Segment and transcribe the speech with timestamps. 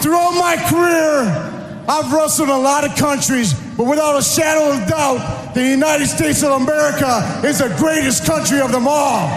[0.00, 4.88] Throughout my career, I've wrestled in a lot of countries, but without a shadow of
[4.88, 9.28] doubt, the United States of America is the greatest country of them all.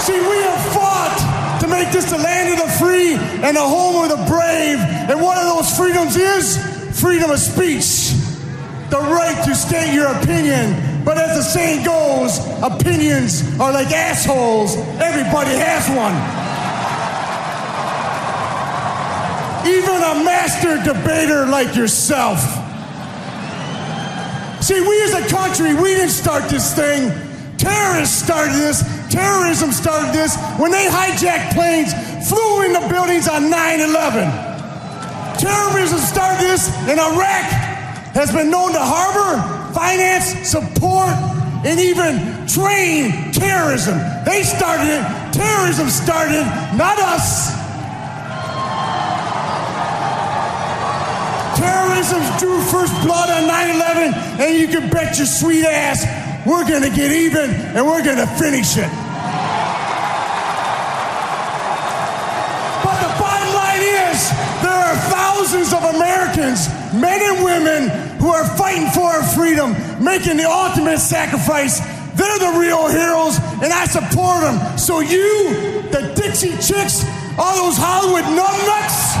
[0.00, 4.02] See, we have fought to make this the land of the free and the home
[4.02, 4.78] of the brave.
[4.80, 6.58] And one of those freedoms is
[7.00, 8.12] freedom of speech,
[8.90, 11.04] the right to state your opinion.
[11.04, 14.76] But as the saying goes, opinions are like assholes.
[15.00, 16.14] Everybody has one.
[19.66, 22.40] Even a master debater like yourself.
[24.62, 27.10] See, we as a country, we didn't start this thing.
[27.56, 28.82] Terrorists started this.
[29.10, 31.92] Terrorism started this when they hijacked planes,
[32.28, 34.30] flew into buildings on 9 11.
[35.38, 37.79] Terrorism started this, in Iraq
[38.14, 41.14] has been known to harbor, finance, support,
[41.64, 43.98] and even train terrorism.
[44.24, 45.02] They started it.
[45.32, 46.44] Terrorism started,
[46.76, 47.52] not us.
[51.58, 56.04] Terrorism drew first blood on 9 11, and you can bet your sweet ass
[56.46, 58.90] we're going to get even and we're going to finish it.
[62.82, 63.54] But the bottom
[64.20, 69.22] line is there are thousands of Americans, men and women, who are fighting for our
[69.22, 71.80] freedom, making the ultimate sacrifice.
[72.14, 74.78] They're the real heroes, and I support them.
[74.78, 77.04] So, you, the Dixie Chicks,
[77.38, 79.16] all those Hollywood numbnuts,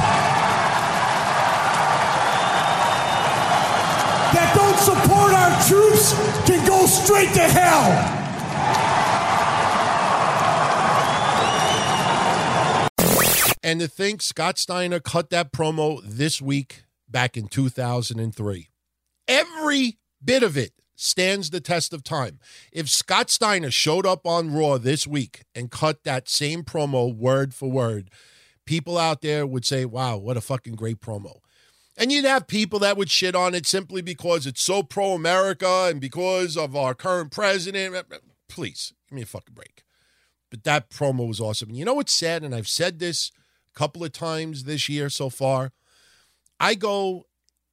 [4.34, 6.12] that don't support our troops
[6.46, 8.19] can go straight to hell.
[13.62, 18.68] And to think Scott Steiner cut that promo this week back in 2003.
[19.28, 22.38] Every bit of it stands the test of time.
[22.72, 27.54] If Scott Steiner showed up on Raw this week and cut that same promo word
[27.54, 28.10] for word,
[28.66, 31.40] people out there would say, wow, what a fucking great promo.
[31.96, 35.88] And you'd have people that would shit on it simply because it's so pro America
[35.90, 37.94] and because of our current president.
[38.48, 39.84] Please, give me a fucking break.
[40.50, 41.70] But that promo was awesome.
[41.70, 42.42] And you know what's sad?
[42.42, 43.32] And I've said this
[43.74, 45.72] couple of times this year so far.
[46.58, 47.26] I go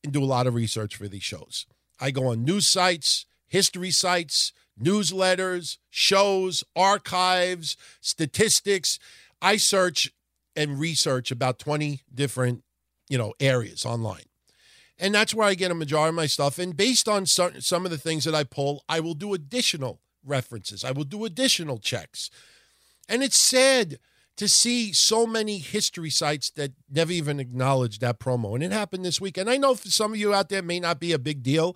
[0.04, 1.66] and do a lot of research for these shows.
[2.00, 9.00] I go on news sites, history sites, newsletters, shows, archives, statistics.
[9.42, 10.12] I search
[10.56, 12.64] and research about 20 different,
[13.10, 14.24] you know, areas online.
[15.00, 16.58] And that's where I get a majority of my stuff.
[16.58, 20.00] And based on some, some of the things that I pull, I will do additional
[20.26, 20.84] references.
[20.84, 22.32] I will do additional checks.
[23.08, 24.00] And it's sad
[24.38, 28.54] to see so many history sites that never even acknowledged that promo.
[28.54, 29.38] And it happened this week.
[29.38, 31.76] And I know for some of you out there, may not be a big deal,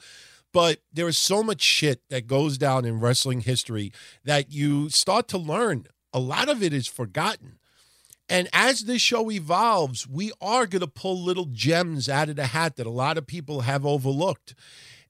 [0.53, 3.91] but there is so much shit that goes down in wrestling history
[4.23, 5.85] that you start to learn.
[6.13, 7.57] A lot of it is forgotten.
[8.29, 12.47] And as this show evolves, we are going to pull little gems out of the
[12.47, 14.55] hat that a lot of people have overlooked.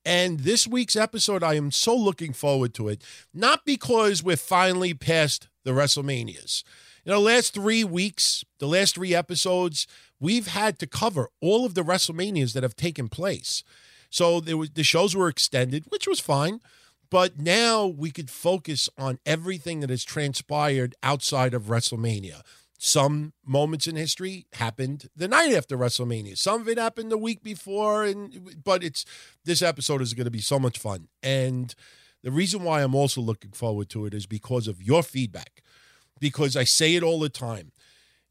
[0.03, 3.03] And this week's episode, I am so looking forward to it.
[3.33, 6.63] Not because we're finally past the WrestleManias.
[7.03, 9.87] You know, last three weeks, the last three episodes,
[10.19, 13.63] we've had to cover all of the WrestleManias that have taken place.
[14.11, 16.59] So there was the shows were extended, which was fine.
[17.09, 22.41] But now we could focus on everything that has transpired outside of WrestleMania.
[22.77, 26.37] Some moments in history happened the night after WrestleMania.
[26.37, 29.05] Some of it happened the week before, and but it's
[29.43, 31.09] this episode is going to be so much fun.
[31.21, 31.73] And
[32.23, 35.61] the reason why I'm also looking forward to it is because of your feedback
[36.21, 37.73] because I say it all the time.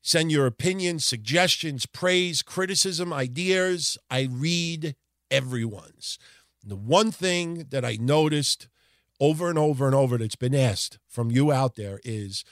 [0.00, 3.98] Send your opinions, suggestions, praise, criticism, ideas.
[4.10, 4.96] I read
[5.30, 6.18] everyone's.
[6.64, 8.68] The one thing that I noticed
[9.20, 12.44] over and over and over that's been asked from you out there is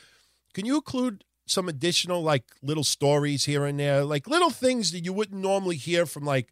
[0.53, 5.05] can you include some additional like little stories here and there, like little things that
[5.05, 6.51] you wouldn't normally hear from like,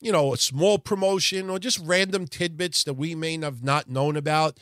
[0.00, 4.16] you know, a small promotion or just random tidbits that we may have not known
[4.16, 4.58] about.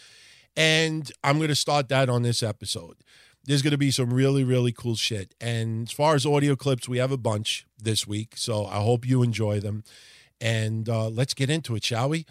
[0.57, 2.97] And I'm going to start that on this episode
[3.47, 5.35] there's going to be some really, really cool shit.
[5.41, 8.35] And as far as audio clips, we have a bunch this week.
[8.37, 9.85] So I hope you enjoy them.
[10.41, 12.27] And uh, let's get into it, shall we?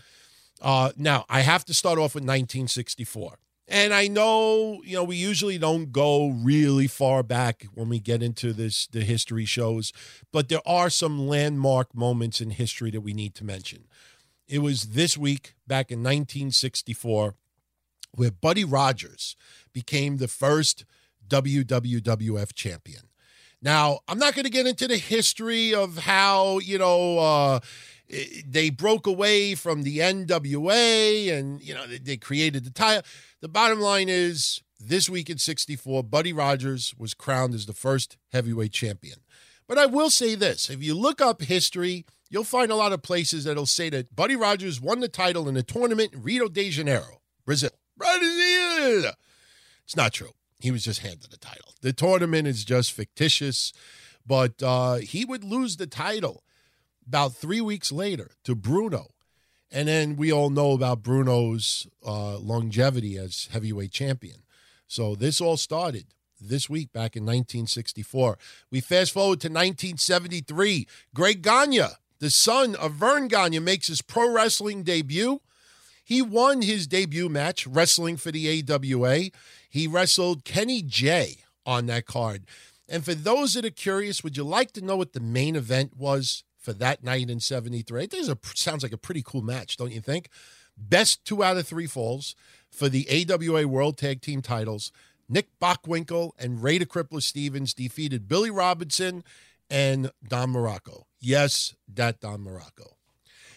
[0.61, 3.37] Uh, now, I have to start off with 1964.
[3.67, 8.21] And I know, you know, we usually don't go really far back when we get
[8.21, 9.93] into this the history shows,
[10.31, 13.85] but there are some landmark moments in history that we need to mention.
[14.47, 17.35] It was this week back in 1964
[18.15, 19.35] where Buddy Rogers
[19.71, 20.85] became the first
[21.27, 23.03] WWWF champion.
[23.61, 27.59] Now, I'm not going to get into the history of how, you know, uh,
[28.45, 33.03] they broke away from the NWA and, you know, they created the title.
[33.39, 38.17] The bottom line is this week in 64, Buddy Rogers was crowned as the first
[38.33, 39.19] heavyweight champion.
[39.65, 43.01] But I will say this if you look up history, you'll find a lot of
[43.01, 46.69] places that'll say that Buddy Rogers won the title in a tournament in Rio de
[46.69, 47.71] Janeiro, Brazil.
[47.95, 49.13] Brazil!
[49.85, 50.31] It's not true.
[50.63, 51.73] He was just handed the title.
[51.81, 53.73] The tournament is just fictitious,
[54.25, 56.41] but uh, he would lose the title
[57.05, 59.07] about three weeks later to Bruno.
[59.69, 64.43] And then we all know about Bruno's uh, longevity as heavyweight champion.
[64.87, 66.05] So this all started
[66.39, 68.37] this week back in 1964.
[68.71, 70.87] We fast forward to 1973.
[71.13, 71.87] Greg Gagne,
[72.19, 75.41] the son of Verne Gagne, makes his pro wrestling debut.
[76.05, 79.29] He won his debut match wrestling for the AWA.
[79.73, 82.43] He wrestled Kenny Jay on that card.
[82.87, 85.97] And for those that are curious, would you like to know what the main event
[85.97, 88.03] was for that night in 73?
[88.03, 90.29] It a, sounds like a pretty cool match, don't you think?
[90.77, 92.35] Best two out of three falls
[92.69, 94.91] for the AWA World Tag Team titles.
[95.27, 99.23] Nick Bockwinkel and Ray the Crippler Stevens defeated Billy Robinson
[99.71, 101.05] and Don Muraco.
[101.19, 102.93] Yes, that Don Muraco.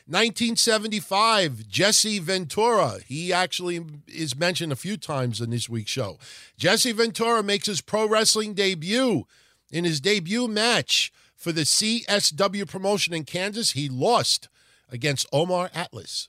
[0.09, 2.99] 1975, Jesse Ventura.
[3.09, 6.17] He actually is mentioned a few times in this week's show.
[6.57, 9.27] Jesse Ventura makes his pro wrestling debut.
[9.73, 14.49] In his debut match for the CSW promotion in Kansas, he lost
[14.89, 16.29] against Omar Atlas.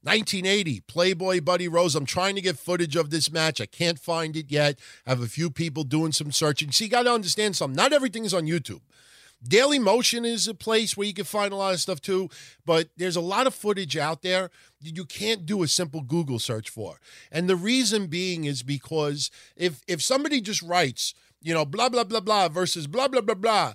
[0.00, 1.94] 1980, Playboy Buddy Rose.
[1.94, 3.60] I'm trying to get footage of this match.
[3.60, 4.78] I can't find it yet.
[5.06, 6.72] I have a few people doing some searching.
[6.72, 7.76] See, you got to understand something.
[7.76, 8.80] Not everything is on YouTube.
[9.46, 12.30] Daily Motion is a place where you can find a lot of stuff too,
[12.64, 14.50] but there's a lot of footage out there
[14.80, 16.98] that you can't do a simple Google search for.
[17.30, 22.04] And the reason being is because if if somebody just writes, you know, blah blah
[22.04, 23.74] blah blah versus blah blah blah blah,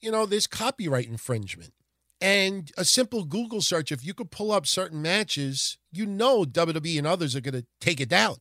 [0.00, 1.72] you know, there's copyright infringement.
[2.20, 6.98] And a simple Google search, if you could pull up certain matches, you know WWE
[6.98, 8.36] and others are going to take it down.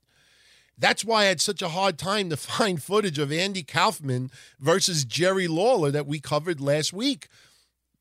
[0.78, 5.06] That's why I had such a hard time to find footage of Andy Kaufman versus
[5.06, 7.28] Jerry Lawler that we covered last week.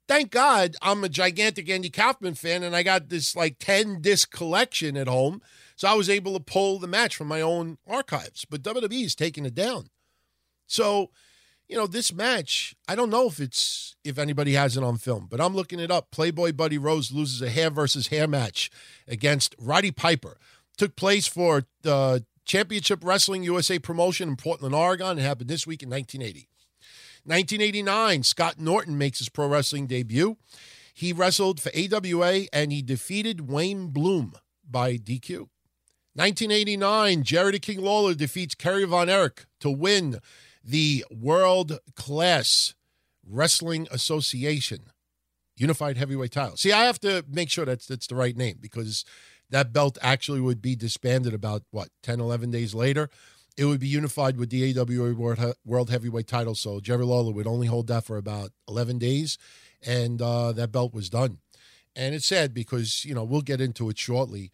[0.06, 4.30] Thank God I'm a gigantic Andy Kaufman fan and I got this like 10 disc
[4.30, 5.40] collection at home.
[5.76, 8.44] So I was able to pull the match from my own archives.
[8.44, 9.88] But WWE is taking it down.
[10.66, 11.10] So,
[11.68, 15.26] you know, this match, I don't know if it's if anybody has it on film,
[15.30, 16.10] but I'm looking it up.
[16.10, 18.70] Playboy Buddy Rose loses a hair versus hair match
[19.08, 20.36] against Roddy Piper.
[20.76, 25.19] Took place for uh, Championship Wrestling USA promotion in Portland, Oregon.
[25.19, 26.49] It happened this week in 1980.
[27.25, 30.37] 1989, Scott Norton makes his pro wrestling debut.
[30.93, 34.35] He wrestled for AWA and he defeated Wayne Bloom
[34.69, 35.49] by DQ.
[36.17, 40.20] 1989, Jerry King Lawler defeats Kerry Von Erich to win
[40.62, 42.75] the World Class
[43.26, 44.91] Wrestling Association
[45.56, 46.56] Unified Heavyweight title.
[46.56, 49.05] See, I have to make sure that's that's the right name because
[49.54, 53.08] that belt actually would be disbanded about, what, 10, 11 days later.
[53.56, 55.14] It would be unified with the AWA
[55.64, 56.56] World, Heavyweight title.
[56.56, 59.38] So Jerry Lawler would only hold that for about 11 days,
[59.81, 61.38] and uh, that belt was done.
[61.94, 64.50] And it's sad because, you know, we'll get into it shortly.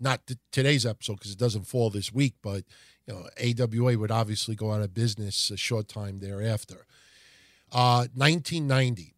[0.00, 2.64] Not today's episode because it doesn't fall this week, but,
[3.06, 6.86] you know, AWA would obviously go out of business a short time thereafter.
[7.70, 9.14] Uh, 1990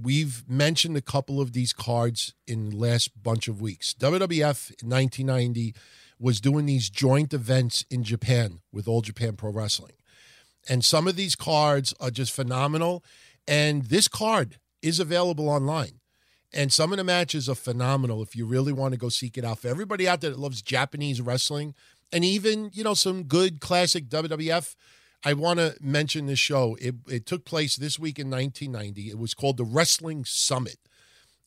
[0.00, 3.94] we've mentioned a couple of these cards in the last bunch of weeks.
[3.94, 5.74] WWF in 1990
[6.18, 9.92] was doing these joint events in Japan with All Japan Pro Wrestling.
[10.68, 13.04] And some of these cards are just phenomenal.
[13.46, 16.00] And this card is available online.
[16.52, 19.44] And some of the matches are phenomenal if you really want to go seek it
[19.44, 19.58] out.
[19.60, 21.74] For everybody out there that loves Japanese wrestling
[22.12, 24.76] and even, you know, some good classic WWF
[25.24, 26.76] I want to mention this show.
[26.80, 29.10] It, it took place this week in 1990.
[29.10, 30.78] It was called the Wrestling Summit.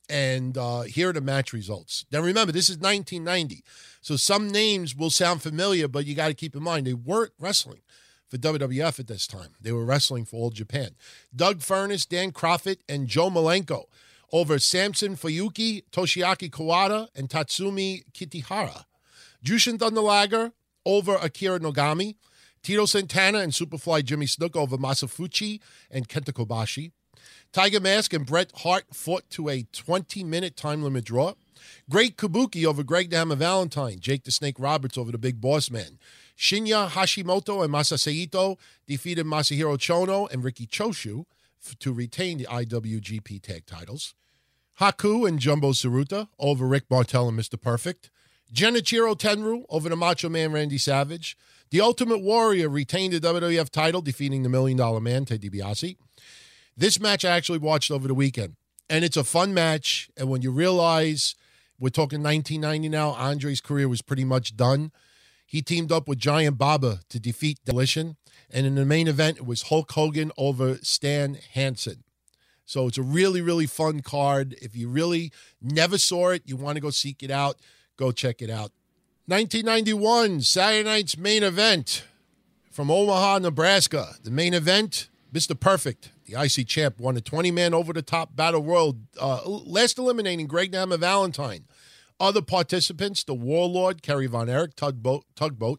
[0.08, 2.05] And uh, here are the match results.
[2.12, 3.63] Now, remember, this is 1990.
[4.01, 7.34] So some names will sound familiar, but you got to keep in mind they weren't
[7.39, 7.82] wrestling
[8.27, 9.55] for WWF at this time.
[9.60, 10.91] They were wrestling for All Japan.
[11.36, 13.86] Doug Furnas, Dan Kroffat, and Joe Malenko
[14.32, 18.86] over Samson Fuyuki, Toshiaki Kawada, and Tatsumi Kitahara.
[19.44, 20.51] Jushin Thunder Liger
[20.86, 22.15] over Akira Nogami.
[22.65, 25.60] Tito Santana and Superfly Jimmy Snuka over Masa Fuchi
[25.91, 26.93] and Kenta Kobashi.
[27.53, 31.36] Tiger Mask and Bret Hart fought to a 20 minute time limit draw.
[31.91, 34.00] Great Kabuki over Greg the Hammer Valentine.
[34.00, 36.00] Jake the Snake Roberts over the Big Boss Man.
[36.36, 38.57] Shinya Hashimoto and Masa
[38.88, 41.25] defeated Masahiro Chono and Riki Choshu
[41.77, 44.15] to retain the IWGP Tag titles.
[44.79, 47.62] Haku and Jumbo Tsuruta over Rick Martel and Mr.
[47.62, 48.10] Perfect.
[48.51, 51.38] Genichiro Tenryu over the Macho Man Randy Savage.
[51.72, 55.98] The Ultimate Warrior retained the WWF title, defeating the Million Dollar Man, Ted DiBiase.
[56.77, 58.55] This match I actually watched over the weekend,
[58.89, 60.10] and it's a fun match.
[60.15, 61.36] And when you realize
[61.79, 64.91] we're talking 1990 now, Andre's career was pretty much done.
[65.45, 68.17] He teamed up with Giant Baba to defeat Demolition.
[68.51, 72.03] And in the main event, it was Hulk Hogan over Stan Hansen.
[72.65, 74.55] So it's a really, really fun card.
[74.62, 75.31] If you really
[75.62, 77.57] never saw it, you want to go seek it out,
[77.98, 78.72] go check it out.
[79.27, 82.03] 1991, Saturday night's main event
[82.70, 84.15] from Omaha, Nebraska.
[84.24, 85.60] The main event, Mr.
[85.60, 89.98] Perfect, the IC champ, won a 20 man over the top battle royal, uh, last
[89.98, 91.65] eliminating Greg Nama Valentine.
[92.20, 95.77] Other participants, the Warlord, Kerry Von Erich, Tugboat, Tugboat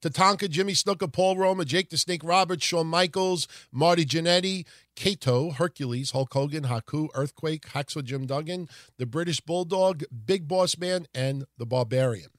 [0.00, 4.64] Tatanka, Jimmy Snuka, Paul Roma, Jake the Snake Roberts, Shawn Michaels, Marty Jannetty,
[4.94, 11.06] Kato, Hercules, Hulk Hogan, Haku, Earthquake, Hacksaw Jim Duggan, the British Bulldog, Big Boss Man,
[11.14, 12.30] and the Barbarian.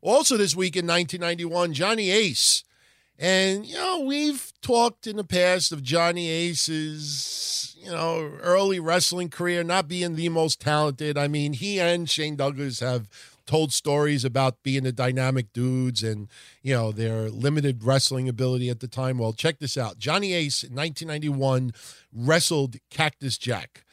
[0.00, 2.64] Also, this week in 1991, Johnny Ace.
[3.18, 9.28] And, you know, we've talked in the past of Johnny Ace's, you know, early wrestling
[9.28, 11.18] career not being the most talented.
[11.18, 13.08] I mean, he and Shane Douglas have
[13.48, 16.28] told stories about being the dynamic dudes and
[16.62, 19.16] you know their limited wrestling ability at the time.
[19.16, 19.98] Well, check this out.
[19.98, 21.72] Johnny Ace in 1991
[22.12, 23.84] wrestled Cactus Jack,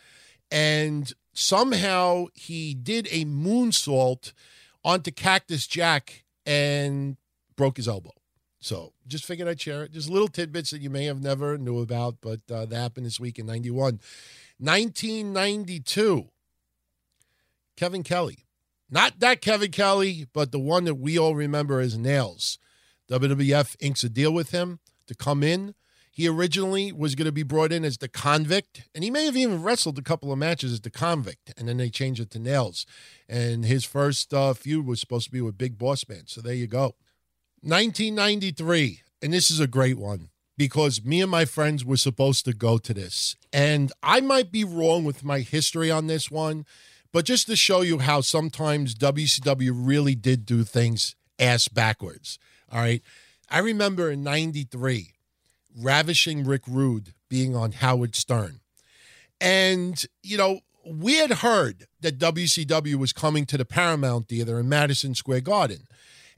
[0.52, 4.34] and somehow he did a moonsault
[4.86, 7.18] onto Cactus Jack and
[7.58, 8.14] broke his elbow.
[8.62, 9.92] So just figured I'd share it.
[9.92, 13.20] Just little tidbits that you may have never knew about, but uh, that happened this
[13.20, 14.00] week in 91.
[14.60, 16.30] 1992,
[17.76, 18.46] Kevin Kelly
[18.90, 22.60] not that Kevin Kelly, but the one that we all remember as Nails.
[23.10, 25.76] WWF inks a deal with him to come in.
[26.16, 29.36] He originally was going to be brought in as the convict, and he may have
[29.36, 32.40] even wrestled a couple of matches as the convict, and then they changed it to
[32.40, 32.86] Nails.
[33.28, 36.24] And his first uh, feud was supposed to be with Big Boss Man.
[36.28, 36.96] So there you go.
[37.62, 42.54] 1993, and this is a great one because me and my friends were supposed to
[42.54, 43.36] go to this.
[43.52, 46.66] And I might be wrong with my history on this one
[47.16, 52.38] but just to show you how sometimes WCW really did do things ass backwards.
[52.70, 53.02] All right.
[53.50, 55.14] I remember in 93,
[55.78, 58.62] ravishing Rick Rude being on Howard Stern.
[59.42, 64.70] And, you know, we had heard that WCW was coming to the Paramount Theater in
[64.70, 65.88] Madison Square Garden.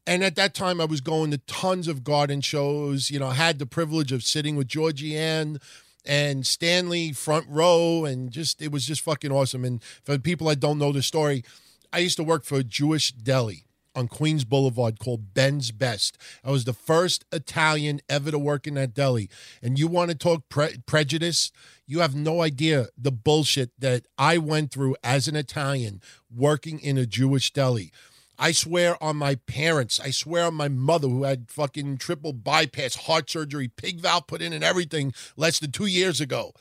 [0.06, 3.12] And at that time, I was going to tons of garden shows.
[3.12, 5.62] You know, I had the privilege of sitting with Georgiann
[6.06, 9.66] and Stanley front row, and just it was just fucking awesome.
[9.66, 11.44] And for people that don't know the story,
[11.92, 13.67] I used to work for a Jewish deli
[13.98, 16.18] on Queens Boulevard called Ben's Best.
[16.44, 19.28] I was the first Italian ever to work in that deli.
[19.62, 21.52] And you want to talk pre- prejudice?
[21.88, 26.02] You have no idea the bullshit that I went through as an Italian
[26.34, 27.92] working in a Jewish deli.
[28.38, 30.00] I swear on my parents.
[30.00, 34.44] I swear on my mother who had fucking triple bypass, heart surgery, pig valve put
[34.44, 36.54] in, and everything less than two years ago.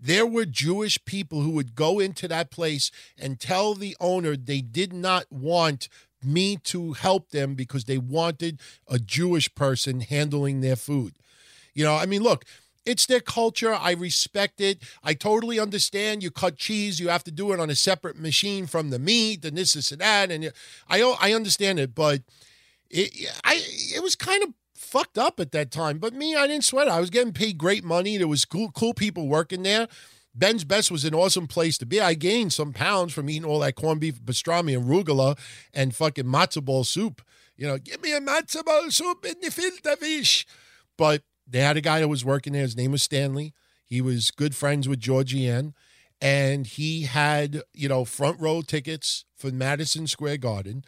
[0.00, 4.60] There were Jewish people who would go into that place and tell the owner they
[4.60, 5.88] did not want
[6.24, 11.14] me to help them because they wanted a Jewish person handling their food.
[11.74, 12.44] You know, I mean, look,
[12.86, 13.74] it's their culture.
[13.74, 14.82] I respect it.
[15.02, 16.22] I totally understand.
[16.22, 19.44] You cut cheese, you have to do it on a separate machine from the meat,
[19.44, 20.30] and this, this, and that.
[20.30, 20.52] And
[20.88, 22.22] I, I understand it, but
[22.90, 23.60] it, I,
[23.94, 25.98] it was kind of fucked up at that time.
[25.98, 26.92] But me, I didn't sweat it.
[26.92, 28.16] I was getting paid great money.
[28.16, 29.88] There was cool, cool people working there.
[30.34, 32.00] Ben's Best was an awesome place to be.
[32.00, 35.38] I gained some pounds from eating all that corned beef pastrami and arugula
[35.72, 37.22] and fucking matzo ball soup.
[37.56, 40.46] You know, give me a matzo ball soup in the filter fish.
[40.96, 42.62] But they had a guy that was working there.
[42.62, 43.54] His name was Stanley.
[43.84, 45.72] He was good friends with Georgiann.
[46.20, 50.84] And he had, you know, front row tickets for Madison Square Garden.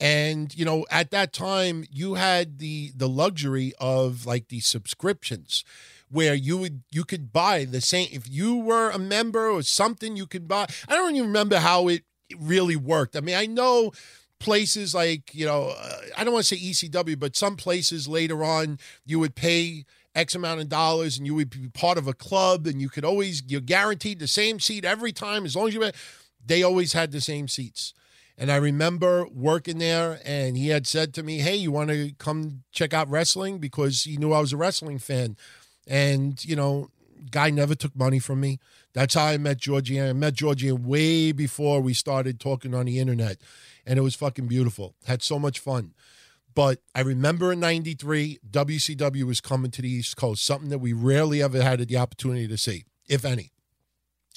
[0.00, 5.64] And, you know, at that time you had the the luxury of like the subscriptions
[6.10, 10.16] where you would you could buy the same if you were a member or something
[10.16, 10.66] you could buy.
[10.88, 12.02] I don't even remember how it
[12.38, 13.16] really worked.
[13.16, 13.92] I mean, I know
[14.40, 18.44] places like you know uh, i don't want to say ecw but some places later
[18.44, 19.84] on you would pay
[20.18, 23.04] X amount of dollars and you would be part of a club and you could
[23.04, 25.90] always, you're guaranteed the same seat every time as long as you,
[26.44, 27.94] they always had the same seats.
[28.36, 32.12] And I remember working there and he had said to me, Hey, you want to
[32.18, 33.58] come check out wrestling?
[33.58, 35.36] Because he knew I was a wrestling fan.
[35.88, 36.90] And, you know,
[37.30, 38.60] Guy never took money from me.
[38.92, 40.00] That's how I met Georgie.
[40.00, 43.38] I met Georgie way before we started talking on the internet,
[43.86, 44.94] and it was fucking beautiful.
[45.06, 45.94] Had so much fun.
[46.54, 50.92] But I remember in 93, WCW was coming to the East Coast, something that we
[50.92, 53.52] rarely ever had the opportunity to see, if any.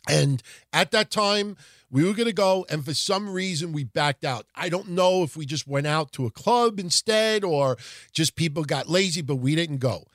[0.08, 0.44] And
[0.74, 1.58] at that time,
[1.90, 4.46] we were going to go, and for some reason, we backed out.
[4.56, 7.78] I don't know if we just went out to a club instead or
[8.14, 10.06] just people got lazy, but we didn't go.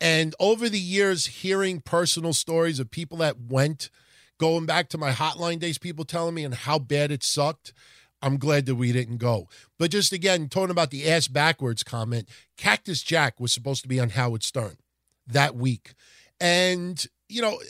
[0.00, 3.90] And over the years, hearing personal stories of people that went,
[4.38, 7.72] going back to my hotline days, people telling me and how bad it sucked.
[8.20, 9.48] I'm glad that we didn't go.
[9.78, 14.00] But just again, talking about the ass backwards comment, Cactus Jack was supposed to be
[14.00, 14.76] on Howard Stern
[15.26, 15.94] that week.
[16.40, 17.60] And, you know,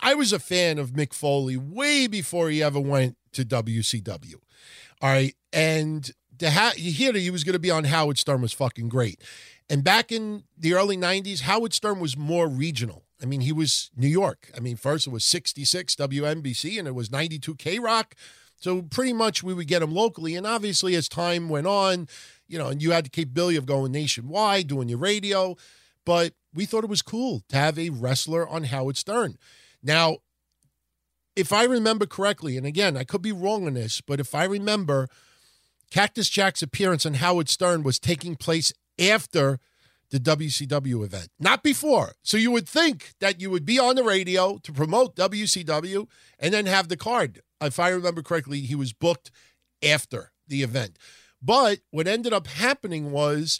[0.00, 4.34] I was a fan of Mick Foley way before he ever went to WCW.
[5.00, 5.34] All right.
[5.52, 8.88] And to ha- hear that he was going to be on Howard Stern was fucking
[8.88, 9.22] great.
[9.72, 13.04] And back in the early 90s, Howard Stern was more regional.
[13.22, 14.50] I mean, he was New York.
[14.54, 18.14] I mean, first it was 66 WNBC and it was 92 K Rock.
[18.60, 20.36] So pretty much we would get him locally.
[20.36, 22.06] And obviously, as time went on,
[22.46, 25.56] you know, and you had the capability of going nationwide, doing your radio.
[26.04, 29.38] But we thought it was cool to have a wrestler on Howard Stern.
[29.82, 30.18] Now,
[31.34, 34.44] if I remember correctly, and again, I could be wrong on this, but if I
[34.44, 35.08] remember,
[35.90, 39.58] Cactus Jack's appearance on Howard Stern was taking place after
[40.10, 42.12] the WCW event, not before.
[42.22, 46.06] So you would think that you would be on the radio to promote WCW
[46.38, 47.40] and then have the card.
[47.62, 49.30] If I remember correctly, he was booked
[49.82, 50.98] after the event.
[51.40, 53.58] But what ended up happening was,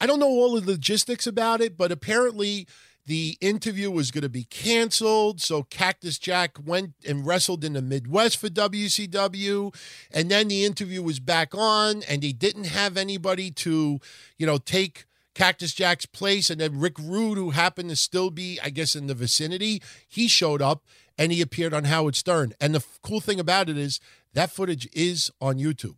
[0.00, 2.66] I don't know all the logistics about it, but apparently
[3.06, 5.40] the interview was going to be canceled.
[5.40, 9.74] So Cactus Jack went and wrestled in the Midwest for WCW.
[10.10, 14.00] And then the interview was back on, and they didn't have anybody to,
[14.36, 16.50] you know, take Cactus Jack's place.
[16.50, 20.26] And then Rick Rude, who happened to still be, I guess, in the vicinity, he
[20.26, 20.82] showed up
[21.16, 22.54] and he appeared on Howard Stern.
[22.60, 24.00] And the cool thing about it is
[24.34, 25.96] that footage is on YouTube.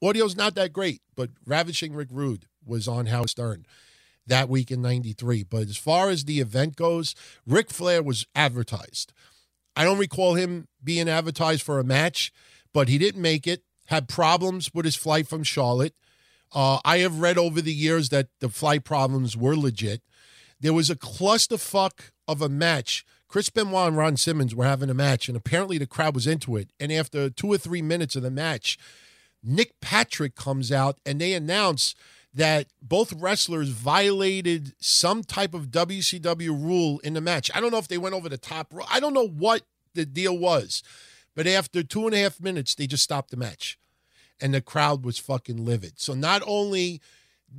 [0.00, 3.66] Audio's not that great, but Ravishing Rick Rude was on Howard Stern
[4.26, 5.44] that week in 93.
[5.44, 7.14] But as far as the event goes,
[7.46, 9.12] Ric Flair was advertised.
[9.74, 12.32] I don't recall him being advertised for a match,
[12.72, 15.94] but he didn't make it, had problems with his flight from Charlotte.
[16.52, 20.02] Uh, I have read over the years that the flight problems were legit.
[20.60, 23.04] There was a clusterfuck of a match.
[23.28, 26.56] Chris Benoit and Ron Simmons were having a match, and apparently the crowd was into
[26.56, 26.70] it.
[26.80, 28.78] And after two or three minutes of the match,
[29.42, 31.94] Nick Patrick comes out and they announce
[32.36, 37.50] that both wrestlers violated some type of WCW rule in the match.
[37.54, 38.74] I don't know if they went over the top.
[38.90, 39.62] I don't know what
[39.94, 40.82] the deal was,
[41.34, 43.78] but after two and a half minutes, they just stopped the match,
[44.38, 45.98] and the crowd was fucking livid.
[45.98, 47.00] So not only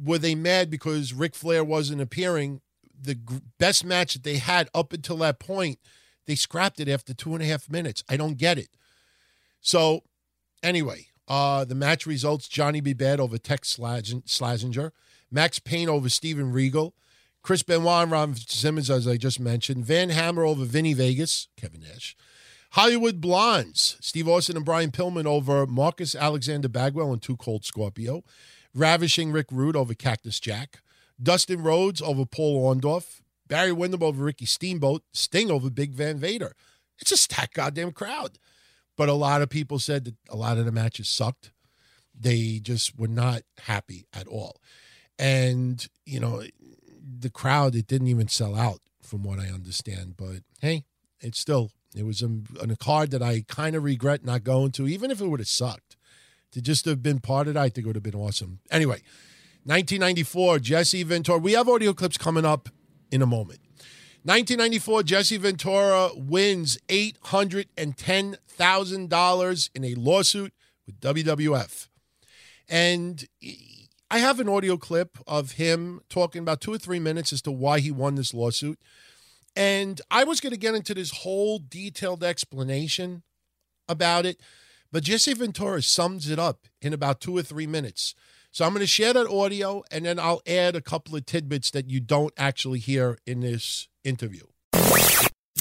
[0.03, 2.61] were they mad because Ric Flair wasn't appearing,
[2.99, 3.17] the
[3.57, 5.79] best match that they had up until that point,
[6.27, 8.03] they scrapped it after two and a half minutes.
[8.07, 8.69] I don't get it.
[9.59, 10.03] So
[10.61, 12.93] anyway, uh, the match results Johnny B.
[12.93, 14.91] Bad over Tex Slazenger,
[15.29, 16.93] Max Payne over Steven Regal,
[17.41, 21.81] Chris Benoit and Ron Simmons, as I just mentioned, Van Hammer over Vinny Vegas, Kevin
[21.81, 22.15] Nash,
[22.71, 28.23] Hollywood Blondes, Steve Austin and Brian Pillman over Marcus Alexander Bagwell and Two Cold Scorpio,
[28.73, 30.81] Ravishing Rick Rude over Cactus Jack,
[31.21, 36.53] Dustin Rhodes over Paul Orndorff, Barry Windham over Ricky Steamboat, Sting over Big Van Vader.
[36.99, 38.37] It's a stacked goddamn crowd.
[38.97, 41.51] But a lot of people said that a lot of the matches sucked.
[42.19, 44.59] They just were not happy at all.
[45.19, 46.43] And, you know,
[47.19, 50.15] the crowd, it didn't even sell out from what I understand.
[50.17, 50.85] But hey,
[51.21, 52.29] it's still, it was a,
[52.59, 55.47] a card that I kind of regret not going to, even if it would have
[55.47, 55.95] sucked.
[56.53, 58.59] To just have been part of it, I think it would have been awesome.
[58.71, 59.01] Anyway,
[59.65, 61.39] 1994, Jesse Ventura.
[61.39, 62.69] We have audio clips coming up
[63.11, 63.59] in a moment.
[64.27, 70.53] 1994, Jesse Ventura wins $810,000 in a lawsuit
[70.85, 71.87] with WWF.
[72.67, 73.25] And
[74.11, 77.53] I have an audio clip of him talking about two or three minutes as to
[77.53, 78.81] why he won this lawsuit.
[79.55, 83.23] And I was going to get into this whole detailed explanation
[83.87, 84.41] about it,
[84.91, 88.13] but Jesse Ventura sums it up in about two or three minutes.
[88.51, 91.71] So I'm going to share that audio and then I'll add a couple of tidbits
[91.71, 94.43] that you don't actually hear in this interview.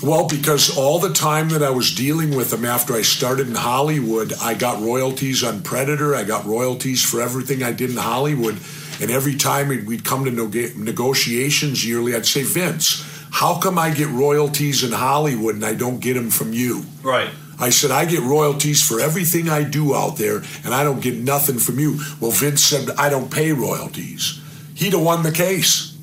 [0.03, 3.55] Well, because all the time that I was dealing with him after I started in
[3.55, 6.15] Hollywood, I got royalties on Predator.
[6.15, 8.59] I got royalties for everything I did in Hollywood.
[9.01, 10.31] And every time we'd come to
[10.79, 16.01] negotiations yearly, I'd say, Vince, how come I get royalties in Hollywood and I don't
[16.01, 16.85] get them from you?
[17.03, 17.31] Right.
[17.59, 21.17] I said, I get royalties for everything I do out there, and I don't get
[21.17, 21.99] nothing from you.
[22.21, 24.43] Well, Vince said, I don't pay royalties.
[24.75, 25.96] He'd have won the case.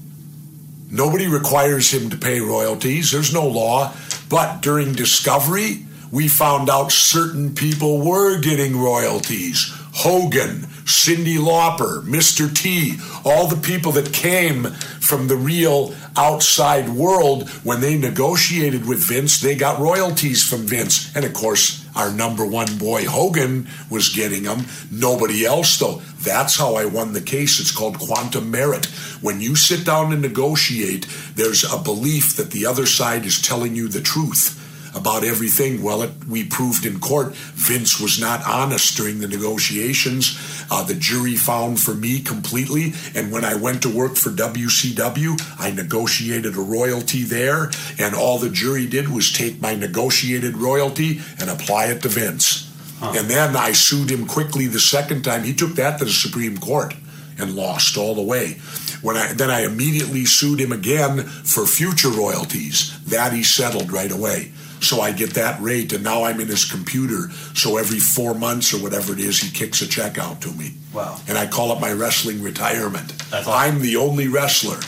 [0.93, 3.11] Nobody requires him to pay royalties.
[3.11, 3.93] There's no law.
[4.29, 9.73] But during discovery, we found out certain people were getting royalties.
[9.95, 12.55] Hogan, Cyndi Lauper, Mr.
[12.55, 14.65] T, all the people that came
[15.01, 21.15] from the real outside world, when they negotiated with Vince, they got royalties from Vince.
[21.15, 24.65] And of course, our number one boy Hogan was getting them.
[24.91, 26.01] Nobody else, though.
[26.21, 27.59] That's how I won the case.
[27.59, 28.85] It's called quantum meruit.
[29.21, 33.75] When you sit down and negotiate, there's a belief that the other side is telling
[33.75, 34.59] you the truth
[34.95, 35.81] about everything.
[35.81, 40.37] Well, it, we proved in court Vince was not honest during the negotiations.
[40.69, 42.93] Uh, the jury found for me completely.
[43.15, 47.71] And when I went to work for WCW, I negotiated a royalty there.
[47.97, 52.69] And all the jury did was take my negotiated royalty and apply it to Vince.
[52.99, 53.13] Huh.
[53.15, 55.43] And then I sued him quickly the second time.
[55.43, 56.93] He took that to the Supreme Court
[57.37, 58.59] and lost all the way.
[59.01, 62.97] When I then I immediately sued him again for future royalties.
[63.05, 64.51] That he settled right away.
[64.83, 67.29] So I get that rate, and now I'm in his computer.
[67.55, 70.73] So every four months or whatever it is, he kicks a check out to me.
[70.93, 71.19] Wow.
[71.27, 73.13] And I call it my wrestling retirement.
[73.33, 73.53] Awesome.
[73.53, 74.79] I'm the only wrestler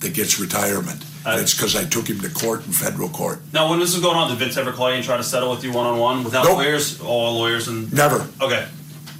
[0.00, 1.04] that gets retirement.
[1.24, 3.40] Uh, and it's because I took him to court in federal court.
[3.52, 5.50] Now, when this was going on, did Vince ever call you and try to settle
[5.50, 6.58] with you one on one without nope.
[6.58, 7.00] lawyers?
[7.00, 8.28] All lawyers and never.
[8.40, 8.66] Okay.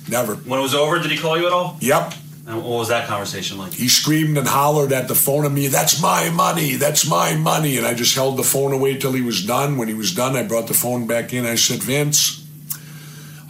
[0.08, 0.36] Never.
[0.36, 1.76] When it was over, did he call you at all?
[1.80, 2.14] Yep.
[2.46, 3.72] And what was that conversation like?
[3.72, 7.76] He screamed and hollered at the phone at me, That's my money, that's my money.
[7.76, 9.76] And I just held the phone away till he was done.
[9.76, 11.44] When he was done, I brought the phone back in.
[11.44, 12.46] I said, Vince,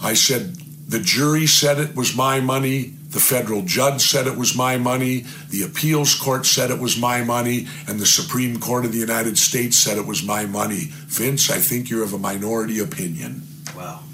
[0.03, 0.55] I said,
[0.89, 2.95] the jury said it was my money.
[3.11, 5.25] The federal judge said it was my money.
[5.51, 7.67] The appeals court said it was my money.
[7.87, 10.89] And the Supreme Court of the United States said it was my money.
[11.07, 13.43] Vince, I think you're of a minority opinion.
[13.77, 14.06] Wow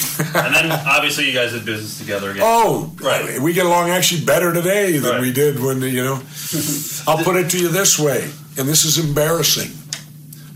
[0.34, 2.42] and then obviously you guys did business together again.
[2.44, 3.38] Oh, right.
[3.40, 5.20] We get along actually better today than right.
[5.20, 6.22] we did when you know.
[7.06, 9.70] I'll put it to you this way, and this is embarrassing.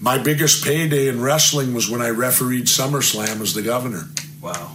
[0.00, 4.04] My biggest payday in wrestling was when I refereed SummerSlam as the governor.
[4.40, 4.72] Wow.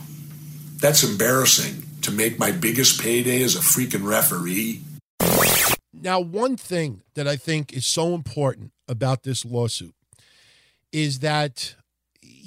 [0.78, 4.82] That's embarrassing to make my biggest payday as a freaking referee.
[5.94, 9.94] Now, one thing that I think is so important about this lawsuit
[10.92, 11.76] is that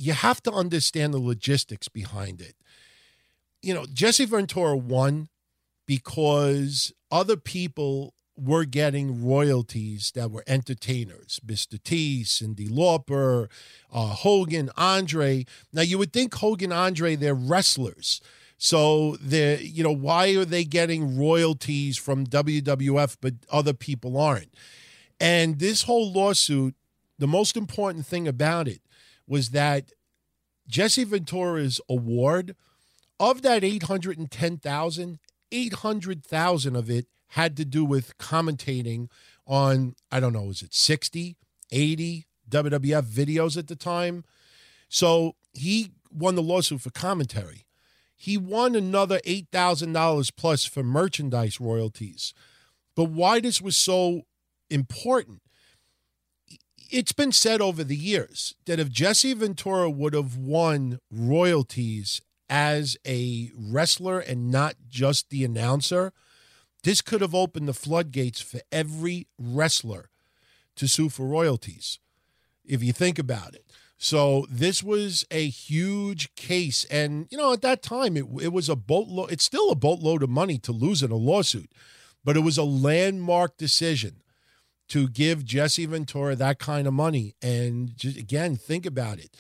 [0.03, 2.57] you have to understand the logistics behind it.
[3.63, 5.29] You know, Jesse Ventura won
[5.87, 11.39] because other people were getting royalties that were entertainers.
[11.47, 11.81] Mr.
[11.81, 13.49] T, Cyndi Lauper,
[13.93, 15.45] uh, Hogan, Andre.
[15.73, 18.21] Now, you would think Hogan, Andre, they're wrestlers.
[18.59, 24.55] So they're, you know, why are they getting royalties from WWF but other people aren't?
[25.21, 26.75] And this whole lawsuit,
[27.19, 28.81] the most important thing about it
[29.27, 29.93] was that
[30.69, 32.57] Jesse Ventura's award
[33.21, 35.19] of that 810,000,
[35.51, 39.09] 800,000 of it had to do with commentating
[39.47, 41.37] on I don't know, was it 60,
[41.71, 44.25] 80 WWF videos at the time?
[44.89, 47.67] So he won the lawsuit for commentary.
[48.15, 52.35] He won another $8,000 plus for merchandise royalties.
[52.95, 54.23] But why this was so
[54.71, 55.42] important
[56.93, 62.99] it's been said over the years that if Jesse Ventura would have won royalties as
[63.07, 66.13] a wrestler and not just the announcer,
[66.85, 70.11] this could have opened the floodgates for every wrestler
[70.77, 71.99] to sue for royalties,
[72.65, 73.65] if you think about it.
[73.97, 76.85] So this was a huge case.
[76.91, 80.23] And, you know, at that time, it, it was a boatload, it's still a boatload
[80.23, 81.71] of money to lose in a lawsuit,
[82.23, 84.22] but it was a landmark decision
[84.93, 87.35] to give Jesse Ventura that kind of money.
[87.41, 89.35] And just, again, think about it.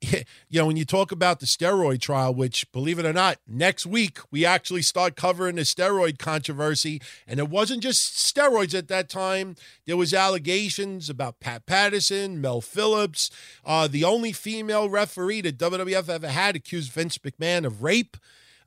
[0.48, 3.86] You know, when you talk about the steroid trial, which, believe it or not, next
[3.86, 7.00] week we actually start covering the steroid controversy.
[7.26, 9.54] And it wasn't just steroids at that time.
[9.86, 13.30] There was allegations about Pat Patterson, Mel Phillips.
[13.64, 18.16] Uh, the only female referee that WWF ever had accused Vince McMahon of rape.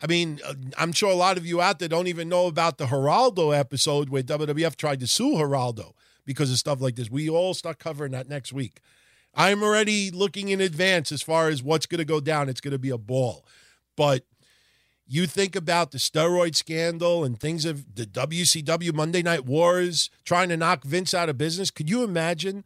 [0.01, 2.77] I mean, uh, I'm sure a lot of you out there don't even know about
[2.77, 5.93] the Geraldo episode where WWF tried to sue Geraldo
[6.25, 7.09] because of stuff like this.
[7.09, 8.81] We all start covering that next week.
[9.33, 12.49] I'm already looking in advance as far as what's going to go down.
[12.49, 13.45] It's going to be a ball.
[13.95, 14.23] But
[15.07, 20.49] you think about the steroid scandal and things of the WCW Monday Night Wars trying
[20.49, 21.69] to knock Vince out of business.
[21.69, 22.63] Could you imagine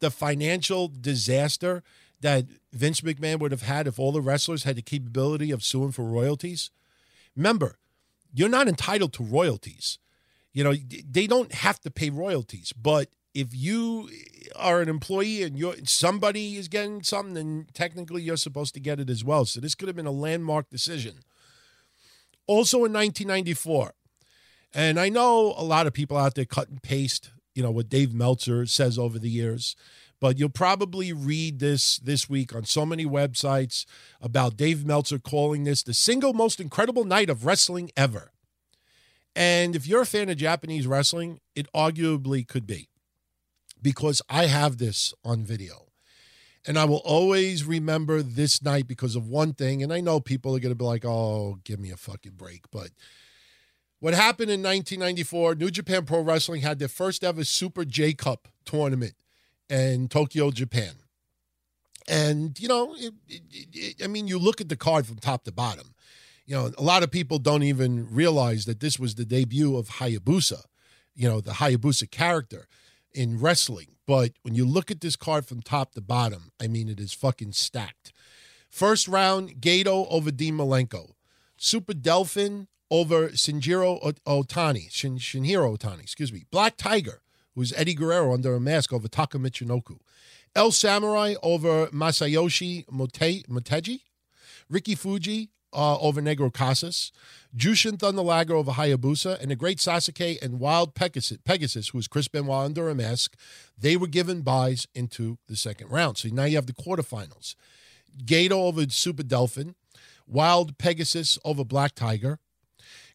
[0.00, 1.82] the financial disaster
[2.20, 5.92] that Vince McMahon would have had if all the wrestlers had the capability of suing
[5.92, 6.70] for royalties?
[7.34, 7.78] Remember,
[8.34, 9.98] you're not entitled to royalties.
[10.52, 10.74] You know,
[11.08, 14.10] they don't have to pay royalties, but if you
[14.56, 18.98] are an employee and you're somebody is getting something, then technically you're supposed to get
[18.98, 19.44] it as well.
[19.44, 21.20] So this could have been a landmark decision.
[22.46, 23.94] Also in 1994,
[24.74, 27.88] and I know a lot of people out there cut and paste, you know, what
[27.88, 29.76] Dave Meltzer says over the years.
[30.20, 33.86] But you'll probably read this this week on so many websites
[34.20, 38.32] about Dave Meltzer calling this the single most incredible night of wrestling ever.
[39.36, 42.88] And if you're a fan of Japanese wrestling, it arguably could be
[43.80, 45.86] because I have this on video.
[46.66, 49.82] And I will always remember this night because of one thing.
[49.82, 52.70] And I know people are going to be like, oh, give me a fucking break.
[52.70, 52.90] But
[53.98, 58.48] what happened in 1994, New Japan Pro Wrestling had their first ever Super J Cup
[58.66, 59.14] tournament
[59.70, 60.96] in Tokyo, Japan.
[62.08, 65.44] And, you know, it, it, it, I mean, you look at the card from top
[65.44, 65.94] to bottom.
[66.50, 69.88] You know, a lot of people don't even realize that this was the debut of
[69.88, 70.64] Hayabusa,
[71.14, 72.66] you know, the Hayabusa character
[73.12, 73.94] in wrestling.
[74.04, 77.12] But when you look at this card from top to bottom, I mean, it is
[77.12, 78.12] fucking stacked.
[78.68, 81.12] First round, Gedo over Dean Malenko.
[81.56, 84.90] Super Delphin over Shinjiro Otani.
[84.90, 86.46] Shin, Otani, excuse me.
[86.50, 87.22] Black Tiger,
[87.54, 90.00] who's Eddie Guerrero under a mask over Taka Michinoku.
[90.56, 94.00] El Samurai over Masayoshi Mote, Motegi.
[94.68, 97.12] Ricky Fuji uh, over Negro Casas.
[97.56, 99.40] Jushin Thunder Liger over Hayabusa.
[99.40, 103.36] And the great Sasuke and Wild Pegasus, Pegasus who was Chris Benoit under a mask,
[103.78, 106.18] they were given byes into the second round.
[106.18, 107.54] So now you have the quarterfinals.
[108.24, 109.74] Gedo over Super Delphin.
[110.26, 112.38] Wild Pegasus over Black Tiger.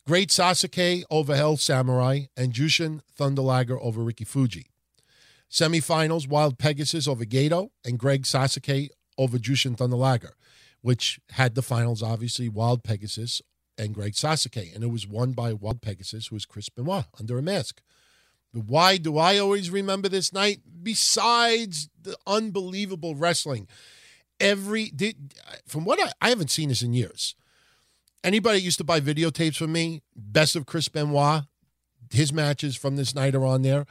[0.08, 4.68] Great Sasuke over El Samurai, and Jushin Thunder Liger over Ricky Fuji.
[5.50, 10.35] Semifinals, Wild Pegasus over Gedo, and Great Sasuke over Jushin Thunder Liger,
[10.86, 13.42] which had the finals, obviously, Wild Pegasus
[13.76, 14.76] and Great Sasuke.
[14.76, 17.82] And it was won by Wild Pegasus, who was Chris Benoit under a mask.
[18.54, 20.60] Why do I always remember this night?
[20.84, 23.68] Besides the unbelievable wrestling,
[24.40, 25.34] every did,
[25.66, 27.34] from what I, I haven't seen this in years
[28.24, 31.46] Anybody used to buy videotapes from me, best of Chris Benoit,
[32.12, 33.88] his matches from this night are on there.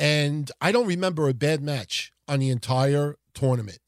[0.00, 3.78] And I don't remember a bad match on the entire tournament.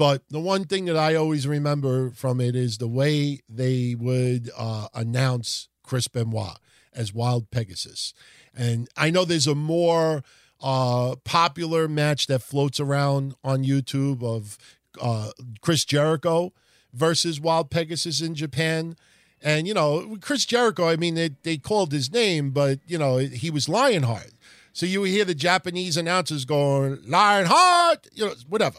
[0.00, 4.48] But the one thing that I always remember from it is the way they would
[4.56, 6.56] uh, announce Chris Benoit
[6.94, 8.14] as Wild Pegasus.
[8.56, 10.24] And I know there's a more
[10.62, 14.56] uh, popular match that floats around on YouTube of
[14.98, 16.54] uh, Chris Jericho
[16.94, 18.96] versus Wild Pegasus in Japan.
[19.42, 23.18] And, you know, Chris Jericho, I mean, they, they called his name, but, you know,
[23.18, 24.32] he was Lionheart.
[24.72, 28.78] So you would hear the Japanese announcers going, Lionheart, you know, whatever.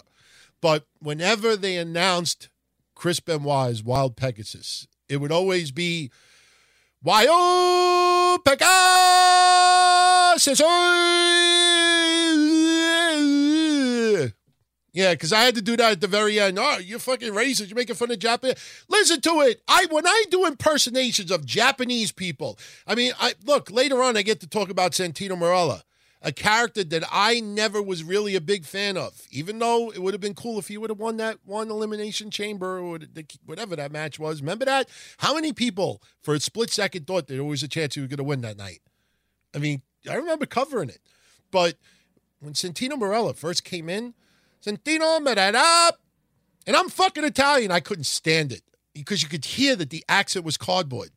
[0.61, 2.49] But whenever they announced
[2.95, 6.11] Chris Benoit as Wild Pegasus, it would always be
[7.03, 8.71] Wild Pegasus.
[14.93, 16.59] Yeah, because I had to do that at the very end.
[16.59, 17.69] Oh, you're fucking racist.
[17.69, 18.55] You're making fun of Japan.
[18.89, 19.61] Listen to it.
[19.67, 24.17] I when I do impersonations of Japanese people, I mean, I look later on.
[24.17, 25.83] I get to talk about Santino Marella,
[26.21, 29.21] a character that I never was really a big fan of.
[29.31, 32.29] Even though it would have been cool if he would have won that one elimination
[32.29, 32.99] chamber or
[33.45, 34.41] whatever that match was.
[34.41, 34.89] Remember that?
[35.17, 38.17] How many people for a split second thought there was a chance he was going
[38.17, 38.81] to win that night?
[39.55, 40.99] I mean, I remember covering it,
[41.51, 41.77] but
[42.41, 44.13] when Santino Marella first came in.
[44.65, 45.91] Santino Merera.
[46.67, 47.71] And I'm fucking Italian.
[47.71, 48.61] I couldn't stand it
[48.93, 51.09] because you could hear that the accent was cardboard.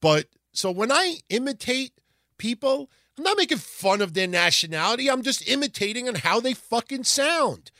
[0.00, 1.92] But so when I imitate
[2.38, 5.10] people, I'm not making fun of their nationality.
[5.10, 7.70] I'm just imitating on how they fucking sound.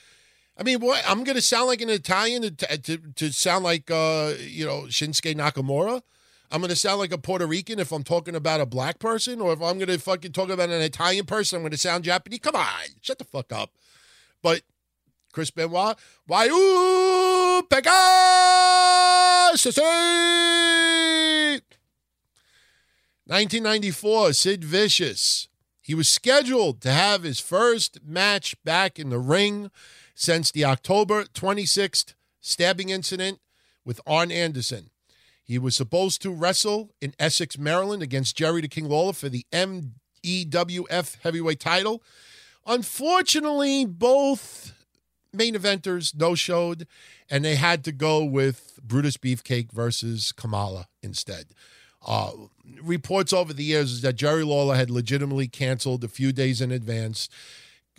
[0.58, 3.90] I mean, what I'm going to sound like an Italian to, to, to sound like,
[3.90, 6.02] uh, you know, Shinsuke Nakamura.
[6.50, 9.40] I'm going to sound like a Puerto Rican if I'm talking about a black person,
[9.40, 12.04] or if I'm going to fucking talk about an Italian person, I'm going to sound
[12.04, 12.40] Japanese.
[12.40, 12.66] Come on,
[13.00, 13.70] shut the fuck up.
[14.42, 14.60] But
[15.32, 15.96] Chris Benoit.
[16.26, 19.78] why Waiu Pegasus!
[23.26, 25.48] 1994, Sid Vicious.
[25.80, 29.70] He was scheduled to have his first match back in the ring
[30.14, 33.40] since the October 26th stabbing incident
[33.84, 34.90] with Arn Anderson.
[35.44, 39.46] He was supposed to wrestle in Essex, Maryland against Jerry the King Lawler for the
[39.52, 42.02] MEWF heavyweight title.
[42.66, 44.72] Unfortunately, both
[45.32, 46.86] main eventers no showed,
[47.30, 51.46] and they had to go with Brutus Beefcake versus Kamala instead.
[52.06, 52.32] Uh,
[52.82, 56.70] reports over the years is that Jerry Lawler had legitimately canceled a few days in
[56.70, 57.28] advance.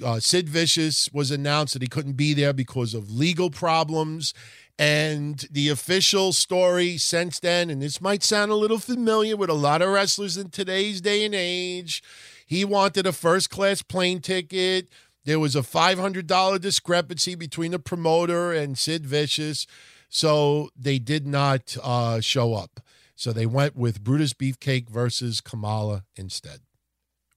[0.03, 4.33] Uh, Sid Vicious was announced that he couldn't be there because of legal problems.
[4.79, 9.53] And the official story since then, and this might sound a little familiar with a
[9.53, 12.01] lot of wrestlers in today's day and age,
[12.45, 14.89] he wanted a first class plane ticket
[15.25, 19.65] there was a $500 discrepancy between the promoter and Sid Vicious,
[20.09, 22.81] so they did not uh, show up.
[23.23, 26.59] So they went with Brutus Beefcake versus Kamala instead.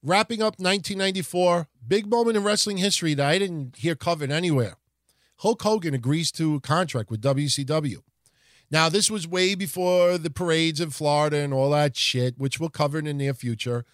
[0.03, 4.75] wrapping up 1994, big moment in wrestling history that I didn't hear covered anywhere.
[5.37, 7.99] Hulk Hogan agrees to a contract with WCW.
[8.69, 12.67] Now, this was way before the parades in Florida and all that shit, which we'll
[12.67, 13.85] cover in the near future.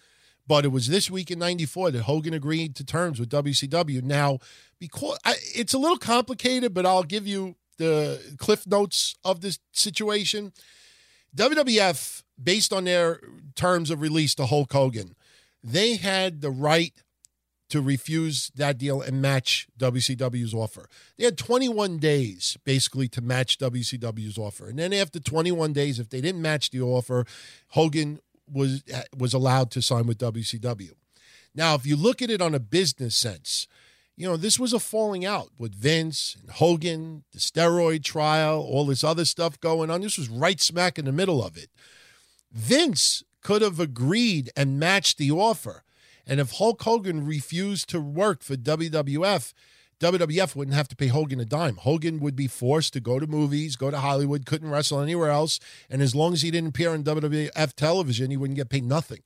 [0.48, 4.02] But it was this week in 94 that Hogan agreed to terms with WCW.
[4.02, 4.40] Now,
[4.80, 9.60] because I, it's a little complicated, but I'll give you the cliff notes of this
[9.70, 10.52] situation.
[11.36, 13.20] WWF, based on their
[13.54, 15.14] terms of release to Hulk Hogan,
[15.62, 16.92] they had the right
[17.70, 20.88] to refuse that deal and match WCW's offer.
[21.16, 24.68] They had 21 days basically to match WCW's offer.
[24.68, 27.24] And then after 21 days, if they didn't match the offer,
[27.68, 28.20] Hogan
[28.50, 28.84] was
[29.16, 30.92] was allowed to sign with WCW.
[31.54, 33.66] Now, if you look at it on a business sense,
[34.16, 38.86] you know, this was a falling out with Vince and Hogan, the steroid trial, all
[38.86, 40.00] this other stuff going on.
[40.02, 41.70] This was right smack in the middle of it.
[42.52, 45.82] Vince could have agreed and matched the offer.
[46.26, 49.52] And if Hulk Hogan refused to work for WWF,
[50.00, 51.76] WWF wouldn't have to pay Hogan a dime.
[51.76, 55.58] Hogan would be forced to go to movies, go to Hollywood, couldn't wrestle anywhere else.
[55.90, 59.22] And as long as he didn't appear on WWF television, he wouldn't get paid nothing.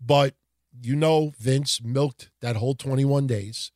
[0.00, 0.34] But
[0.82, 3.72] you know, Vince milked that whole 21 days.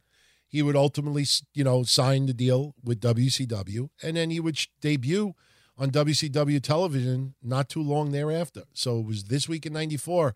[0.50, 5.34] He would ultimately, you know, sign the deal with WCW, and then he would debut
[5.78, 8.64] on WCW television not too long thereafter.
[8.74, 10.34] So it was this week in 94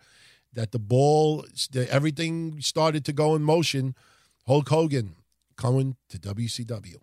[0.52, 1.44] that the ball,
[1.90, 3.96] everything started to go in motion.
[4.46, 5.16] Hulk Hogan
[5.56, 6.96] coming to WCW.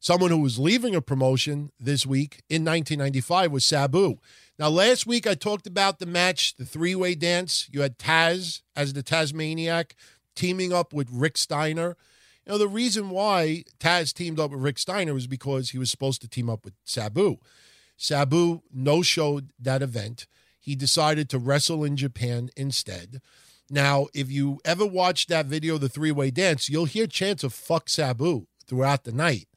[0.00, 4.16] Someone who was leaving a promotion this week in 1995 was Sabu.
[4.58, 7.68] Now, last week I talked about the match, the three way dance.
[7.72, 9.94] You had Taz as the Tasmaniac
[10.36, 11.96] teaming up with Rick Steiner.
[12.46, 15.90] You know, the reason why Taz teamed up with Rick Steiner was because he was
[15.90, 17.38] supposed to team up with Sabu.
[17.96, 20.26] Sabu no showed that event.
[20.60, 23.20] He decided to wrestle in Japan instead.
[23.70, 27.54] Now, if you ever watch that video, the three way dance, you'll hear chants of
[27.54, 29.48] fuck Sabu throughout the night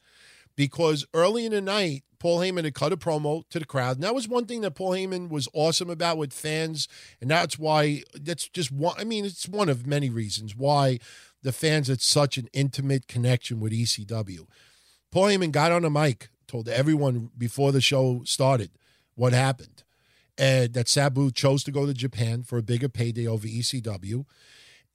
[0.58, 3.96] because early in the night, Paul Heyman had cut a promo to the crowd.
[3.96, 6.88] And that was one thing that Paul Heyman was awesome about with fans.
[7.20, 10.98] And that's why, that's just one, I mean, it's one of many reasons why
[11.44, 14.48] the fans had such an intimate connection with ECW.
[15.12, 18.72] Paul Heyman got on a mic, told everyone before the show started
[19.14, 19.84] what happened
[20.36, 24.24] and that Sabu chose to go to Japan for a bigger payday over ECW.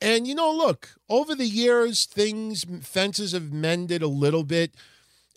[0.02, 4.76] And you know, look, over the years, things fences have mended a little bit.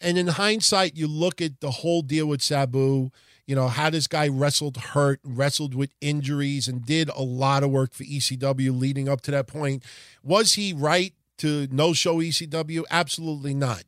[0.00, 3.10] And in hindsight, you look at the whole deal with Sabu,
[3.46, 7.70] you know, how this guy wrestled hurt, wrestled with injuries, and did a lot of
[7.70, 9.82] work for ECW leading up to that point.
[10.22, 12.84] Was he right to no show ECW?
[12.90, 13.84] Absolutely not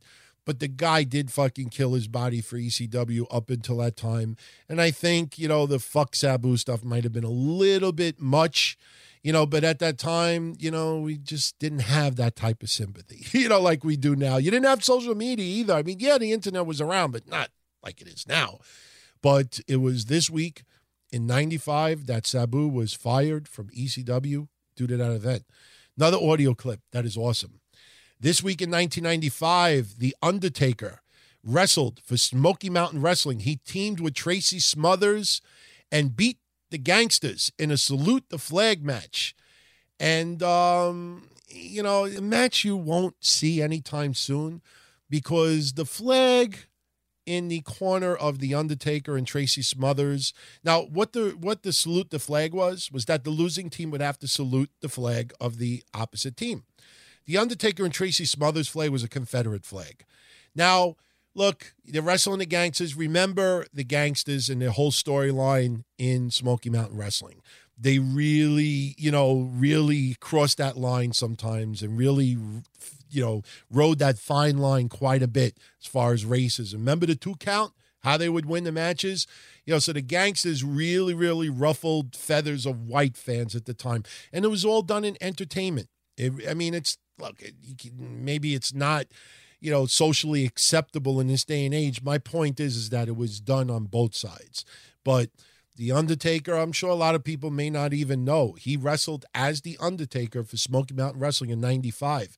[0.49, 4.35] but the guy did fucking kill his body for ECW up until that time.
[4.66, 8.18] And I think, you know, the fuck Sabu stuff might have been a little bit
[8.18, 8.79] much,
[9.22, 12.70] you know, but at that time, you know, we just didn't have that type of
[12.70, 14.37] sympathy, you know, like we do now.
[14.37, 15.74] You didn't have social media either.
[15.74, 17.50] I mean, yeah, the internet was around, but not
[17.83, 18.59] like it is now.
[19.22, 20.64] But it was this week
[21.11, 25.44] in 95 that Sabu was fired from ECW due to that event.
[25.96, 27.61] Another audio clip that is awesome.
[28.20, 31.02] This week in 1995, The Undertaker
[31.44, 33.40] wrestled for Smoky Mountain Wrestling.
[33.40, 35.40] He teamed with Tracy Smothers
[35.90, 36.38] and beat
[36.70, 39.35] the Gangstas in a salute the flag match.
[40.00, 44.62] And, um, you know, a match you won't see anytime soon
[45.11, 46.66] because the flag
[47.28, 50.33] in the corner of the Undertaker and Tracy Smothers.
[50.64, 54.00] Now, what the what the salute the flag was was that the losing team would
[54.00, 56.64] have to salute the flag of the opposite team.
[57.26, 60.07] The Undertaker and Tracy Smothers flag was a Confederate flag.
[60.54, 60.96] Now,
[61.38, 62.98] look, they're wrestling the Gangstas.
[62.98, 67.40] Remember the Gangstas and their whole storyline in Smoky Mountain Wrestling.
[67.81, 72.37] They really, you know, really crossed that line sometimes and really,
[73.09, 76.74] you know, rode that fine line quite a bit as far as races.
[76.74, 77.72] Remember the two count?
[78.03, 79.27] How they would win the matches?
[79.64, 84.03] You know, so the Gangstas really, really ruffled feathers of white fans at the time.
[84.33, 85.88] And it was all done in entertainment.
[86.16, 87.42] It, I mean, it's look,
[87.96, 89.07] maybe it's not,
[89.61, 92.03] you know, socially acceptable in this day and age.
[92.03, 94.64] My point is, is that it was done on both sides.
[95.05, 95.31] But
[95.77, 98.55] the Undertaker, I'm sure a lot of people may not even know.
[98.59, 102.37] He wrestled as the Undertaker for Smoky Mountain Wrestling in '95.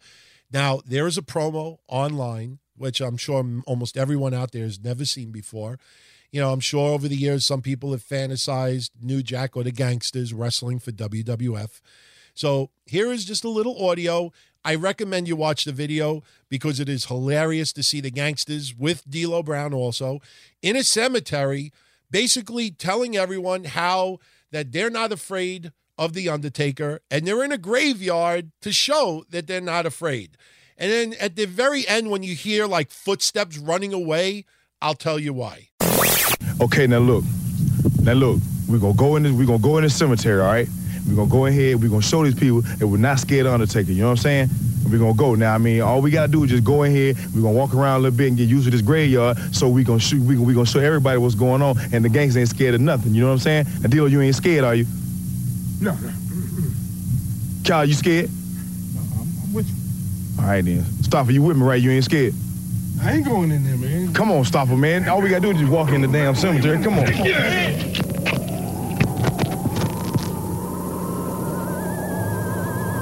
[0.52, 5.04] Now there is a promo online, which I'm sure almost everyone out there has never
[5.04, 5.78] seen before.
[6.32, 9.72] You know, I'm sure over the years some people have fantasized New Jack or the
[9.72, 11.80] Gangstas wrestling for WWF.
[12.34, 14.32] So here is just a little audio.
[14.64, 19.08] I recommend you watch the video because it is hilarious to see the Gangstas with
[19.08, 20.20] D'Lo Brown also
[20.60, 21.72] in a cemetery,
[22.10, 24.18] basically telling everyone how
[24.50, 29.46] that they're not afraid of The Undertaker, and they're in a graveyard to show that
[29.46, 30.36] they're not afraid.
[30.78, 34.46] And then at the very end, when you hear like footsteps running away,
[34.80, 35.68] I'll tell you why.
[36.60, 37.24] Okay, now look.
[38.02, 40.68] Now look, we're gonna go in this, we're gonna go in the cemetery, all right?
[41.08, 43.92] We're gonna go ahead, we're gonna show these people that we're not scared of Undertaker,
[43.92, 44.50] you know what I'm saying?
[44.90, 45.34] We're gonna go.
[45.34, 47.74] Now, I mean, all we gotta do is just go in here, we're gonna walk
[47.74, 50.36] around a little bit and get used to this graveyard, so we gonna shoot, we,
[50.36, 53.20] we gonna show everybody what's going on, and the gangs ain't scared of nothing, you
[53.20, 53.64] know what I'm saying?
[53.64, 54.86] Adil, you ain't scared, are you?
[55.80, 56.10] No, no.
[57.64, 58.28] Kyle, you scared?
[58.28, 60.42] I'm with you.
[60.42, 60.84] All right then.
[61.02, 61.80] Stopper, you with me, right?
[61.80, 62.34] You ain't scared?
[63.02, 64.12] I ain't going in there, man.
[64.12, 65.08] Come on, Stopper, man.
[65.08, 66.82] All we gotta do is just walk in the damn cemetery.
[66.82, 67.06] Come on.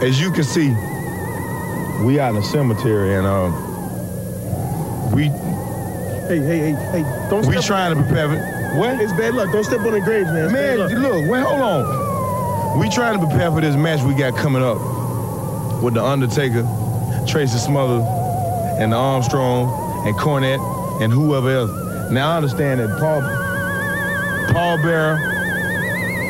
[0.03, 0.69] As you can see,
[2.05, 3.53] we out in the cemetery and um,
[5.13, 5.31] we
[6.29, 7.29] Hey, hey, hey, hey.
[7.31, 8.77] Don't we step trying to prepare it.
[8.77, 9.01] What?
[9.01, 9.51] It's bad luck.
[9.51, 10.45] Don't step on the graves, man.
[10.45, 12.79] It's Man, look, wait, hold on.
[12.79, 14.77] We trying to prepare for this match we got coming up
[15.83, 16.69] with the Undertaker,
[17.27, 18.05] Tracy Smothers,
[18.79, 20.61] and the Armstrong, and Cornette,
[21.03, 22.11] and whoever else.
[22.13, 23.23] Now I understand that Paul,
[24.53, 25.17] Paul Bearer,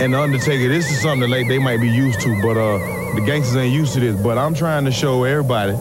[0.01, 0.69] and the Undertaker.
[0.69, 3.75] This is something that like, they might be used to, but uh, the Gangstas ain't
[3.75, 4.21] used to this.
[4.21, 5.73] But I'm trying to show everybody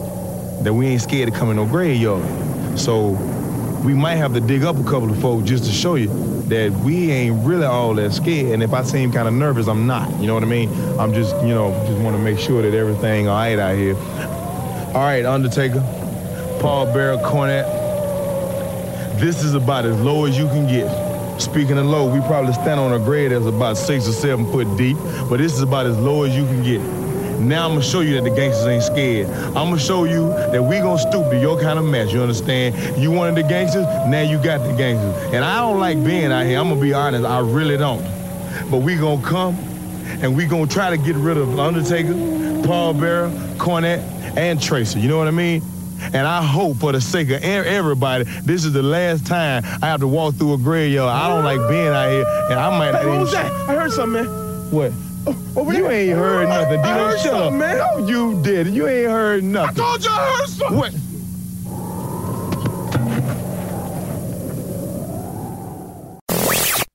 [0.62, 2.78] that we ain't scared to come in no graveyard.
[2.78, 3.10] So
[3.84, 6.08] we might have to dig up a couple of folks just to show you
[6.48, 8.52] that we ain't really all that scared.
[8.52, 10.10] And if I seem kind of nervous, I'm not.
[10.20, 10.70] You know what I mean?
[10.98, 13.94] I'm just, you know, just want to make sure that everything all right out here.
[14.94, 15.80] All right, Undertaker,
[16.60, 17.76] Paul Bearer, Cornette.
[19.20, 20.88] This is about as low as you can get.
[21.40, 24.76] Speaking of low, we probably stand on a grade that's about six or seven foot
[24.76, 24.96] deep,
[25.28, 26.97] but this is about as low as you can get.
[27.38, 29.28] Now I'm gonna show you that the Gangstas ain't scared.
[29.28, 32.12] I'm gonna show you that we gonna stoop to your kind of match.
[32.12, 33.00] You understand?
[33.00, 35.32] You wanted the Gangstas, now you got the Gangstas.
[35.32, 36.58] And I don't like being out here.
[36.58, 38.02] I'm gonna be honest, I really don't.
[38.70, 39.56] But we gonna come
[40.20, 42.12] and we gonna try to get rid of Undertaker,
[42.66, 44.00] Paul Bearer, Cornette,
[44.36, 44.98] and Tracer.
[44.98, 45.62] You know what I mean?
[46.00, 50.00] And I hope for the sake of everybody, this is the last time I have
[50.00, 51.08] to walk through a graveyard.
[51.08, 53.50] I don't like being out here, and I might not Hey, what was that?
[53.68, 54.70] I heard something, man.
[54.70, 54.92] What?
[55.56, 56.80] Over You ain't heard I- nothing.
[56.80, 57.40] I Dino, heard shut up.
[57.40, 57.78] something, man.
[57.78, 58.66] No, you did.
[58.68, 59.80] You ain't heard nothing.
[59.82, 60.76] I told you I heard something.
[60.78, 60.94] What?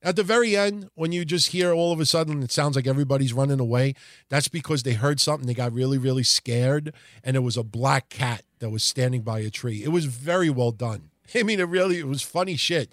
[0.02, 2.86] At the very end, when you just hear all of a sudden it sounds like
[2.86, 3.94] everybody's running away,
[4.28, 5.46] that's because they heard something.
[5.46, 9.38] They got really, really scared, and it was a black cat that was standing by
[9.38, 9.82] a tree.
[9.82, 11.08] It was very well done.
[11.34, 12.92] I mean, it really it was funny shit,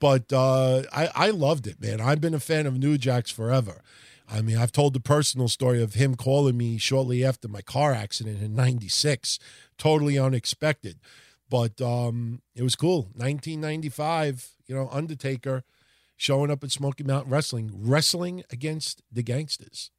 [0.00, 2.00] but uh, I I loved it, man.
[2.00, 3.82] I've been a fan of New Jacks forever.
[4.30, 7.92] I mean, I've told the personal story of him calling me shortly after my car
[7.92, 9.38] accident in '96,
[9.78, 10.98] totally unexpected,
[11.48, 13.02] but um, it was cool.
[13.14, 15.64] 1995, you know, Undertaker
[16.16, 19.90] showing up at Smoky Mountain Wrestling, wrestling against the Gangstas.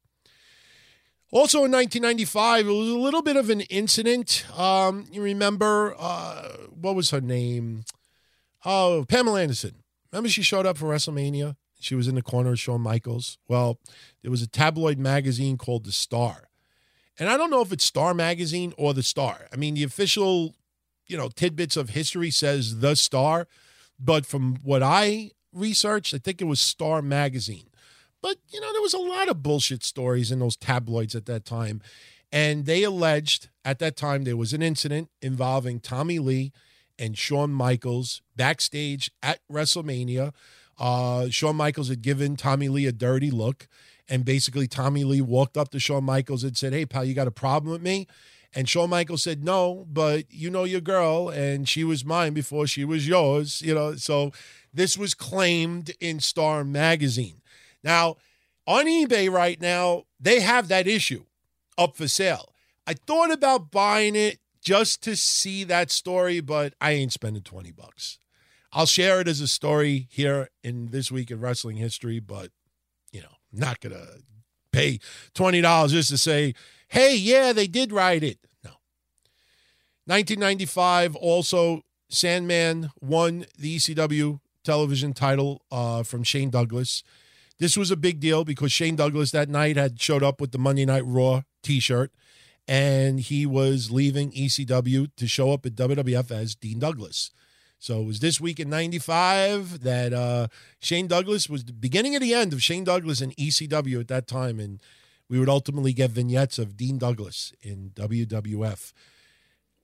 [1.30, 4.44] Also in 1995, it was a little bit of an incident.
[4.58, 7.84] Um, you remember, uh, what was her name?
[8.64, 9.82] Oh, Pamela Anderson.
[10.10, 11.56] Remember she showed up for WrestleMania?
[11.80, 13.38] She was in the corner of Shawn Michaels.
[13.46, 13.78] Well,
[14.22, 16.48] there was a tabloid magazine called The Star.
[17.18, 19.48] And I don't know if it's Star Magazine or The Star.
[19.52, 20.54] I mean, the official,
[21.06, 23.48] you know, tidbits of history says The Star.
[23.98, 27.68] But from what I researched, I think it was Star Magazine.
[28.20, 31.44] But, you know, there was a lot of bullshit stories in those tabloids at that
[31.44, 31.80] time.
[32.30, 36.52] And they alleged at that time there was an incident involving Tommy Lee
[36.98, 40.32] and Shawn Michaels backstage at WrestleMania.
[40.78, 43.68] Uh, Shawn Michaels had given Tommy Lee a dirty look.
[44.08, 47.26] And basically, Tommy Lee walked up to Shawn Michaels and said, Hey, pal, you got
[47.26, 48.06] a problem with me?
[48.54, 52.66] And Shawn Michaels said, No, but you know your girl, and she was mine before
[52.66, 53.60] she was yours.
[53.60, 54.32] You know, so
[54.72, 57.42] this was claimed in Star Magazine.
[57.84, 58.16] Now,
[58.66, 61.24] on eBay right now, they have that issue
[61.76, 62.54] up for sale.
[62.86, 67.70] I thought about buying it just to see that story, but I ain't spending 20
[67.72, 68.18] bucks.
[68.72, 72.50] I'll share it as a story here in this week in wrestling history, but
[73.12, 74.06] you know, not gonna
[74.72, 74.98] pay
[75.34, 76.54] $20 just to say,
[76.88, 78.38] hey, yeah, they did write it.
[78.64, 78.72] No.
[80.06, 87.02] 1995, also, Sandman won the ECW television title uh, from Shane Douglas.
[87.58, 90.58] This was a big deal because Shane Douglas that night had showed up with the
[90.58, 92.12] Monday Night Raw t shirt
[92.68, 97.30] and he was leaving ECW to show up at WWF as Dean Douglas.
[97.78, 100.48] So it was this week in 95 that uh,
[100.80, 104.26] Shane Douglas was the beginning of the end of Shane Douglas and ECW at that
[104.26, 104.58] time.
[104.58, 104.80] And
[105.28, 108.92] we would ultimately get vignettes of Dean Douglas in WWF.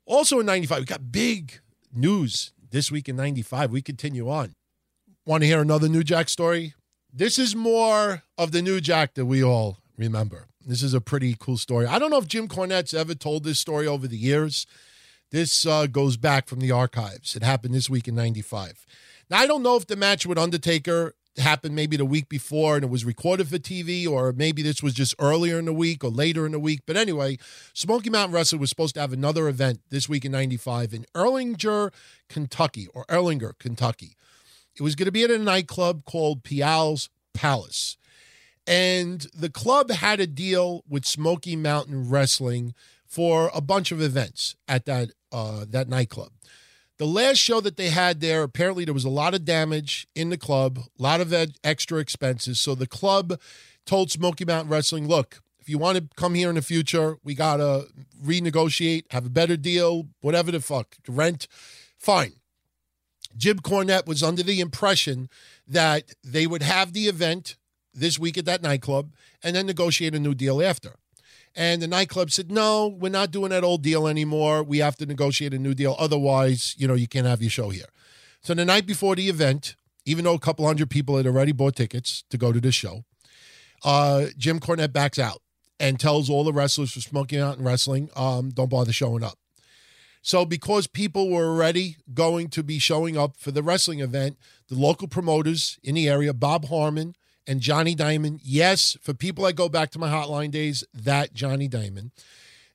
[0.06, 1.60] Also in 95, we got big
[1.92, 3.70] news this week in 95.
[3.70, 4.54] We continue on.
[5.24, 6.74] Want to hear another New Jack story?
[7.12, 10.48] This is more of the New Jack that we all remember.
[10.66, 11.86] This is a pretty cool story.
[11.86, 14.66] I don't know if Jim Cornette's ever told this story over the years.
[15.34, 17.34] This uh, goes back from the archives.
[17.34, 18.86] It happened this week in 95.
[19.28, 22.84] Now, I don't know if the match with Undertaker happened maybe the week before and
[22.84, 26.10] it was recorded for TV, or maybe this was just earlier in the week or
[26.10, 26.82] later in the week.
[26.86, 27.38] But anyway,
[27.72, 31.92] Smoky Mountain Wrestling was supposed to have another event this week in 95 in Erlanger,
[32.28, 34.14] Kentucky, or Erlanger, Kentucky.
[34.76, 37.96] It was going to be at a nightclub called Pial's Palace.
[38.68, 42.72] And the club had a deal with Smoky Mountain Wrestling
[43.14, 46.32] for a bunch of events at that uh, that nightclub.
[46.98, 50.30] The last show that they had there, apparently there was a lot of damage in
[50.30, 52.58] the club, a lot of extra expenses.
[52.58, 53.40] So the club
[53.86, 57.36] told Smoky Mountain Wrestling, look, if you want to come here in the future, we
[57.36, 57.86] got to
[58.20, 61.46] renegotiate, have a better deal, whatever the fuck, rent,
[61.98, 62.32] fine.
[63.36, 65.28] Jim Cornette was under the impression
[65.68, 67.56] that they would have the event
[67.92, 69.12] this week at that nightclub
[69.42, 70.96] and then negotiate a new deal after.
[71.56, 74.62] And the nightclub said, no, we're not doing that old deal anymore.
[74.62, 75.94] We have to negotiate a new deal.
[75.98, 77.86] Otherwise, you know, you can't have your show here.
[78.42, 81.76] So the night before the event, even though a couple hundred people had already bought
[81.76, 83.04] tickets to go to this show,
[83.84, 85.42] uh, Jim Cornette backs out
[85.78, 89.38] and tells all the wrestlers for Smoky Mountain Wrestling, um, don't bother showing up.
[90.22, 94.38] So, because people were already going to be showing up for the wrestling event,
[94.68, 97.14] the local promoters in the area, Bob Harmon,
[97.46, 98.40] and Johnny Diamond.
[98.42, 102.10] Yes, for people that go back to my hotline days, that Johnny Diamond.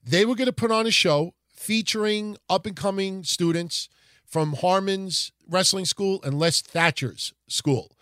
[0.04, 3.88] They were going to put on a show featuring up and coming students
[4.24, 7.96] from Harmon's wrestling school and Les Thatcher's school.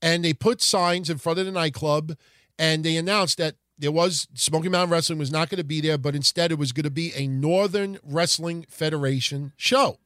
[0.00, 2.16] And they put signs in front of the nightclub
[2.58, 5.98] and they announced that there was Smoky Mountain Wrestling was not going to be there,
[5.98, 9.98] but instead it was going to be a Northern Wrestling Federation show.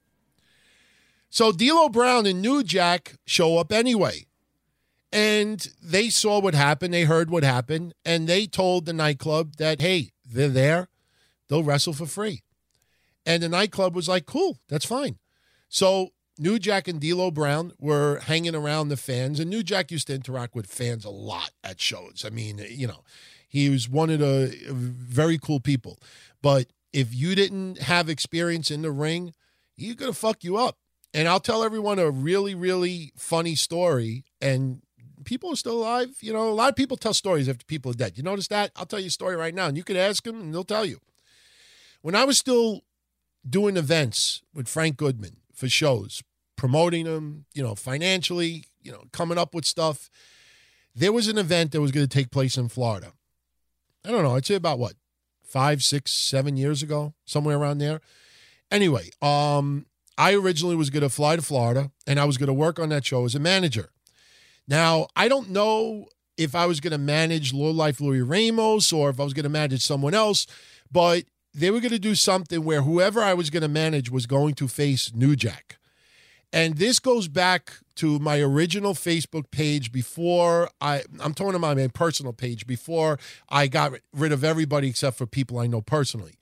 [1.30, 4.26] So D'Lo Brown and New Jack show up anyway.
[5.12, 6.92] And they saw what happened.
[6.92, 7.94] They heard what happened.
[8.04, 10.88] And they told the nightclub that, hey, they're there.
[11.48, 12.42] They'll wrestle for free.
[13.24, 15.18] And the nightclub was like, cool, that's fine.
[15.68, 19.40] So New Jack and D'Lo Brown were hanging around the fans.
[19.40, 22.24] And New Jack used to interact with fans a lot at shows.
[22.26, 23.02] I mean, you know,
[23.48, 25.98] he was one of the very cool people.
[26.42, 29.32] But if you didn't have experience in the ring,
[29.74, 30.76] he's to fuck you up.
[31.14, 34.24] And I'll tell everyone a really, really funny story.
[34.40, 34.82] And
[35.28, 36.16] people are still alive.
[36.22, 38.16] You know, a lot of people tell stories after people are dead.
[38.16, 38.72] You notice that?
[38.74, 40.86] I'll tell you a story right now, and you could ask them, and they'll tell
[40.86, 41.00] you.
[42.00, 42.80] When I was still
[43.48, 46.22] doing events with Frank Goodman for shows,
[46.56, 50.08] promoting them, you know, financially, you know, coming up with stuff,
[50.94, 53.12] there was an event that was going to take place in Florida.
[54.06, 54.34] I don't know.
[54.34, 54.94] I'd say about what,
[55.42, 58.00] five, six, seven years ago, somewhere around there.
[58.70, 59.84] Anyway, um,
[60.16, 62.88] I originally was going to fly to Florida and I was going to work on
[62.88, 63.90] that show as a manager.
[64.68, 66.06] Now, I don't know
[66.36, 69.44] if I was going to manage Low Life Louis Ramos or if I was going
[69.44, 70.46] to manage someone else,
[70.92, 74.26] but they were going to do something where whoever I was going to manage was
[74.26, 75.78] going to face New Jack.
[76.52, 81.88] And this goes back to my original Facebook page before I, I'm talking about my
[81.88, 86.38] personal page before I got rid of everybody except for people I know personally.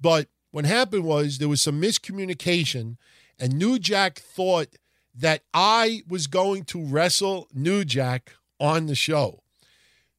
[0.00, 2.98] But what happened was there was some miscommunication,
[3.38, 4.68] and New Jack thought
[5.14, 9.42] that I was going to wrestle New Jack on the show.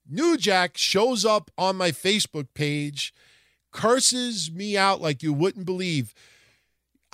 [0.10, 3.14] New Jack shows up on my Facebook page,
[3.72, 6.14] curses me out like you wouldn't believe.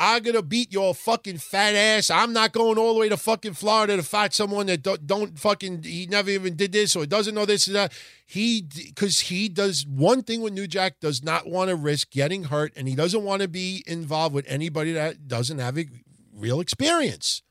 [0.02, 2.10] I'm gonna beat your fucking fat ass.
[2.10, 5.38] I'm not going all the way to fucking Florida to fight someone that don't, don't
[5.38, 5.84] fucking.
[5.84, 7.92] He never even did this or doesn't know this and that.
[8.26, 12.46] He because he does one thing with New Jack does not want to risk getting
[12.46, 15.86] hurt, and he doesn't want to be involved with anybody that doesn't have a
[16.34, 17.42] real experience.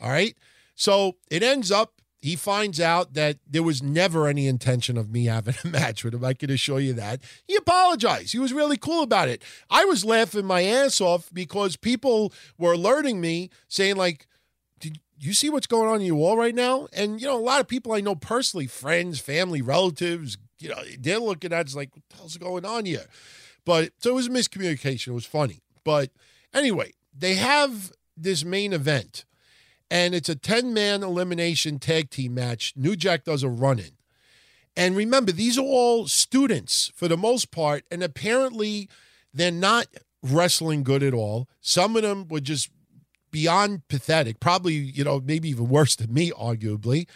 [0.00, 0.36] All right.
[0.74, 5.26] So it ends up he finds out that there was never any intention of me
[5.26, 6.24] having a match with him.
[6.24, 7.20] I can assure you that.
[7.46, 8.32] He apologized.
[8.32, 9.42] He was really cool about it.
[9.70, 14.26] I was laughing my ass off because people were alerting me saying, like,
[14.80, 16.88] did you see what's going on in your wall right now?
[16.92, 20.82] And, you know, a lot of people I know personally, friends, family, relatives, you know,
[20.98, 23.06] they're looking at it like, what the hell's going on here?
[23.64, 25.08] But so it was a miscommunication.
[25.08, 25.60] It was funny.
[25.84, 26.10] But
[26.52, 29.24] anyway, they have this main event
[29.90, 32.72] and it's a 10 man elimination tag team match.
[32.76, 33.92] New Jack does a run in.
[34.76, 38.90] And remember, these are all students for the most part, and apparently
[39.32, 39.86] they're not
[40.22, 41.48] wrestling good at all.
[41.60, 42.70] Some of them were just
[43.30, 47.06] beyond pathetic, probably, you know, maybe even worse than me, arguably.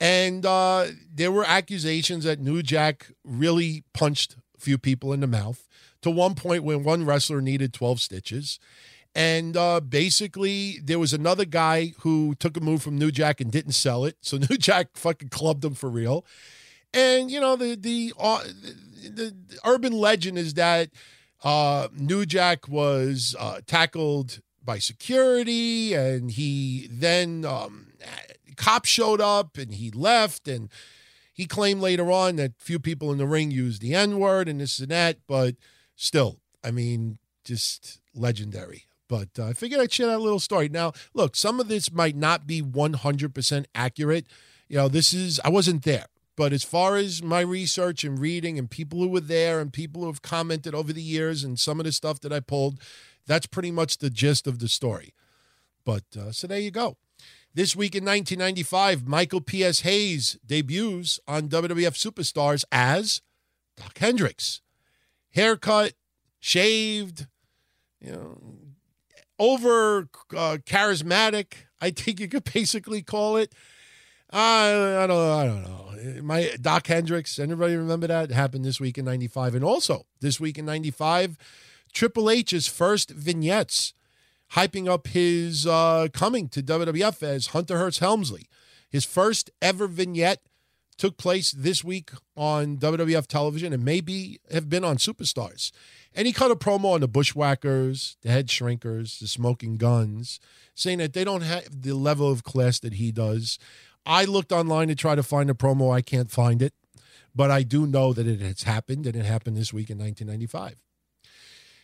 [0.00, 5.26] And uh, there were accusations that New Jack really punched a few people in the
[5.26, 5.66] mouth
[6.02, 8.58] to one point when one wrestler needed 12 stitches.
[9.18, 13.50] And uh, basically, there was another guy who took a move from New Jack and
[13.50, 14.16] didn't sell it.
[14.20, 16.24] So New Jack fucking clubbed him for real.
[16.94, 18.44] And you know the the uh,
[19.02, 20.90] the, the, urban legend is that
[21.42, 27.88] uh, New Jack was uh, tackled by security, and he then um,
[28.56, 30.70] cops showed up, and he left, and
[31.34, 34.60] he claimed later on that few people in the ring used the N word and
[34.60, 35.56] this and that, but
[35.96, 38.87] still, I mean, just legendary.
[39.08, 40.68] But uh, I figured I'd share that little story.
[40.68, 44.26] Now, look, some of this might not be 100% accurate.
[44.68, 46.06] You know, this is, I wasn't there.
[46.36, 50.02] But as far as my research and reading and people who were there and people
[50.02, 52.80] who have commented over the years and some of the stuff that I pulled,
[53.26, 55.14] that's pretty much the gist of the story.
[55.84, 56.96] But uh, so there you go.
[57.54, 59.80] This week in 1995, Michael P.S.
[59.80, 63.20] Hayes debuts on WWF Superstars as
[63.76, 64.60] Doc Hendrix.
[65.30, 65.94] Haircut,
[66.38, 67.26] shaved,
[68.00, 68.57] you know,
[69.38, 73.52] over uh, charismatic, I think you could basically call it.
[74.30, 76.22] I, don't I don't know.
[76.22, 77.38] My Doc Hendricks.
[77.38, 78.30] anybody remember that?
[78.30, 79.54] It happened this week in 95.
[79.54, 81.38] And also this week in 95,
[81.92, 83.94] Triple H's first vignettes
[84.52, 88.48] hyping up his uh, coming to WWF as Hunter Hearst Helmsley.
[88.88, 90.42] His first ever vignette
[90.96, 95.70] took place this week on WWF television and maybe have been on Superstars.
[96.18, 100.40] And he cut a promo on the Bushwhackers, the Head Shrinkers, the Smoking Gunns,
[100.74, 103.56] saying that they don't have the level of class that he does.
[104.04, 105.94] I looked online to try to find a promo.
[105.94, 106.74] I can't find it,
[107.36, 110.82] but I do know that it has happened, and it happened this week in 1995.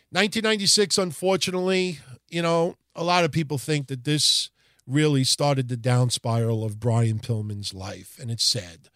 [0.09, 4.49] 1996, unfortunately, you know, a lot of people think that this
[4.85, 8.89] really started the down spiral of Brian Pillman's life, and it's sad.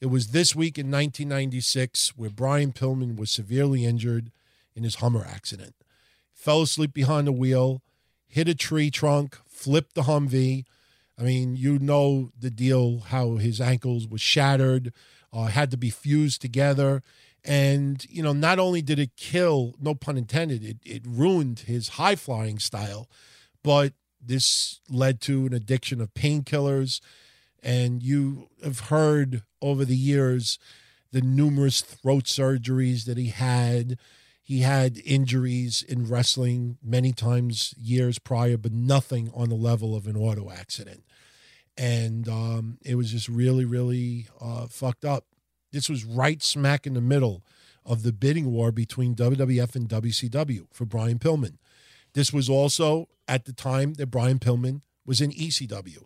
[0.00, 4.32] It was this week in 1996 where Brian Pillman was severely injured
[4.74, 5.74] in his Hummer accident.
[6.32, 7.82] Fell asleep behind the wheel,
[8.26, 10.64] hit a tree trunk, flipped the Humvee,
[11.18, 14.92] I mean, you know the deal how his ankles were shattered,
[15.32, 17.02] uh, had to be fused together.
[17.44, 21.90] And, you know, not only did it kill, no pun intended, it, it ruined his
[21.90, 23.08] high flying style,
[23.62, 27.00] but this led to an addiction of painkillers.
[27.62, 30.58] And you have heard over the years
[31.10, 33.98] the numerous throat surgeries that he had.
[34.42, 40.06] He had injuries in wrestling many times years prior, but nothing on the level of
[40.08, 41.04] an auto accident.
[41.78, 45.26] And um, it was just really, really uh, fucked up.
[45.70, 47.44] This was right smack in the middle
[47.86, 51.58] of the bidding war between WWF and WCW for Brian Pillman.
[52.14, 56.04] This was also at the time that Brian Pillman was in ECW.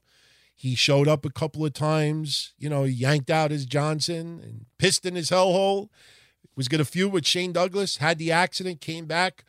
[0.55, 5.05] He showed up a couple of times, you know, yanked out his Johnson and pissed
[5.05, 5.89] in his hellhole
[6.57, 9.45] was going to feud with Shane Douglas, had the accident, came back.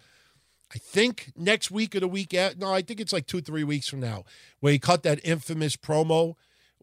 [0.73, 2.57] I think next week or the week after.
[2.59, 4.25] No, I think it's like two, three weeks from now,
[4.59, 6.35] where he cut that infamous promo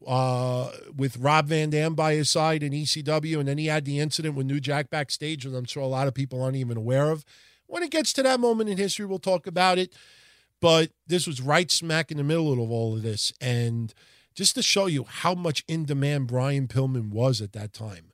[0.07, 3.99] uh, with Rob Van Dam by his side in ECW, and then he had the
[3.99, 7.11] incident with New Jack backstage, which I'm sure a lot of people aren't even aware
[7.11, 7.25] of.
[7.67, 9.93] When it gets to that moment in history, we'll talk about it.
[10.61, 13.93] But this was right smack in the middle of all of this, and
[14.35, 18.13] just to show you how much in demand Brian Pillman was at that time,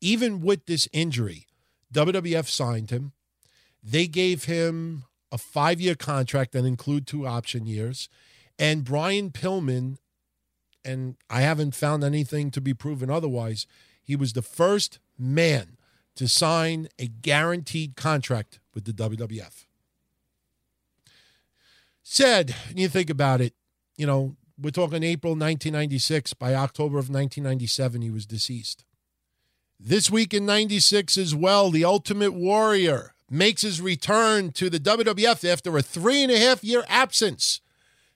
[0.00, 1.47] even with this injury,
[1.92, 3.12] WWF signed him.
[3.82, 8.08] They gave him a five year contract that include two option years.
[8.58, 9.98] And Brian Pillman,
[10.84, 13.66] and I haven't found anything to be proven otherwise,
[14.02, 15.76] he was the first man
[16.16, 19.66] to sign a guaranteed contract with the WWF.
[22.02, 23.54] Said, and you think about it,
[23.96, 26.34] you know, we're talking April 1996.
[26.34, 28.84] By October of 1997, he was deceased.
[29.80, 35.48] This week in 96 as well, The Ultimate Warrior makes his return to the WWF
[35.48, 37.60] after a three and a half year absence.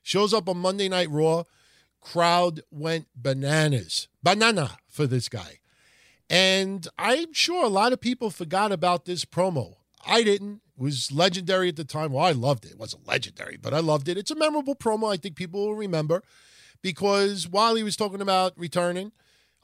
[0.03, 1.45] Shows up on Monday Night Raw.
[2.01, 4.09] Crowd went bananas.
[4.25, 5.61] Banana for this guy.
[6.29, 9.77] And I'm sure a lot of people forgot about this promo.
[10.05, 10.63] I didn't.
[10.77, 12.13] It was legendary at the time.
[12.13, 12.73] Well, I loved it.
[12.73, 14.19] It wasn't legendary, but I loved it.
[14.19, 15.13] It's a memorable promo.
[15.13, 16.25] I think people will remember
[16.83, 19.13] because while he was talking about returning,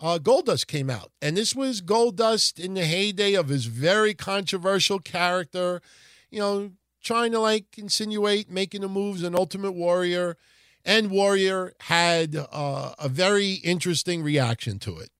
[0.00, 1.10] uh, Goldust came out.
[1.20, 5.80] And this was Goldust in the heyday of his very controversial character,
[6.30, 6.72] you know,
[7.02, 10.36] trying to like insinuate making the moves an Ultimate Warrior.
[10.84, 15.10] And Warrior had uh, a very interesting reaction to it.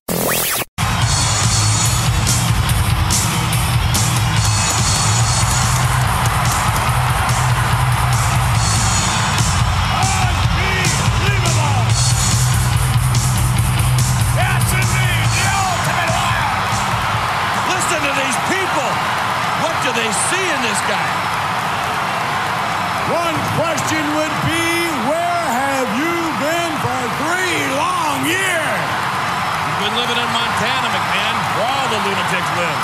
[29.99, 31.35] Living in Montana, McMahon.
[31.59, 32.79] Where all the lunatics live.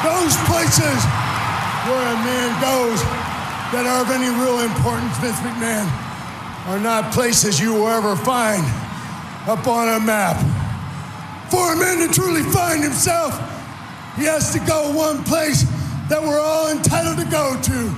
[0.00, 0.98] Those places
[1.84, 3.02] where a man goes
[3.72, 5.86] that are of any real importance, Vince McMahon,
[6.72, 8.64] are not places you will ever find
[9.46, 10.40] up on a map.
[11.50, 13.36] For a man to truly find himself,
[14.20, 15.62] he has to go one place
[16.10, 17.96] that we're all entitled to go to.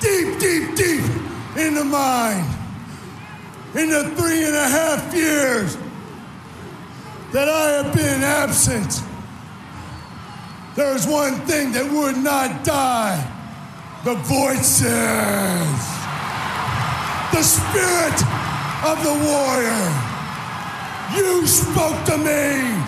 [0.00, 1.04] Deep, deep, deep
[1.58, 2.48] in the mind.
[3.74, 5.76] In the three and a half years
[7.32, 9.02] that I have been absent,
[10.76, 13.20] there's one thing that would not die
[14.04, 14.80] the voices,
[17.32, 18.18] the spirit
[18.80, 19.92] of the warrior.
[21.16, 22.83] You spoke to me.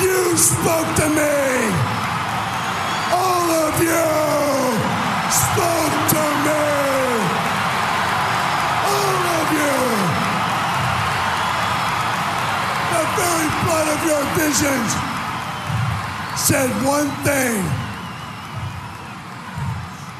[0.00, 1.36] You spoke to me.
[3.16, 4.06] All of you
[5.32, 6.64] spoke to me.
[8.92, 9.76] All of you.
[12.92, 14.90] The very blood of your visions
[16.36, 17.64] said one thing.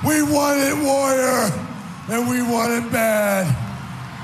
[0.09, 1.51] We want it, warrior,
[2.09, 3.45] and we want it bad.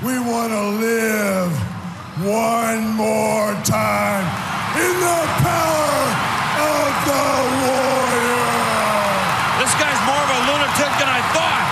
[0.03, 1.51] We want to live
[2.25, 6.01] one more time in the power
[6.65, 7.23] of the
[7.61, 8.47] warrior.
[9.61, 11.65] This guy's more of a lunatic than I thought.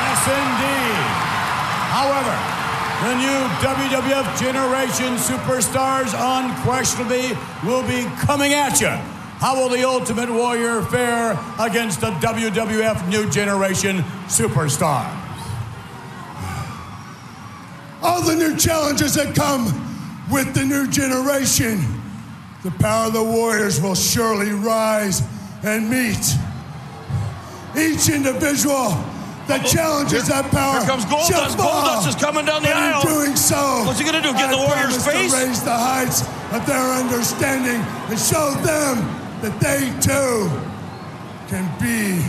[0.00, 1.06] Yes, indeed.
[1.92, 2.34] However,
[3.04, 8.88] the new WWF Generation Superstars unquestionably will be coming at you.
[9.38, 15.14] How will the Ultimate Warrior fare against the WWF New Generation Superstars?
[18.02, 19.85] All the new challenges that come
[20.30, 21.80] with the new generation,
[22.62, 25.22] the power of the warriors will surely rise
[25.62, 26.34] and meet.
[27.76, 28.90] Each individual
[29.46, 31.54] that oh, challenges that power Here comes Goldust.
[31.54, 33.02] Goldust is coming down the But aisle.
[33.02, 35.32] In doing so, What's he gonna do, get in the Warrior's face?
[35.32, 36.22] To raise the heights
[36.52, 39.06] of their understanding and show them
[39.42, 40.50] that they too
[41.46, 42.24] can be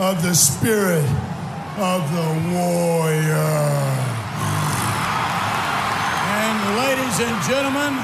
[0.00, 1.04] of the spirit
[1.76, 4.15] of the warrior.
[6.74, 7.94] Ladies and gentlemen,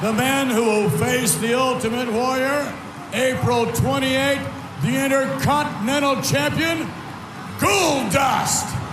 [0.00, 2.72] the man who will face the Ultimate Warrior,
[3.12, 4.48] April 28th,
[4.82, 6.88] the Intercontinental Champion,
[7.58, 8.70] Goldust.
[8.70, 8.83] Come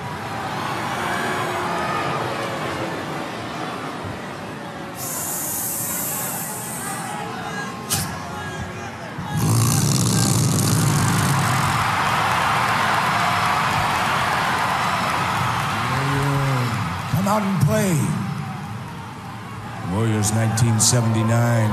[20.22, 21.70] Warriors 1979.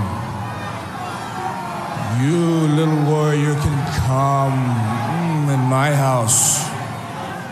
[2.22, 2.40] You,
[2.74, 6.64] little warrior, can come mm, in my house,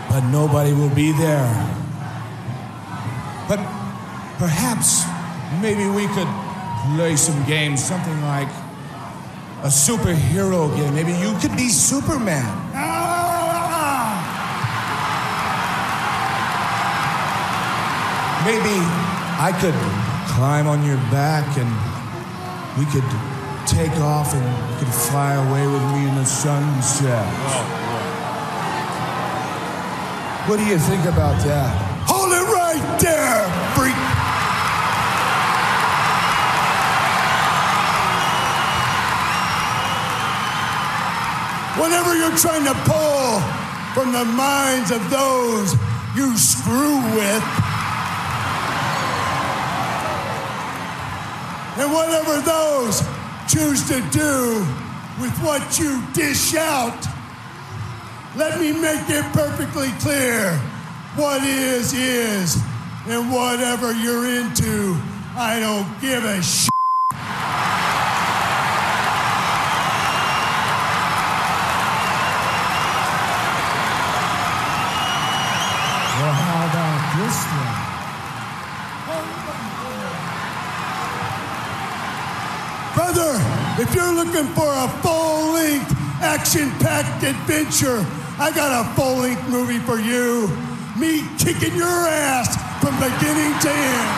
[0.08, 1.52] but nobody will be there.
[3.46, 3.58] But
[4.38, 5.04] perhaps,
[5.60, 6.28] maybe we could
[6.96, 8.48] play some games, something like
[9.64, 10.94] a superhero game.
[10.94, 12.48] Maybe you could be Superman.
[18.46, 18.80] Maybe
[19.38, 21.70] I could climb on your back and
[22.78, 23.06] we could
[23.66, 27.26] take off and you could fly away with me in the sunset.
[27.48, 27.64] Oh,
[30.46, 31.74] what do you think about that?
[32.06, 33.42] Hold it right there,
[33.74, 33.96] freak.
[41.80, 43.40] Whatever you're trying to pull
[43.92, 45.74] from the minds of those
[46.14, 47.65] you screw with,
[51.96, 53.00] whatever those
[53.48, 54.60] choose to do
[55.18, 57.06] with what you dish out,
[58.36, 60.52] let me make it perfectly clear.
[61.16, 62.62] What is, is,
[63.06, 64.94] and whatever you're into,
[65.34, 66.75] I don't give a shit.
[83.88, 88.04] If you're looking for a full length, action packed adventure,
[88.38, 90.48] I got a full length movie for you.
[90.98, 94.15] Me kicking your ass from beginning to end.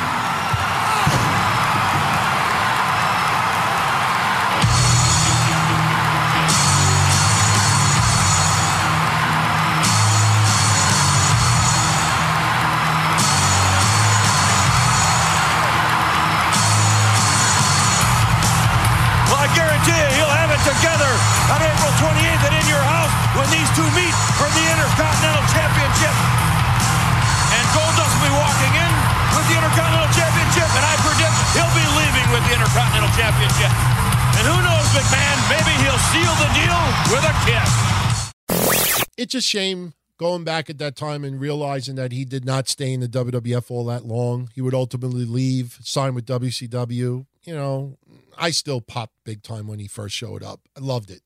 [39.29, 42.95] It's a shame going back at that time and realizing that he did not stay
[42.95, 44.49] in the WWF all that long.
[44.55, 47.27] He would ultimately leave, sign with WCW.
[47.45, 47.99] You know,
[48.39, 50.61] I still popped big time when he first showed up.
[50.75, 51.21] I loved it.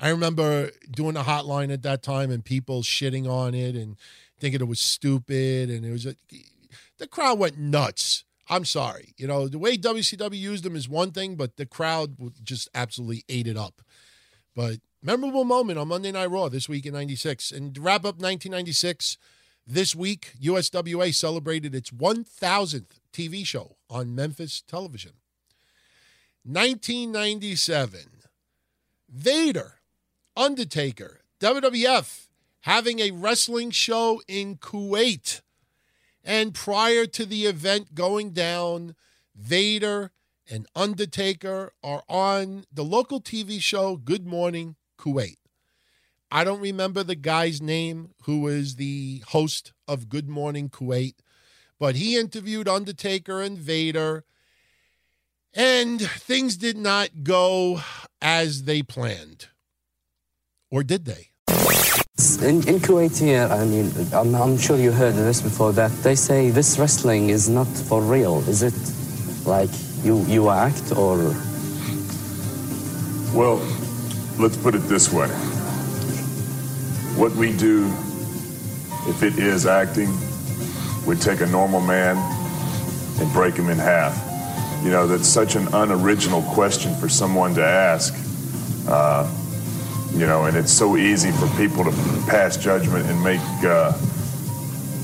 [0.00, 3.94] I remember doing a hotline at that time and people shitting on it and
[4.40, 6.16] thinking it was stupid and it was a,
[6.98, 8.24] the crowd went nuts.
[8.48, 9.14] I'm sorry.
[9.16, 13.22] You know, the way WCW used him is one thing, but the crowd just absolutely
[13.28, 13.80] ate it up.
[14.56, 17.52] But memorable moment on Monday Night Raw this week in 96.
[17.52, 19.18] And wrap up 1996,
[19.66, 25.12] this week, USWA celebrated its 1000th TV show on Memphis television.
[26.44, 28.00] 1997,
[29.08, 29.80] Vader,
[30.36, 32.26] Undertaker, WWF
[32.62, 35.40] having a wrestling show in Kuwait.
[36.22, 38.94] And prior to the event going down,
[39.34, 40.10] Vader
[40.50, 45.36] and Undertaker are on the local TV show Good Morning Kuwait.
[46.30, 51.14] I don't remember the guy's name who was the host of Good Morning Kuwait,
[51.78, 54.24] but he interviewed Undertaker and Vader,
[55.52, 57.80] and things did not go
[58.22, 59.48] as they planned.
[60.70, 61.30] Or did they?
[62.42, 66.14] In, in Kuwait here, I mean, I'm, I'm sure you heard this before, that they
[66.14, 68.38] say this wrestling is not for real.
[68.48, 68.74] Is it
[69.46, 69.70] like
[70.02, 71.16] you, you act or...
[73.34, 73.58] Well,
[74.38, 75.28] let's put it this way.
[77.16, 77.86] What we do,
[79.08, 80.12] if it is acting,
[81.06, 82.16] we take a normal man
[83.20, 84.20] and break him in half.
[84.82, 88.14] You know, that's such an unoriginal question for someone to ask.
[88.88, 89.30] Uh,
[90.12, 91.90] you know, and it's so easy for people to
[92.28, 93.92] pass judgment and make uh,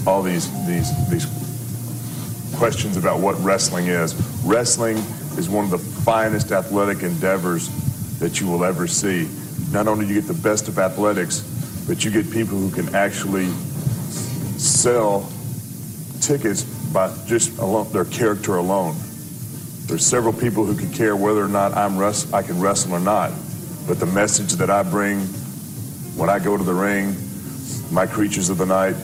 [0.07, 1.27] all these these these
[2.57, 4.15] questions about what wrestling is.
[4.45, 4.97] Wrestling
[5.39, 7.71] is one of the finest athletic endeavors
[8.21, 9.29] that you will ever see.
[9.73, 11.41] Not only do you get the best of athletics,
[11.89, 13.47] but you get people who can actually
[14.59, 15.29] sell
[16.21, 18.95] tickets by just alone, their character alone.
[19.87, 23.01] There's several people who can care whether or not I'm rest- I can wrestle or
[23.01, 23.33] not.
[23.89, 25.21] But the message that I bring
[26.15, 27.17] when I go to the ring,
[27.91, 28.95] my creatures of the night,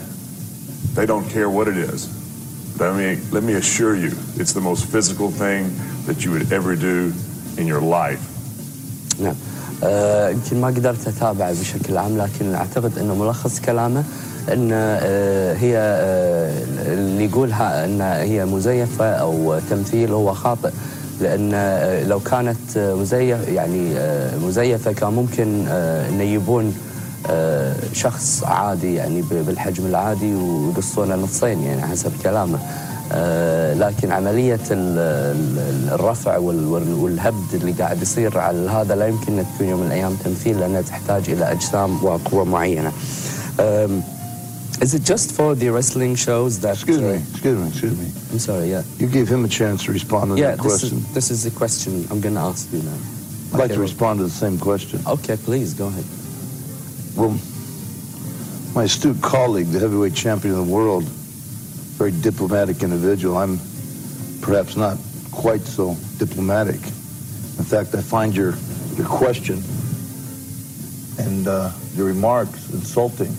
[0.95, 2.07] they don't care what it is.
[2.77, 6.53] But let me, let me assure you, it's the most physical thing that you would
[6.53, 7.13] ever do
[7.57, 8.36] in your life.
[9.21, 9.35] نعم.
[9.85, 14.05] آه، يمكن ما قدرت أتابع بشكل عام لكن أعتقد إنه ملخص كلامه
[14.53, 16.53] إن آه، هي آه،
[16.87, 20.71] اللي يقولها إن هي مزيفة أو تمثيل هو خاطئ
[21.21, 21.51] لأن
[22.09, 23.95] لو كانت آه، مزيف يعني
[24.47, 26.75] مزيفة كان ممكن انه يجيبون
[27.93, 32.59] شخص عادي يعني بالحجم العادي ويقصونه نصين يعني حسب كلامه.
[33.79, 39.39] لكن عملية ال- ال- الرفع وال- وال- والهبد اللي قاعد يصير على هذا لا يمكن
[39.39, 42.93] أن تكون يوم من الأيام تمثيل لأنها تحتاج إلى أجسام وقوة معينة.
[43.59, 44.03] Um,
[44.83, 46.75] is it just for the wrestling shows that...
[46.75, 48.07] Excuse me, uh, excuse me, excuse me.
[48.33, 48.83] I'm sorry, yeah.
[48.99, 50.99] You gave him a chance to respond to Yeah, that this question.
[50.99, 52.91] is, this is the question I'm going to ask you now.
[52.93, 55.01] I'd like Okay, to well- respond to the same question.
[55.07, 56.05] Okay, please, go ahead.
[57.17, 57.35] Well,
[58.75, 61.05] my astute colleague, the heavyweight champion of the world,
[61.97, 63.39] very diplomatic individual.
[63.39, 63.59] I'm
[64.43, 64.99] perhaps not
[65.33, 66.77] quite so diplomatic.
[66.77, 68.55] In fact, I find your
[68.97, 69.63] your question
[71.19, 73.35] and uh, your remarks insulting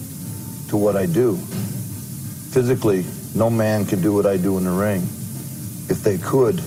[0.70, 1.38] to what I do.
[2.52, 3.06] Physically,
[3.36, 5.02] no man can do what I do in the ring.
[5.90, 6.60] If they could,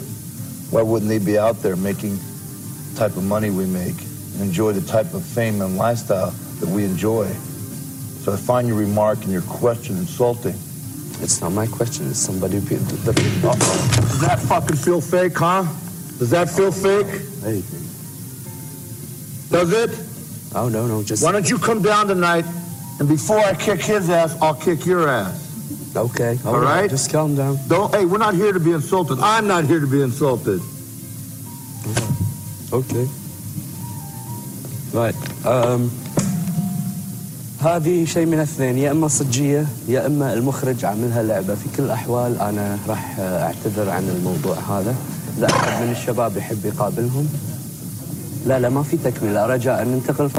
[0.70, 4.01] why wouldn't they be out there making the type of money we make
[4.34, 7.26] and enjoy the type of fame and lifestyle that we enjoy?
[8.22, 10.55] So I find your remark and your question insulting.
[11.23, 12.09] It's not my question.
[12.09, 12.59] It's somebody.
[12.59, 15.62] The, the, uh, oh, does that fucking feel fake, huh?
[16.18, 17.07] Does that feel fake?
[17.43, 17.62] Hey.
[19.51, 19.91] Does it?
[20.55, 21.23] Oh, no, no, just.
[21.23, 22.45] Why don't you come down tonight,
[22.99, 25.49] and before I kick his ass, I'll kick your ass.
[25.97, 26.39] Okay.
[26.45, 26.83] All, all right.
[26.83, 26.91] right.
[26.91, 27.59] Just calm down.
[27.68, 27.95] Don't.
[27.95, 29.18] Hey, we're not here to be insulted.
[29.21, 30.61] I'm not here to be insulted.
[32.73, 33.09] Okay.
[34.93, 35.47] Right.
[35.47, 35.91] Um.
[37.60, 42.39] هذه شيء من اثنين يا اما صجيه يا اما المخرج عاملها لعبه في كل الاحوال
[42.39, 44.95] انا راح اعتذر عن الموضوع هذا
[45.38, 47.30] اذا احد من الشباب يحب يقابلهم
[48.45, 50.32] لا لا ما في تكمله رجاء ننتقل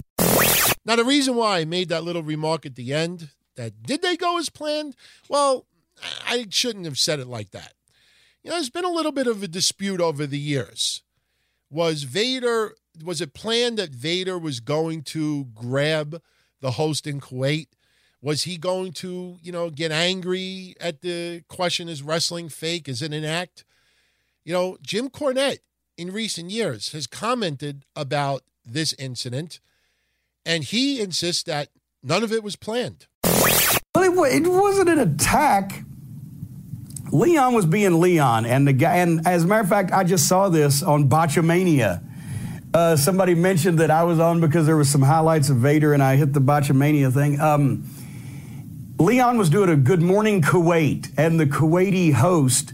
[0.86, 4.16] Now, the reason why I made that little remark at the end that did they
[4.16, 4.94] go as planned?
[5.28, 5.66] Well,
[6.28, 7.72] I shouldn't have said it like that.
[8.44, 11.02] You know, there's been a little bit of a dispute over the years.
[11.68, 16.22] Was Vader, was it planned that Vader was going to grab
[16.61, 17.67] the host in Kuwait?
[18.21, 22.87] Was he going to, you know, get angry at the question is wrestling fake?
[22.87, 23.65] Is it an act?
[24.43, 25.59] You know, Jim Cornette
[25.97, 29.59] in recent years has commented about this incident,
[30.45, 31.69] and he insists that
[32.03, 33.07] none of it was planned.
[33.93, 35.83] Well, it, wasn't an attack.
[37.11, 38.97] Leon was being Leon, and the guy.
[38.97, 42.03] And as a matter of fact, I just saw this on Botchamania.
[42.73, 46.01] Uh, somebody mentioned that I was on because there was some highlights of Vader, and
[46.01, 47.39] I hit the Botchamania thing.
[47.39, 47.83] Um,
[48.97, 52.73] Leon was doing a Good Morning Kuwait, and the Kuwaiti host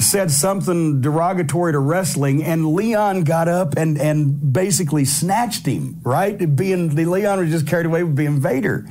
[0.00, 6.00] said something derogatory to wrestling, and Leon got up and and basically snatched him.
[6.02, 8.88] Right, being the Leon was just carried away with being Vader.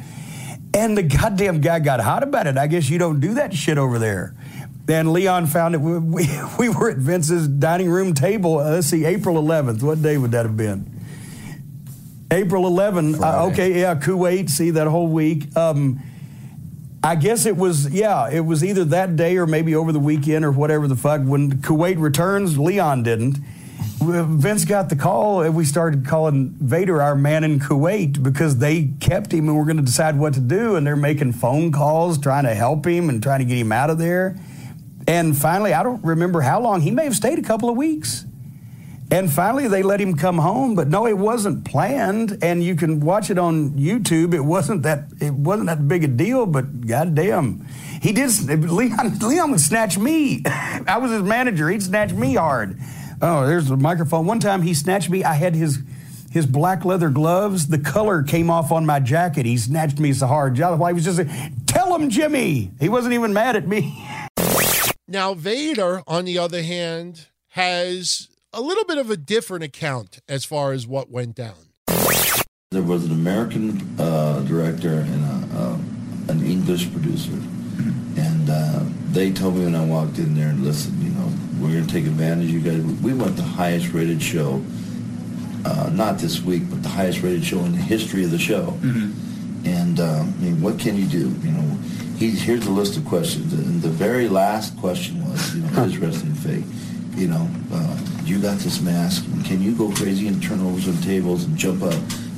[0.74, 2.58] And the goddamn guy got hot about it.
[2.58, 4.36] I guess you don't do that shit over there.
[4.88, 5.81] Then Leon found it.
[5.81, 6.29] We, we,
[6.59, 8.59] we were at Vince's dining room table.
[8.59, 9.83] Uh, let's see, April 11th.
[9.83, 10.89] What day would that have been?
[12.31, 13.21] April 11th.
[13.21, 14.49] Uh, okay, yeah, Kuwait.
[14.49, 15.55] See that whole week.
[15.55, 16.01] Um,
[17.03, 20.43] I guess it was, yeah, it was either that day or maybe over the weekend
[20.43, 21.21] or whatever the fuck.
[21.21, 23.38] When Kuwait returns, Leon didn't.
[23.99, 28.89] Vince got the call, and we started calling Vader our man in Kuwait because they
[28.99, 30.75] kept him and we're going to decide what to do.
[30.75, 33.89] And they're making phone calls, trying to help him and trying to get him out
[33.89, 34.38] of there.
[35.08, 38.26] And finally, I don't remember how long, he may have stayed a couple of weeks.
[39.10, 42.39] And finally, they let him come home, but no, it wasn't planned.
[42.41, 44.34] And you can watch it on YouTube.
[44.34, 47.66] It wasn't that it wasn't that big a deal, but goddamn,
[48.01, 48.30] he did.
[48.70, 50.43] Leon Leon would snatch me.
[50.45, 51.70] I was his manager.
[51.70, 52.78] He'd snatch me hard.
[53.22, 54.26] Oh, there's the microphone.
[54.26, 55.24] One time he snatched me.
[55.24, 55.80] I had his
[56.30, 57.68] his black leather gloves.
[57.68, 59.45] The color came off on my jacket.
[59.45, 60.58] He snatched me so hard.
[60.58, 61.22] He was just
[61.66, 64.05] "Tell him, Jimmy." He wasn't even mad at me.
[65.10, 70.43] Now, Vader, on the other hand, has a little bit of a different account as
[70.43, 71.55] far as what went down.
[72.72, 75.78] There was an American uh, director and a, uh,
[76.28, 81.12] an English producer, and uh, they told me when I walked in there, listen, you
[81.12, 81.32] know,
[81.62, 82.47] we're going to take advantage.
[82.47, 84.62] of You guys, we want the highest rated show,
[85.64, 88.78] uh, not this week, but the highest rated show in the history of the show.
[89.64, 91.30] And uh, I mean, what can you do?
[91.30, 95.61] You know, he, here's a list of questions, and the very last question was, you
[95.61, 96.65] know, is wrestling fake?
[97.15, 99.24] You know, uh, you got this mask.
[99.45, 101.93] Can you go crazy and turn over some tables and jump up,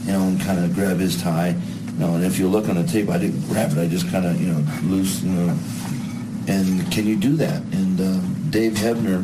[0.05, 1.55] you know, and kind of grab his tie?
[1.93, 3.77] You know, and if you look on the tape, I didn't grab it.
[3.77, 5.57] I just kind of, you know, loose, you know.
[6.47, 7.61] And can you do that?
[7.73, 8.19] And uh,
[8.49, 9.19] Dave Hebner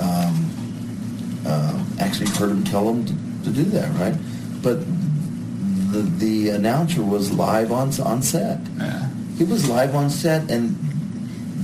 [0.00, 4.14] um, uh, actually heard him tell him to, to do that, right?
[4.62, 4.80] But
[5.92, 8.60] the the announcer was live on on set.
[9.38, 10.76] He was live on set, and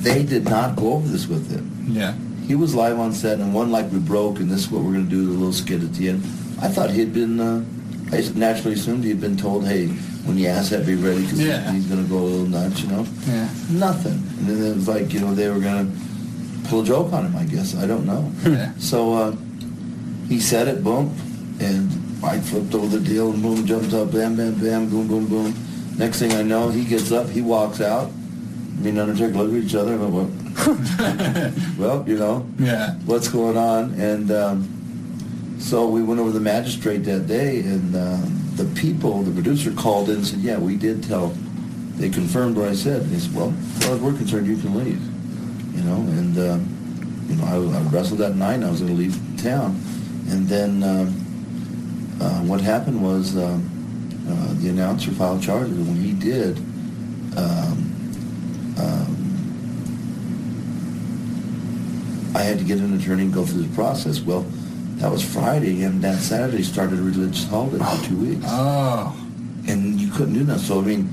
[0.03, 1.71] they did not go over this with him.
[1.89, 2.15] Yeah.
[2.47, 4.93] He was live on set, and one like we broke, and this is what we're
[4.93, 6.23] going to do, the little skit at the end.
[6.63, 7.65] I thought he had been, uh,
[8.13, 9.89] I naturally assumed he had been told, hey,
[10.27, 11.71] when you ask that, be ready, because Yeah.
[11.73, 13.07] he's going to go a little nuts, you know?
[13.27, 13.49] Yeah.
[13.71, 14.23] Nothing.
[14.39, 17.27] And then it was like, you know, they were going to pull a joke on
[17.27, 17.75] him, I guess.
[17.77, 18.31] I don't know.
[18.45, 18.73] Yeah.
[18.79, 19.37] So uh,
[20.29, 21.13] he said it, boom,
[21.61, 21.91] and
[22.25, 25.55] I flipped over the deal, and boom, jumped up, bam, bam, bam, boom, boom, boom.
[25.97, 28.11] Next thing I know, he gets up, he walks out.
[28.79, 32.95] Me and Undertaker look at each other, and I went, well, you know, Yeah.
[33.07, 33.93] what's going on?
[33.95, 39.23] And um, so we went over to the magistrate that day, and um, the people,
[39.23, 41.29] the producer called in and said, yeah, we did tell.
[41.97, 43.03] They confirmed what I said.
[43.03, 45.01] And he said, well, as far as we're concerned, you can leave.
[45.77, 48.93] You know, and, um, you know, I, I wrestled that night, and I was going
[48.95, 49.81] to leave town.
[50.29, 53.71] And then um, uh, what happened was um,
[54.29, 56.57] uh, the announcer filed charges, and when he did,
[57.37, 57.91] um,
[58.79, 59.11] um,
[62.35, 64.21] I had to get an attorney and go through the process.
[64.21, 64.45] Well,
[64.97, 68.45] that was Friday, and that Saturday started a religious holiday for two weeks.
[68.47, 69.15] Oh.
[69.67, 70.61] And you couldn't do that.
[70.61, 71.09] So, I mean,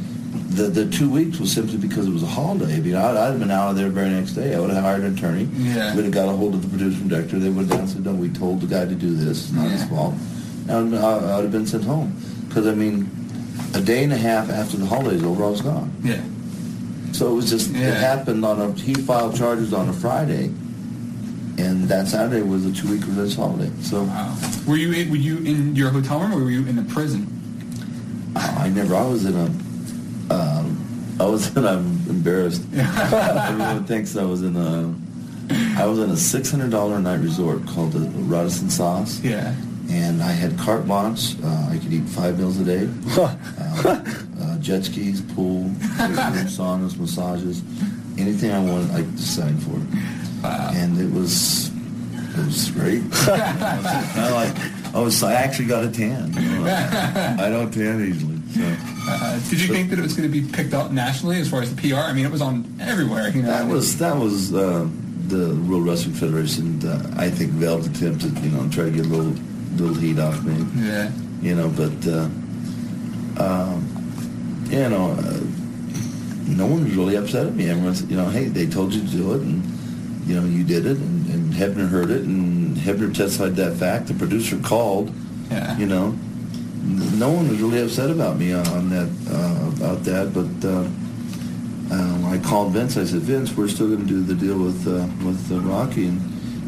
[0.50, 2.76] the, the two weeks was simply because it was a holiday.
[2.76, 4.54] I mean, I'd, I'd have been out of there the very next day.
[4.56, 5.48] I would have hired an attorney.
[5.54, 5.96] Yeah.
[5.96, 7.40] Would have got a hold of the producer and director.
[7.40, 9.46] They would have said, no, we told the guy to do this.
[9.46, 10.16] It's not his fault.
[10.68, 12.16] And I, I would have been sent home.
[12.52, 13.10] Because, I mean,
[13.74, 15.90] a day and a half after the holiday's over, I was gone.
[16.04, 16.22] Yeah.
[17.14, 17.88] So it was just, Yeah.
[17.92, 20.46] it happened on a, he filed charges on a Friday.
[21.58, 23.72] And that Saturday was a two-week religious holiday.
[23.82, 24.36] So wow.
[24.68, 27.28] Were you in, were you in your hotel room or were you in the prison?
[28.36, 29.46] I never, I was in a,
[30.34, 32.64] um, I was in, I'm embarrassed.
[32.74, 34.94] Everyone thinks I was in a,
[35.80, 39.22] I was in a $600 a night resort called the Radisson SAS.
[39.22, 39.54] Yeah.
[39.92, 41.36] And I had carte blanche.
[41.44, 42.90] Uh, I could eat five meals a day.
[43.18, 43.36] uh,
[44.42, 45.66] uh, jet skis, pool,
[46.48, 47.62] saunas, massages,
[48.18, 49.76] anything I wanted, I signed for.
[50.48, 51.70] And it was,
[52.14, 53.04] it was great.
[53.28, 56.34] I like, I was, I actually got a tan.
[56.34, 56.66] you know.
[56.66, 58.38] I don't tan easily.
[58.54, 58.76] So.
[59.08, 61.62] Uh, did you think that it was going to be picked up nationally as far
[61.62, 62.00] as the PR?
[62.00, 63.30] I mean, it was on everywhere.
[63.30, 64.88] You know, That was that was uh,
[65.28, 69.06] the World Wrestling Federation, uh, I think, failed attempt to you know try to get
[69.06, 69.34] a little
[69.76, 70.66] little heat off me.
[70.76, 71.12] Yeah.
[71.42, 72.30] You know, but uh,
[73.42, 75.40] um, you know, uh,
[76.48, 77.70] no one was really upset at me.
[77.70, 79.64] Everyone's, you know, hey, they told you to do it, and
[80.28, 84.08] you know, you did it, and, and Hebner heard it, and Hebner testified that fact.
[84.08, 85.14] The producer called.
[85.50, 85.78] Yeah.
[85.78, 86.16] You know,
[86.84, 90.68] no one was really upset about me on that uh, about that, but.
[90.68, 90.88] Uh,
[91.92, 92.96] um, I called Vince.
[92.96, 96.08] I said, Vince, we're still going to do the deal with uh, with uh, Rocky,
[96.08, 96.22] and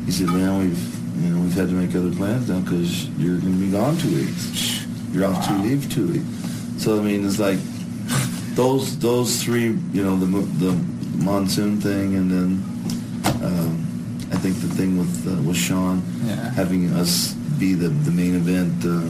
[0.06, 3.40] he said, Man, we've you know we've had to make other plans now because you're
[3.40, 4.86] going to be gone two weeks.
[5.12, 6.84] You're off to leave two weeks.
[6.84, 7.60] So I mean, it's like
[8.56, 10.26] those those three, you know, the
[10.66, 10.72] the
[11.24, 12.50] monsoon thing, and then
[13.44, 16.52] um, I think the thing with uh, with Shawn Yeah.
[16.52, 18.84] having us be the the main event.
[18.86, 19.10] Uh,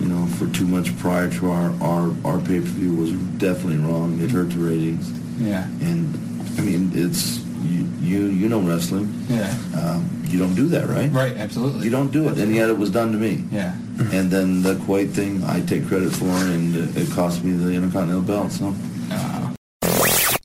[0.00, 3.76] you know, for two months prior to our our, our pay per view was definitely
[3.84, 4.18] wrong.
[4.22, 5.10] It hurt the ratings.
[5.38, 5.64] Yeah.
[5.82, 6.14] And
[6.58, 9.12] I mean, it's you you, you know wrestling.
[9.28, 9.54] Yeah.
[9.76, 11.10] Um, you don't do that, right?
[11.10, 11.84] Right, absolutely.
[11.84, 13.44] You don't do it, and yet it was done to me.
[13.50, 13.74] Yeah.
[14.12, 17.72] And then the Kuwait thing, I take credit for, and it, it cost me the
[17.72, 18.52] Intercontinental belt.
[18.52, 18.74] So.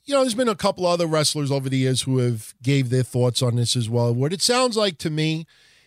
[0.04, 3.04] you know, there's been a couple other wrestlers over the years who have gave their
[3.04, 4.12] thoughts on this as well.
[4.14, 5.46] What it sounds like to me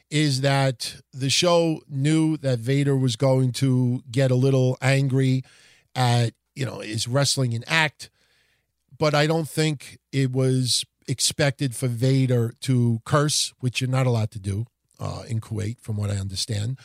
[0.10, 5.44] is that the show knew that Vader was going to get a little angry
[5.96, 8.10] at, you know, his wrestling and act,
[8.98, 14.32] but I don't think it was expected for Vader to curse, which you're not allowed
[14.32, 14.66] to do
[15.00, 16.78] uh, in Kuwait, from what I understand.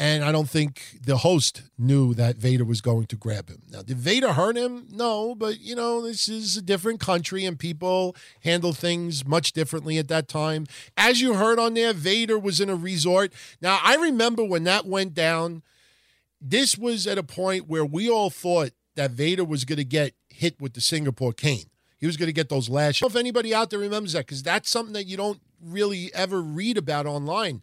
[0.00, 3.62] And I don't think the host knew that Vader was going to grab him.
[3.68, 4.86] Now, did Vader hurt him?
[4.92, 8.14] No, but you know, this is a different country and people
[8.44, 10.66] handle things much differently at that time.
[10.96, 13.32] As you heard on there, Vader was in a resort.
[13.60, 15.64] Now, I remember when that went down,
[16.40, 20.12] this was at a point where we all thought that Vader was going to get
[20.28, 21.67] hit with the Singapore cane.
[21.98, 23.06] He was going to get those lashes.
[23.06, 26.78] If anybody out there remembers that because that's something that you don't really ever read
[26.78, 27.62] about online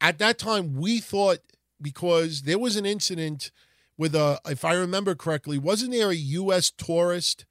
[0.00, 1.38] at that time we thought
[1.80, 3.50] because there was an incident
[3.96, 7.44] with a if i remember correctly wasn't there a us tourist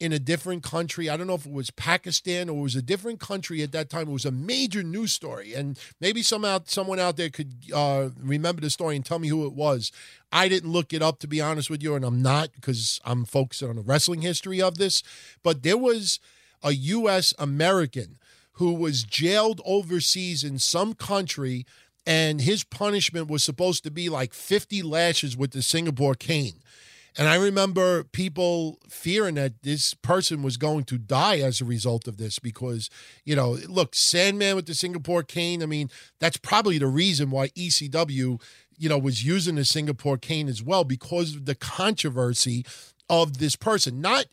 [0.00, 1.08] in a different country.
[1.08, 3.90] I don't know if it was pakistan or it was a different country at that
[3.90, 4.08] time.
[4.08, 5.54] It was a major news story.
[5.54, 9.46] And maybe somehow someone out there could uh, remember the story and tell me who
[9.46, 9.92] it was.
[10.32, 13.24] I didn't look it up to be honest with you and i'm not because i'm
[13.24, 15.02] focused on the wrestling history of this.
[15.42, 16.18] But there was
[16.62, 18.18] a us american
[18.60, 21.64] who was jailed overseas in some country,
[22.06, 26.60] and his punishment was supposed to be like 50 lashes with the Singapore cane.
[27.18, 32.06] And I remember people fearing that this person was going to die as a result
[32.06, 32.88] of this because,
[33.24, 35.90] you know, look, Sandman with the Singapore cane, I mean,
[36.20, 38.40] that's probably the reason why ECW,
[38.78, 42.64] you know, was using the Singapore cane as well because of the controversy
[43.08, 44.00] of this person.
[44.00, 44.26] Not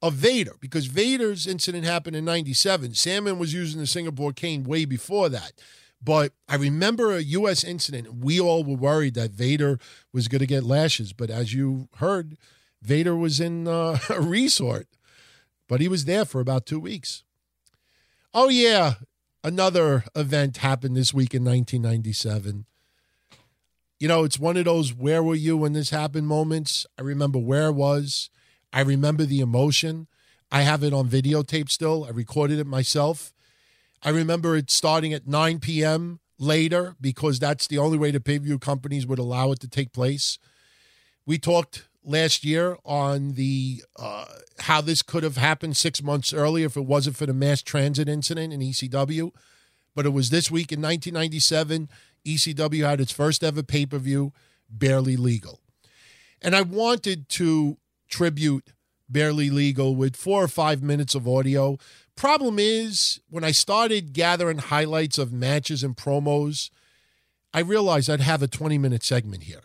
[0.00, 2.94] of Vader because Vader's incident happened in 97.
[2.94, 5.52] Sandman was using the Singapore cane way before that.
[6.04, 7.64] But I remember a U.S.
[7.64, 8.16] incident.
[8.16, 9.78] We all were worried that Vader
[10.12, 11.12] was going to get lashes.
[11.14, 12.36] But as you heard,
[12.82, 14.86] Vader was in uh, a resort,
[15.68, 17.24] but he was there for about two weeks.
[18.34, 18.94] Oh, yeah.
[19.42, 22.66] Another event happened this week in 1997.
[24.00, 26.86] You know, it's one of those where were you when this happened moments.
[26.98, 28.28] I remember where I was.
[28.72, 30.08] I remember the emotion.
[30.50, 32.04] I have it on videotape still.
[32.04, 33.33] I recorded it myself.
[34.04, 36.20] I remember it starting at 9 p.m.
[36.38, 39.92] later because that's the only way the pay view companies would allow it to take
[39.92, 40.38] place.
[41.24, 44.26] We talked last year on the uh,
[44.60, 48.08] how this could have happened six months earlier if it wasn't for the mass transit
[48.08, 49.30] incident in ECW.
[49.94, 51.88] But it was this week in 1997.
[52.26, 54.32] ECW had its first ever pay per view,
[54.68, 55.60] barely legal.
[56.42, 57.78] And I wanted to
[58.08, 58.72] tribute
[59.08, 61.78] barely legal with four or five minutes of audio
[62.16, 66.70] problem is when i started gathering highlights of matches and promos
[67.52, 69.64] i realized i'd have a 20 minute segment here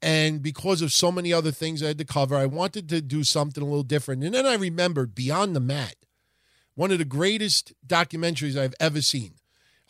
[0.00, 3.22] and because of so many other things i had to cover i wanted to do
[3.22, 5.96] something a little different and then i remembered beyond the mat
[6.74, 9.34] one of the greatest documentaries i've ever seen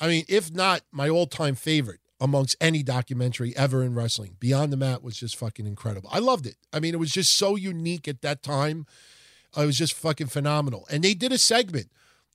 [0.01, 4.37] i mean if not my all-time favorite amongst any documentary ever in wrestling.
[4.41, 6.11] Beyond the Mat was just fucking incredible.
[6.13, 6.57] I loved it.
[6.73, 8.87] I mean, it was just so unique at that time.
[9.57, 10.87] It was just fucking phenomenal.
[10.91, 11.91] And they did a segment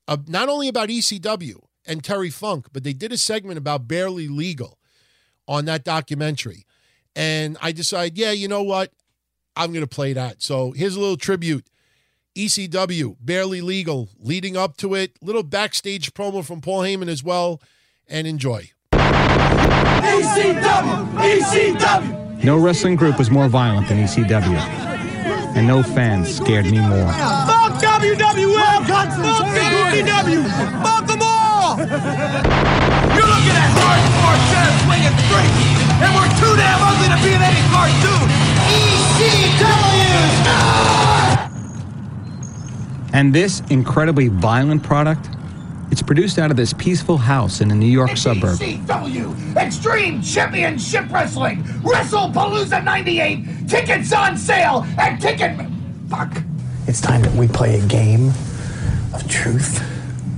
[0.08, 4.28] of not only about ECW and Terry Funk, but they did a segment about Barely
[4.28, 4.80] Legal
[5.48, 6.66] on that documentary.
[7.16, 8.92] And I decided, yeah, you know what?
[9.56, 10.42] I'm going to play that.
[10.42, 11.68] So here's a little tribute.
[12.36, 15.12] ECW, Barely Legal, leading up to it.
[15.22, 17.62] Little backstage promo from Paul Heyman as well.
[18.08, 18.72] And enjoy.
[20.04, 20.60] ECW!
[21.14, 22.44] ECW!
[22.44, 24.93] No wrestling group was more violent than ECW,
[25.56, 27.08] and no fans scared me more.
[27.08, 28.88] Fuck WWF!
[28.88, 30.44] Fuck ECW!
[30.84, 31.78] Fuck them all!
[31.78, 35.54] You're looking at hardcore chest swinging straight,
[36.02, 38.28] and we're too damn ugly to be in any cartoon.
[38.74, 39.94] ECW!
[43.14, 45.30] And this incredibly violent product,
[45.94, 48.58] it's produced out of this peaceful house in a New York suburb.
[48.58, 49.56] ECW!
[49.56, 51.62] Extreme Championship Wrestling!
[51.84, 53.70] WrestlePalooza 98!
[53.70, 55.56] Tickets on sale at Ticket...
[56.10, 56.42] Fuck.
[56.88, 58.30] It's time that we play a game
[59.14, 59.84] of truth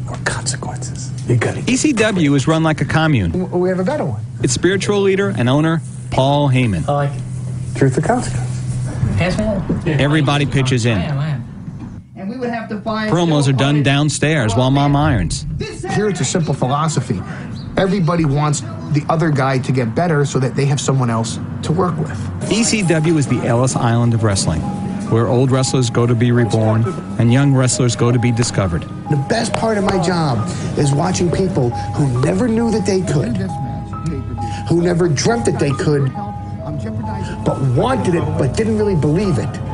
[0.10, 1.10] or consequences.
[1.26, 1.64] You got it.
[1.68, 3.49] ECW is run like a commune.
[3.49, 4.26] We have a better one.
[4.44, 6.86] Its spiritual leader and owner, Paul Heyman.
[6.90, 7.77] I like it.
[7.77, 8.49] Truth or consequence.
[9.18, 10.02] Pass me that.
[10.02, 10.98] Everybody pitches in.
[10.98, 11.45] And
[12.36, 13.12] we would have to find.
[13.12, 15.45] Promos are done downstairs while mom irons.
[15.95, 17.22] Here it's a simple philosophy.
[17.78, 21.72] Everybody wants the other guy to get better so that they have someone else to
[21.72, 22.18] work with.
[22.49, 24.62] ECW is the Ellis Island of wrestling,
[25.10, 26.84] where old wrestlers go to be reborn
[27.20, 28.82] and young wrestlers go to be discovered.
[29.10, 30.48] The best part of my job
[30.78, 33.38] is watching people who never knew that they could,
[34.68, 36.14] who never dreamt that they could,
[37.45, 39.65] but wanted it but didn't really believe it.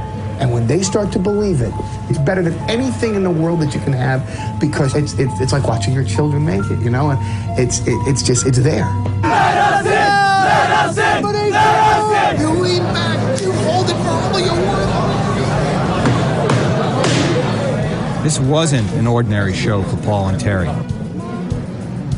[0.42, 1.72] And when they start to believe it,
[2.10, 4.26] it's better than anything in the world that you can have
[4.60, 7.12] because it's it's, it's like watching your children make it, you know.
[7.12, 8.86] And it's it, it's just it's there.
[9.22, 9.92] Let us in!
[9.92, 11.24] Let us in!
[11.24, 12.42] Let us in!
[12.42, 14.32] You lean back, you hold it for all.
[18.24, 20.70] This wasn't an ordinary show for Paul and Terry.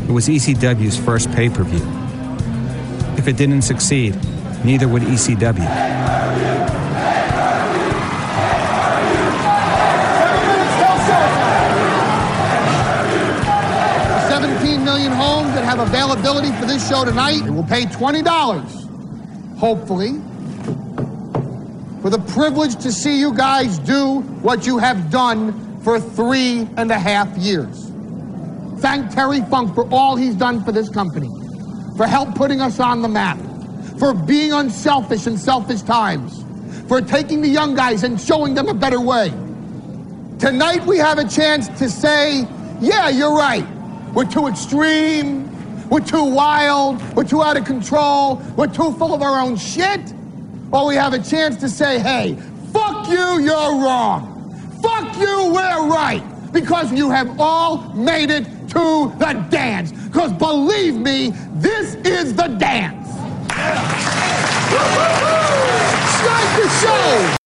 [0.07, 1.85] It was ECW's first pay per view.
[3.17, 4.15] If it didn't succeed,
[4.63, 6.52] neither would ECW.
[15.75, 17.43] Have availability for this show tonight.
[17.43, 20.11] It will pay $20, hopefully,
[21.99, 26.91] for the privilege to see you guys do what you have done for three and
[26.91, 27.89] a half years.
[28.81, 31.31] Thank Terry Funk for all he's done for this company,
[31.97, 33.39] for help putting us on the map,
[33.97, 36.45] for being unselfish in selfish times,
[36.87, 39.29] for taking the young guys and showing them a better way.
[40.37, 42.47] Tonight we have a chance to say,
[42.79, 43.65] yeah, you're right.
[44.13, 45.49] We're too extreme.
[45.93, 46.99] We're too wild.
[47.15, 48.41] We're too out of control.
[48.57, 50.11] We're too full of our own shit.
[50.71, 52.35] Or we have a chance to say, hey,
[52.73, 54.57] fuck you, you're wrong.
[54.81, 56.23] Fuck you, we're right.
[56.51, 59.91] Because you have all made it to the dance.
[59.91, 63.07] Because believe me, this is the dance.
[63.49, 64.09] Yeah.
[66.23, 67.42] Start the show.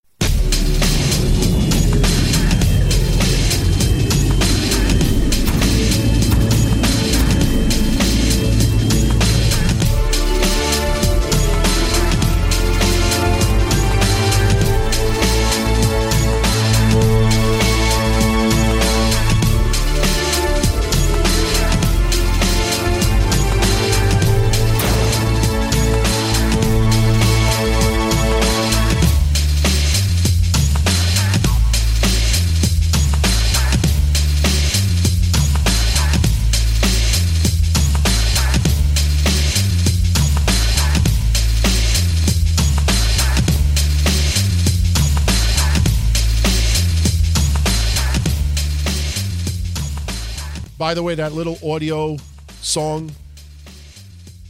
[50.87, 52.17] By the way, that little audio
[52.61, 53.11] song,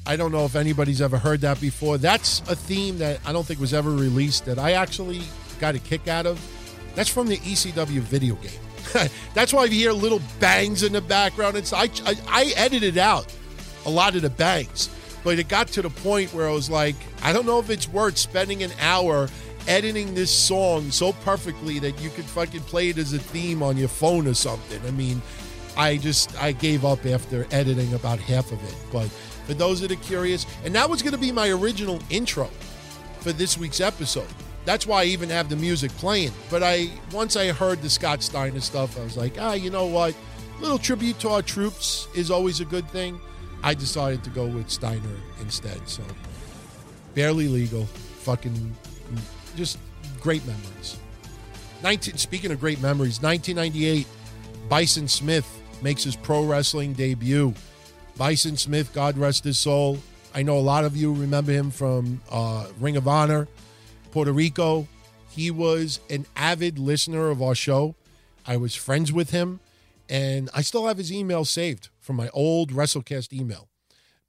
[0.06, 1.96] I don't know if anybody's ever heard that before.
[1.96, 5.22] That's a theme that I don't think was ever released that I actually
[5.60, 6.38] got a kick out of.
[6.94, 9.08] That's from the ECW video game.
[9.32, 11.56] That's why you hear little bangs in the background.
[11.56, 13.34] It's I, I I edited out
[13.86, 14.90] a lot of the bangs,
[15.24, 17.88] but it got to the point where I was like, I don't know if it's
[17.88, 19.30] worth spending an hour
[19.68, 23.78] editing this song so perfectly that you could fucking play it as a theme on
[23.78, 24.82] your phone or something.
[24.86, 25.22] I mean,
[25.76, 28.74] I just I gave up after editing about half of it.
[28.92, 29.08] But
[29.46, 32.46] for those that are curious, and that was going to be my original intro
[33.20, 34.28] for this week's episode.
[34.64, 36.32] That's why I even have the music playing.
[36.50, 39.86] But I once I heard the Scott Steiner stuff, I was like, ah, you know
[39.86, 40.14] what?
[40.60, 43.20] little tribute to our troops is always a good thing.
[43.62, 45.88] I decided to go with Steiner instead.
[45.88, 46.02] So
[47.14, 48.74] barely legal, fucking
[49.54, 49.78] just
[50.20, 50.98] great memories.
[51.82, 54.06] 19 speaking of great memories, 1998
[54.68, 55.46] Bison Smith
[55.82, 57.54] makes his pro wrestling debut.
[58.16, 59.98] Bison Smith, God rest his soul.
[60.34, 63.48] I know a lot of you remember him from uh, Ring of Honor,
[64.10, 64.86] Puerto Rico.
[65.30, 67.94] He was an avid listener of our show.
[68.46, 69.60] I was friends with him,
[70.08, 73.68] and I still have his email saved from my old WrestleCast email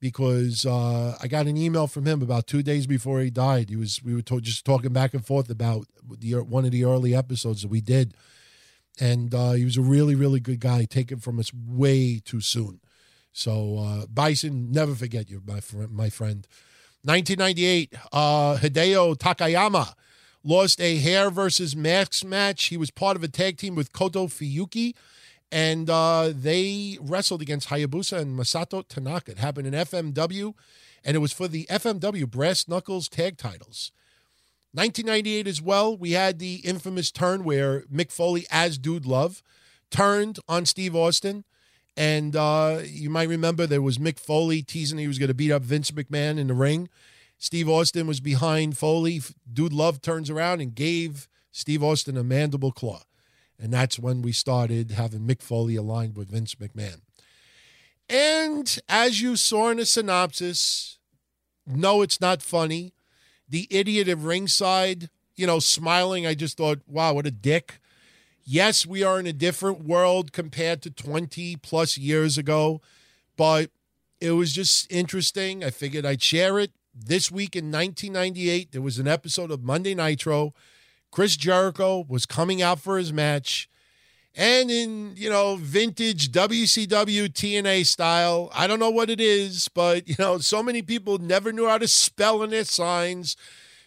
[0.00, 3.70] because uh, I got an email from him about two days before he died.
[3.70, 5.86] He was we were to- just talking back and forth about
[6.18, 8.14] the one of the early episodes that we did,
[9.00, 10.84] and uh, he was a really, really good guy.
[10.84, 12.80] Taken from us way too soon.
[13.32, 15.90] So uh, Bison, never forget you, my friend.
[15.90, 16.46] My friend.
[17.04, 19.94] 1998, uh, Hideo Takayama
[20.42, 22.66] lost a hair versus mask match.
[22.66, 24.94] He was part of a tag team with Kodo Fuyuki,
[25.52, 29.32] and uh, they wrestled against Hayabusa and Masato Tanaka.
[29.32, 30.54] It happened in FMW,
[31.04, 33.92] and it was for the FMW Brass Knuckles tag titles.
[34.72, 39.42] 1998 as well, we had the infamous turn where Mick Foley, as Dude Love,
[39.90, 41.44] turned on Steve Austin.
[41.96, 45.50] And uh, you might remember there was Mick Foley teasing he was going to beat
[45.50, 46.88] up Vince McMahon in the ring.
[47.38, 49.22] Steve Austin was behind Foley.
[49.50, 53.02] Dude Love turns around and gave Steve Austin a mandible claw.
[53.58, 57.00] And that's when we started having Mick Foley aligned with Vince McMahon.
[58.08, 60.98] And as you saw in the synopsis,
[61.66, 62.92] no, it's not funny.
[63.48, 67.80] The idiot of ringside, you know, smiling, I just thought, wow, what a dick.
[68.44, 72.80] Yes, we are in a different world compared to 20 plus years ago,
[73.36, 73.70] but
[74.20, 75.62] it was just interesting.
[75.62, 76.72] I figured I'd share it.
[76.94, 80.54] This week in 1998, there was an episode of Monday Nitro.
[81.10, 83.68] Chris Jericho was coming out for his match.
[84.34, 90.08] And in, you know, vintage WCW TNA style, I don't know what it is, but,
[90.08, 93.36] you know, so many people never knew how to spell in their signs.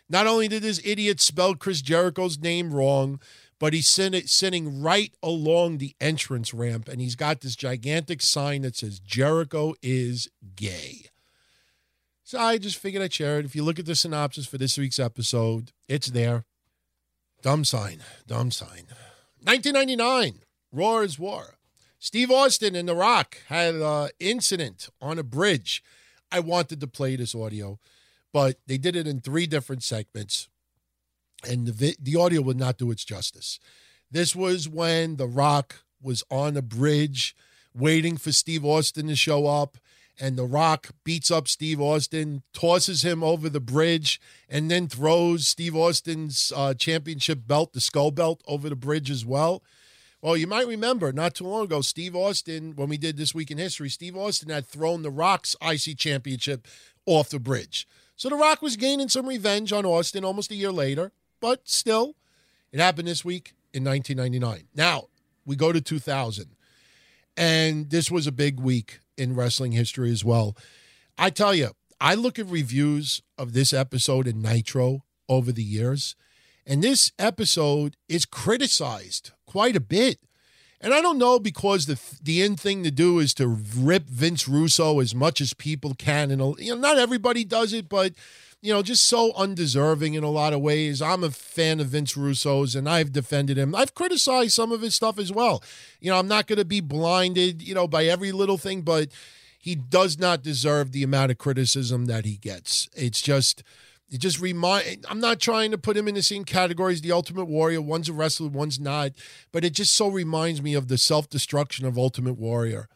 [0.10, 3.22] Not only did this idiot spell Chris Jericho's name wrong,
[3.60, 8.76] but he's sitting right along the entrance ramp and he's got this gigantic sign that
[8.76, 11.04] says Jericho is gay.
[12.24, 13.46] So I just figured I'd share it.
[13.46, 16.46] If you look at the synopsis for this week's episode, it's there.
[17.42, 18.88] Dumb sign, dumb sign.
[19.44, 20.42] 1999,
[20.72, 21.56] Raw is War.
[21.98, 25.84] Steve Austin and The Rock had an incident on a bridge.
[26.32, 27.80] I wanted to play this audio,
[28.32, 30.48] but they did it in three different segments,
[31.48, 33.60] and the, the audio would not do its justice.
[34.12, 37.36] This was when The Rock was on a bridge
[37.74, 39.78] waiting for Steve Austin to show up
[40.20, 44.20] and The Rock beats up Steve Austin, tosses him over the bridge,
[44.50, 49.26] and then throws Steve Austin's uh, championship belt, the skull belt, over the bridge as
[49.26, 49.64] well.
[50.22, 53.50] Well, you might remember not too long ago, Steve Austin, when we did This Week
[53.50, 56.68] in History, Steve Austin had thrown The Rock's IC championship
[57.08, 57.88] off the bridge.
[58.16, 62.16] So The Rock was gaining some revenge on Austin almost a year later, but still,
[62.72, 64.68] it happened this week in 1999.
[64.76, 65.08] Now,
[65.44, 66.56] we go to 2000.
[67.38, 70.56] And this was a big week in wrestling history as well.
[71.18, 76.16] I tell you, I look at reviews of this episode in Nitro over the years,
[76.66, 80.20] and this episode is criticized quite a bit.
[80.84, 84.48] And I don't know because the the end thing to do is to rip Vince
[84.48, 88.14] Russo as much as people can, and you know not everybody does it, but
[88.62, 91.02] you know just so undeserving in a lot of ways.
[91.02, 93.76] I'm a fan of Vince Russo's, and I've defended him.
[93.76, 95.64] I've criticized some of his stuff as well.
[96.00, 99.10] You know I'm not going to be blinded, you know, by every little thing, but
[99.58, 102.90] he does not deserve the amount of criticism that he gets.
[102.96, 103.64] It's just
[104.12, 107.14] it just remind I'm not trying to put him in the same category as the
[107.14, 107.82] Ultimate Warrior.
[107.82, 109.14] One's a wrestler, one's not.
[109.52, 112.90] But it just so reminds me of the self-destruction of Ultimate Warrior.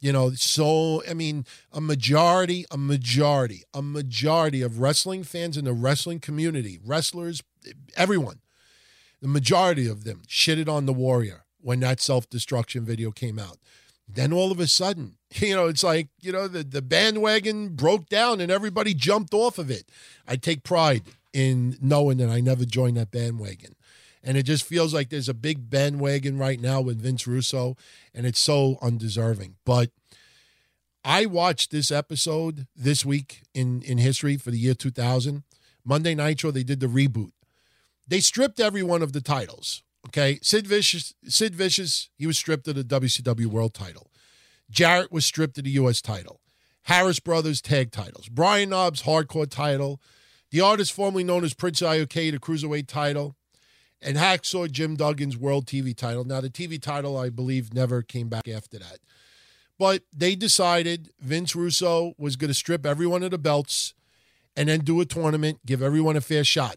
[0.00, 5.66] You know, so I mean, a majority, a majority, a majority of wrestling fans in
[5.66, 7.42] the wrestling community, wrestlers,
[7.96, 8.40] everyone,
[9.20, 13.58] the majority of them shitted on the Warrior when that self-destruction video came out.
[14.08, 18.08] Then all of a sudden, you know, it's like, you know, the, the bandwagon broke
[18.08, 19.88] down and everybody jumped off of it.
[20.26, 21.02] I take pride
[21.32, 23.76] in knowing that I never joined that bandwagon.
[24.22, 27.76] And it just feels like there's a big bandwagon right now with Vince Russo,
[28.14, 29.56] and it's so undeserving.
[29.64, 29.90] But
[31.02, 35.44] I watched this episode this week in, in history for the year 2000.
[35.84, 37.32] Monday Nitro, they did the reboot.
[38.06, 39.82] They stripped every one of the titles.
[40.08, 40.38] Okay.
[40.42, 44.10] Sid Vicious, Sid Vicious, he was stripped of the WCW World title.
[44.70, 46.00] Jarrett was stripped of the U.S.
[46.00, 46.40] title.
[46.84, 48.28] Harris Brothers tag titles.
[48.28, 50.00] Brian Knobbs hardcore title.
[50.50, 53.36] The artist formerly known as Prince Iaukea, the cruiserweight title.
[54.02, 56.24] And Hacksaw Jim Duggan's world TV title.
[56.24, 58.98] Now, the TV title, I believe, never came back after that.
[59.78, 63.94] But they decided Vince Russo was going to strip everyone of the belts
[64.56, 66.76] and then do a tournament, give everyone a fair shot.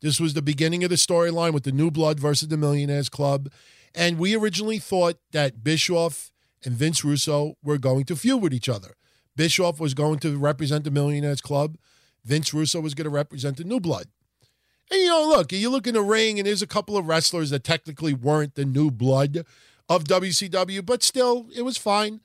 [0.00, 3.50] This was the beginning of the storyline with the New Blood versus the Millionaires Club.
[3.94, 6.30] And we originally thought that Bischoff
[6.64, 8.94] and Vince Russo were going to feud with each other.
[9.36, 11.76] Bischoff was going to represent the Millionaires Club.
[12.24, 14.06] Vince Russo was going to represent the New Blood.
[14.90, 17.50] And you know, look, you look in the ring, and there's a couple of wrestlers
[17.50, 19.44] that technically weren't the New Blood
[19.88, 22.20] of WCW, but still, it was fine.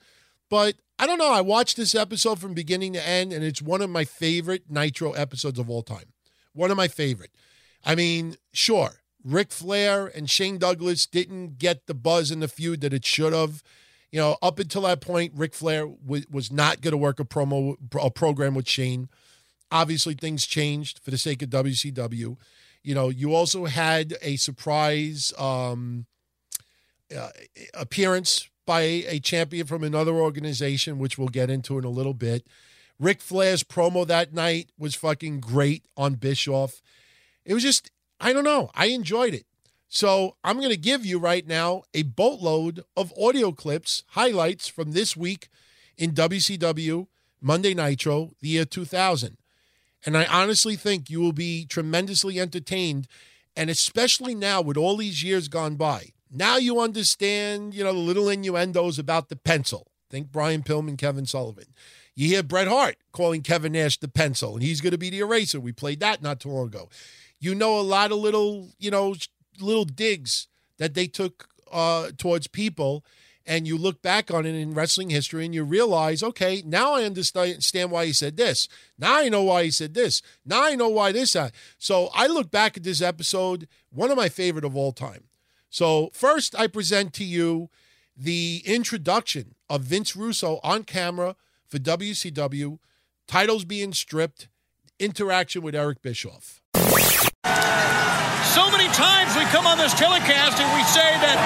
[0.48, 1.32] But I don't know.
[1.32, 5.12] I watched this episode from beginning to end, and it's one of my favorite Nitro
[5.12, 6.12] episodes of all time.
[6.52, 7.32] One of my favorite.
[7.84, 12.80] I mean, sure, Ric Flair and Shane Douglas didn't get the buzz in the feud
[12.82, 13.62] that it should have.
[14.12, 17.76] You know, up until that point, Ric Flair was not going to work a promo
[18.00, 19.08] a program with Shane.
[19.70, 22.36] Obviously, things changed for the sake of WCW.
[22.82, 26.06] You know, you also had a surprise um,
[27.16, 27.30] uh,
[27.72, 32.46] appearance by a, champion from another organization, which we'll get into in a little bit.
[32.98, 36.80] Ric Flair's promo that night was fucking great on Bischoff.
[37.44, 38.70] It was just, I don't know.
[38.74, 39.46] I enjoyed it.
[39.88, 44.92] So I'm going to give you right now a boatload of audio clips, highlights from
[44.92, 45.48] this week
[45.96, 47.06] in WCW
[47.40, 49.36] Monday Nitro, the year 2000.
[50.06, 53.08] And I honestly think you will be tremendously entertained.
[53.56, 57.98] And especially now with all these years gone by, now you understand, you know, the
[57.98, 59.86] little innuendos about the pencil.
[60.10, 61.66] Think Brian Pillman, Kevin Sullivan.
[62.16, 65.20] You hear Bret Hart calling Kevin Nash the pencil, and he's going to be the
[65.20, 65.58] eraser.
[65.60, 66.88] We played that not too long ago.
[67.40, 69.14] You know a lot of little, you know,
[69.60, 70.48] little digs
[70.78, 73.04] that they took uh, towards people,
[73.46, 77.04] and you look back on it in wrestling history, and you realize, okay, now I
[77.04, 78.68] understand why he said this.
[78.98, 80.22] Now I know why he said this.
[80.44, 81.34] Now I know why this.
[81.34, 81.54] Happened.
[81.78, 85.24] So I look back at this episode, one of my favorite of all time.
[85.68, 87.68] So first, I present to you
[88.16, 92.78] the introduction of Vince Russo on camera for WCW,
[93.26, 94.48] titles being stripped,
[95.00, 96.62] interaction with Eric Bischoff.
[98.54, 101.38] So many times we come on this telecast and we say that,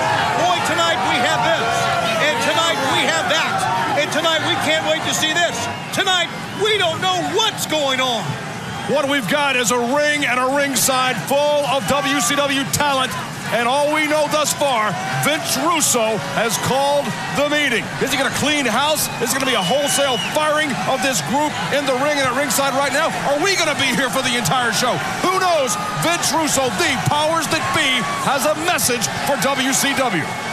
[0.45, 1.73] boy, tonight we have this,
[2.21, 5.57] and tonight we have that, and tonight we can't wait to see this.
[5.97, 6.29] Tonight
[6.61, 8.48] we don't know what's going on.
[8.89, 13.13] What we've got is a ring and a ringside full of WCW talent
[13.53, 14.93] and all we know thus far,
[15.25, 17.81] Vince Russo has called the meeting.
[18.05, 19.09] Is he going to clean house?
[19.25, 22.29] Is it going to be a wholesale firing of this group in the ring and
[22.29, 23.09] at ringside right now?
[23.29, 24.93] Are we going to be here for the entire show?
[25.25, 25.73] Who knows?
[26.05, 27.89] Vince Russo, the powers that be,
[28.29, 30.48] has a message for WCW.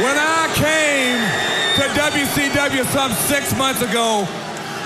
[0.00, 1.20] When I came
[1.76, 4.24] to WCW some six months ago,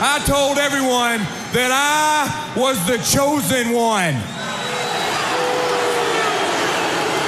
[0.03, 1.21] I told everyone
[1.55, 2.27] that I
[2.59, 4.19] was the chosen one.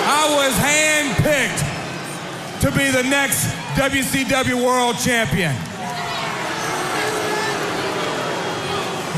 [0.03, 1.63] I was handpicked
[2.63, 5.55] to be the next WCW World Champion.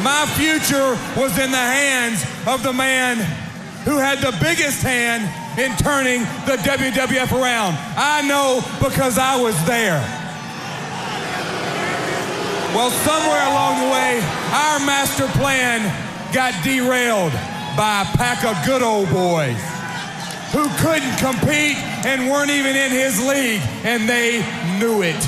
[0.04, 3.16] My future was in the hands of the man
[3.86, 5.24] who had the biggest hand
[5.56, 7.76] in turning the WWF around.
[7.96, 9.98] I know because I was there.
[12.74, 14.20] Well, somewhere along the way,
[14.52, 15.82] our master plan
[16.34, 17.32] got derailed
[17.76, 19.58] by a pack of good old boys
[20.52, 24.40] who couldn't compete and weren't even in his league, and they
[24.78, 25.18] knew it.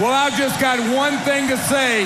[0.00, 2.04] Well, I've just got one thing to say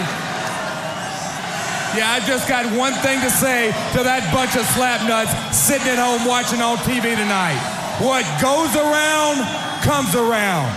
[1.96, 5.96] yeah, I just got one thing to say to that bunch of slapnuts sitting at
[5.96, 7.56] home watching on TV tonight.
[8.04, 9.40] What goes around
[9.80, 10.68] comes around.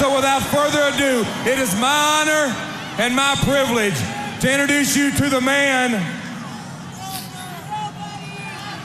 [0.00, 2.48] So without further ado, it is my honor
[2.96, 3.98] and my privilege
[4.40, 5.92] to introduce you to the man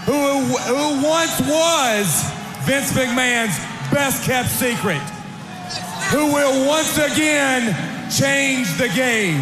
[0.03, 2.07] who, who once was
[2.67, 3.57] Vince McMahon's
[3.91, 5.01] best kept secret,
[6.11, 7.71] who will once again
[8.11, 9.41] change the game.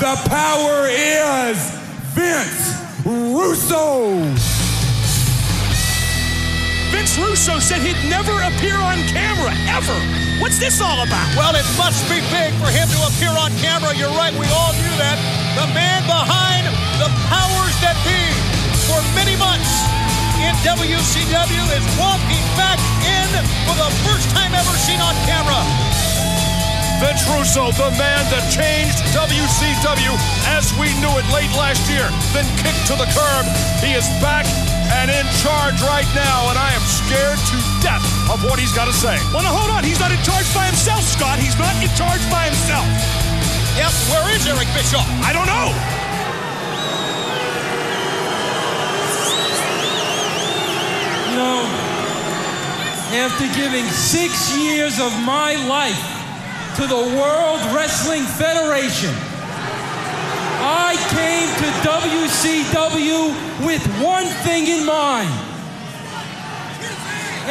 [0.00, 1.60] The power is
[2.16, 2.72] Vince
[3.04, 4.24] Russo.
[6.88, 9.92] Vince Russo said he'd never appear on camera, ever.
[10.40, 11.28] What's this all about?
[11.36, 13.92] Well, it must be big for him to appear on camera.
[13.92, 15.20] You're right, we all knew that.
[15.60, 16.64] The man behind
[16.96, 18.24] the powers that be
[18.88, 19.84] for many months
[20.40, 23.28] in WCW is walking back in
[23.68, 25.89] for the first time ever seen on camera.
[27.00, 30.12] Vince Russo, the man that changed WCW
[30.52, 32.04] as we knew it late last year,
[32.36, 33.48] then kicked to the curb.
[33.80, 34.44] He is back
[35.00, 38.84] and in charge right now, and I am scared to death of what he's got
[38.84, 39.16] to say.
[39.32, 39.80] Well, now hold on.
[39.80, 41.40] He's not in charge by himself, Scott.
[41.40, 42.84] He's not in charge by himself.
[43.80, 45.08] Yep, where is Eric Bischoff?
[45.24, 45.72] I don't know.
[51.32, 51.64] You know,
[53.24, 56.19] after giving six years of my life
[56.80, 59.12] to the World Wrestling Federation.
[60.64, 65.28] I came to WCW with one thing in mind,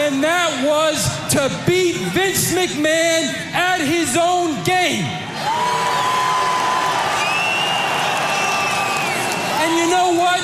[0.01, 0.97] and that was
[1.29, 5.05] to beat Vince McMahon at his own game.
[9.61, 10.41] And you know what?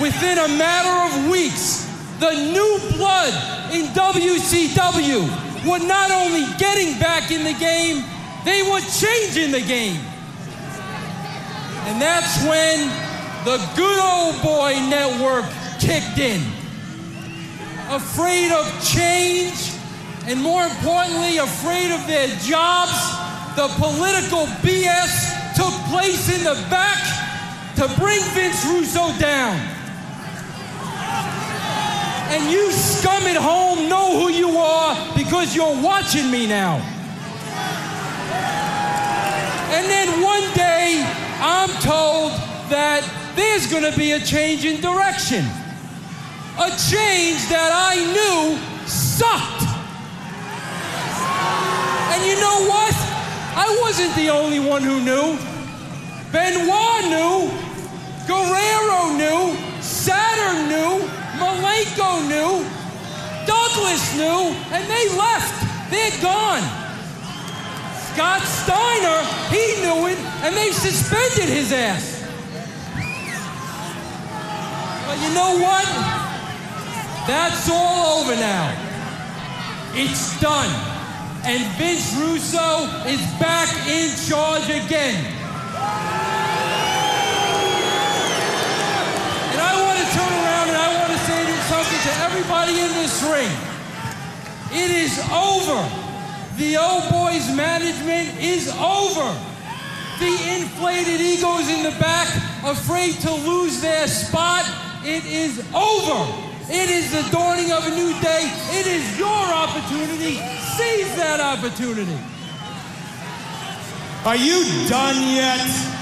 [0.00, 1.90] Within a matter of weeks,
[2.20, 8.04] the new blood in WCW were not only getting back in the game,
[8.44, 10.00] they were changing the game.
[11.86, 12.88] And that's when
[13.44, 15.44] the good old boy network
[15.80, 16.40] kicked in.
[17.90, 19.72] Afraid of change,
[20.26, 22.94] and more importantly, afraid of their jobs,
[23.56, 27.02] the political BS took place in the back
[27.76, 29.81] to bring Vince Russo down.
[32.32, 36.76] And you scum at home know who you are because you're watching me now.
[39.70, 41.04] And then one day,
[41.40, 42.32] I'm told
[42.70, 43.04] that
[43.36, 45.44] there's going to be a change in direction.
[46.56, 48.56] A change that I knew
[48.88, 49.64] sucked.
[52.12, 52.94] And you know what?
[53.56, 55.36] I wasn't the only one who knew.
[56.32, 57.52] Benoit knew,
[58.26, 61.01] Guerrero knew, Saturn knew,
[61.92, 62.64] Malenko knew,
[63.46, 65.90] Douglas knew, and they left.
[65.90, 66.62] They're gone.
[68.12, 72.22] Scott Steiner, he knew it, and they suspended his ass.
[75.06, 75.86] But you know what?
[77.26, 78.74] That's all over now.
[79.94, 80.70] It's done.
[81.44, 85.24] And Vince Russo is back in charge again.
[89.52, 91.31] And I want to turn around and I want to say
[91.72, 93.48] something to everybody in this ring.
[94.76, 95.80] It is over.
[96.58, 99.28] The old boys management is over.
[100.20, 102.28] The inflated egos in the back,
[102.62, 104.68] afraid to lose their spot,
[105.02, 106.20] it is over.
[106.68, 108.52] It is the dawning of a new day.
[108.78, 110.44] It is your opportunity.
[110.76, 112.20] Seize that opportunity.
[114.26, 116.01] Are you done yet?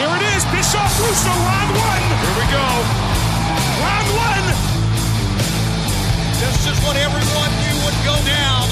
[0.00, 2.04] Here it is, Bischoff Russo, round one.
[2.24, 2.68] Here we go.
[3.84, 4.46] Round one.
[6.40, 8.64] This is what everyone knew would go down.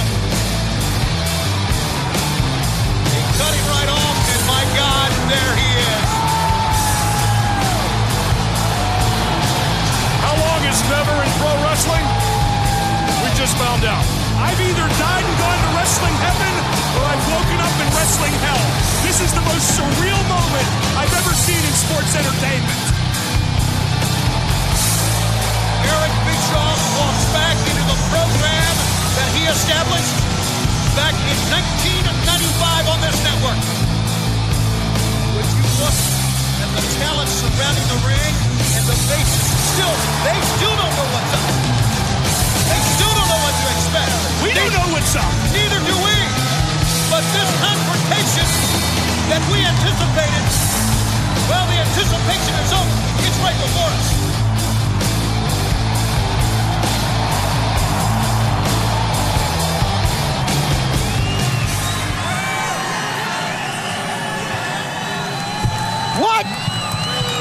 [3.13, 6.09] He cut him right off, and my God, there he is.
[10.25, 12.09] How long is never in pro wrestling?
[13.21, 14.18] We just found out.
[14.39, 16.55] I've either died and gone to wrestling heaven
[16.95, 18.65] or I've woken up in wrestling hell.
[19.03, 22.79] This is the most surreal moment I've ever seen in sports entertainment.
[25.91, 28.75] Eric Bischoff walks back into the program
[29.19, 30.15] that he established
[30.95, 33.59] back in 1995 on this network.
[35.35, 35.99] Would you look
[36.63, 38.35] at the talent surrounding the ring
[38.79, 41.78] and the faces still, they still don't know what's up.
[43.63, 44.13] To expect.
[44.43, 45.29] We don't know what's up.
[45.55, 46.17] Neither do we.
[47.11, 48.49] But this confrontation
[49.33, 50.47] that we anticipated,
[51.49, 52.97] well, the anticipation is over.
[53.27, 54.09] It's right before us.
[66.21, 66.45] What?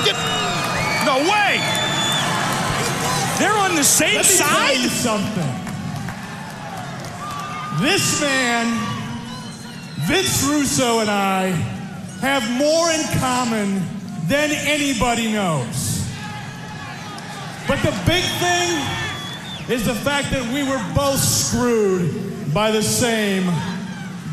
[0.05, 0.15] Get-
[1.05, 1.53] no way.
[3.39, 4.89] They're on the same Let me tell side?
[4.91, 5.46] something.
[7.79, 8.65] This man,
[10.07, 11.49] Vince Russo, and I
[12.21, 13.81] have more in common
[14.27, 16.03] than anybody knows.
[17.67, 18.81] But the big thing
[19.69, 23.43] is the fact that we were both screwed by the same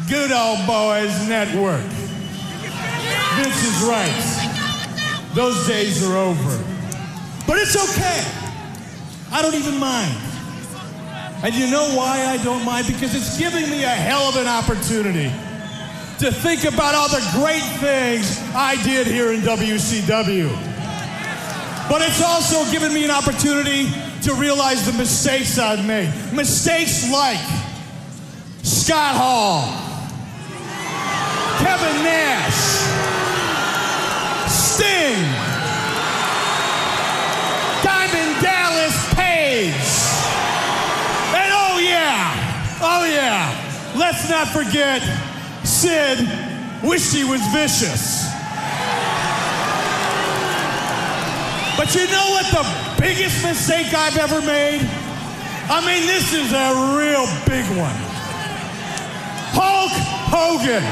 [0.09, 1.85] good old boys network.
[3.37, 5.31] Vince is right.
[5.35, 6.65] Those days are over.
[7.47, 8.25] But it's okay.
[9.31, 10.34] I don't even mind.
[11.45, 12.87] And you know why I don't mind?
[12.87, 15.31] Because it's giving me a hell of an opportunity
[16.19, 20.49] to think about all the great things I did here in WCW.
[21.87, 23.91] But it's also given me an opportunity
[24.23, 26.11] to realize the mistakes I've made.
[26.33, 27.37] Mistakes like
[28.63, 29.69] Scott Hall,
[31.59, 32.55] Kevin Nash,
[34.49, 35.21] Sting,
[37.85, 38.54] Diamond Dallas
[42.85, 43.49] oh yeah,
[43.97, 45.01] let's not forget
[45.65, 46.21] Sid
[46.85, 48.29] wished he was vicious.
[51.77, 52.65] But you know what the
[53.01, 54.81] biggest mistake I've ever made?
[55.69, 57.97] I mean, this is a real big one.
[59.57, 59.93] Hulk
[60.29, 60.85] Hogan.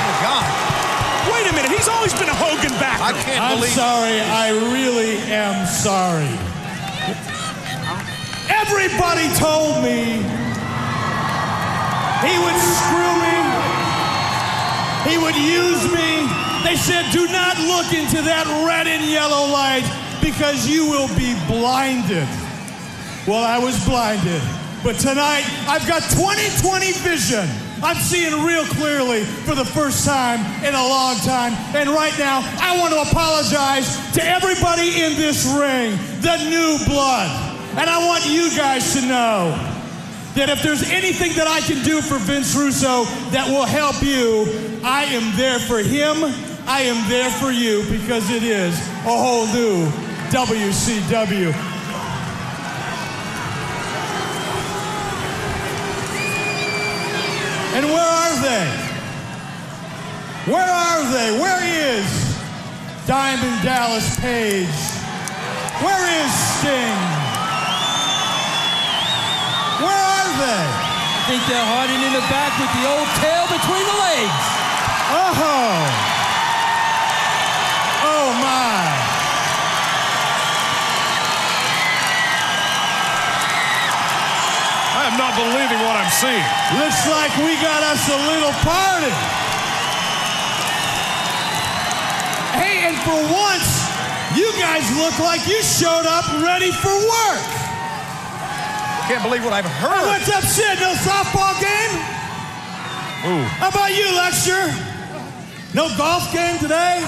[0.00, 0.44] Oh, God.
[1.32, 3.02] Wait a minute, he's always been a Hogan backer.
[3.02, 4.20] I can't I'm believe sorry.
[4.20, 6.49] I really am sorry.
[8.50, 10.26] Everybody told me
[12.20, 13.38] he would screw me.
[15.08, 16.28] He would use me.
[16.62, 19.88] They said, do not look into that red and yellow light
[20.20, 22.28] because you will be blinded.
[23.26, 24.42] Well, I was blinded.
[24.82, 27.48] But tonight, I've got 20/20 vision.
[27.82, 31.52] I'm seeing real clearly for the first time in a long time.
[31.74, 37.49] And right now, I want to apologize to everybody in this ring, the new blood.
[37.78, 39.54] And I want you guys to know
[40.34, 44.46] that if there's anything that I can do for Vince Russo that will help you,
[44.82, 46.16] I am there for him.
[46.66, 48.76] I am there for you because it is
[49.06, 49.86] a whole new
[50.30, 51.54] WCW.
[57.72, 58.66] And where are they?
[60.50, 61.38] Where are they?
[61.38, 62.36] Where is
[63.06, 64.66] Diamond Dallas Page?
[65.82, 67.29] Where is Sting?
[69.80, 70.64] Where are they?
[70.68, 74.44] I think they're hiding in the back with the old tail between the legs.
[75.08, 75.30] Oh!
[78.02, 78.82] Oh my!
[85.00, 86.44] I am not believing what I'm seeing.
[86.76, 89.14] Looks like we got us a little party.
[92.56, 93.88] Hey, and for once,
[94.36, 97.59] you guys look like you showed up ready for work.
[99.10, 99.90] Can't believe what I've heard.
[99.90, 100.78] Hey, what's up, shit?
[100.78, 101.94] No softball game?
[103.26, 103.42] Ooh.
[103.58, 104.70] How about you, Lexter?
[105.74, 107.02] No golf game today?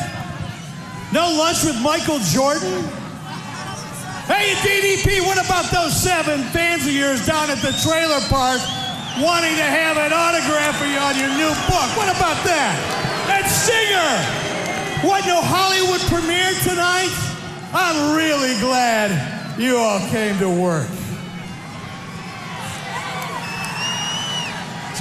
[1.15, 2.83] No lunch with Michael Jordan?
[4.27, 8.59] Hey, DDP, what about those seven fans of yours down at the trailer park
[9.23, 11.87] wanting to have an autograph for you on your new book?
[11.95, 12.75] What about that?
[13.31, 14.11] And Singer!
[15.07, 17.15] What, no Hollywood premiere tonight?
[17.71, 19.15] I'm really glad
[19.55, 20.91] you all came to work.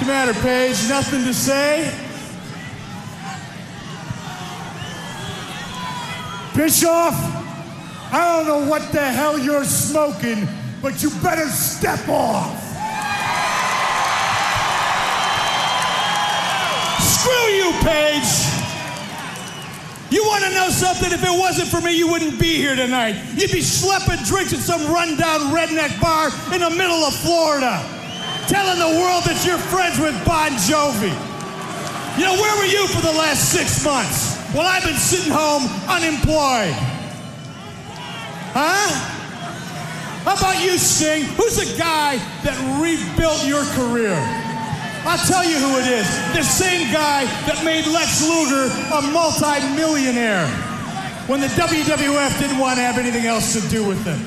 [0.02, 0.88] The matter, Page?
[0.88, 1.84] Nothing to say?
[6.56, 7.14] Bischoff,
[8.12, 10.48] I don't know what the hell you're smoking,
[10.82, 12.58] but you better step off.
[17.00, 18.26] Screw you, Page.
[20.10, 21.12] You want to know something?
[21.12, 23.14] If it wasn't for me, you wouldn't be here tonight.
[23.36, 28.01] You'd be schlepping drinks at some rundown redneck bar in the middle of Florida,
[28.52, 31.08] telling the world that you're friends with Bon Jovi.
[32.20, 34.36] You know, where were you for the last six months?
[34.52, 36.76] Well, I've been sitting home unemployed.
[38.52, 38.92] Huh?
[40.28, 41.24] How about you, sing?
[41.40, 44.12] Who's the guy that rebuilt your career?
[45.08, 46.04] I'll tell you who it is.
[46.36, 50.46] The same guy that made Lex Luger a multi-millionaire
[51.24, 54.20] when the WWF didn't want to have anything else to do with him.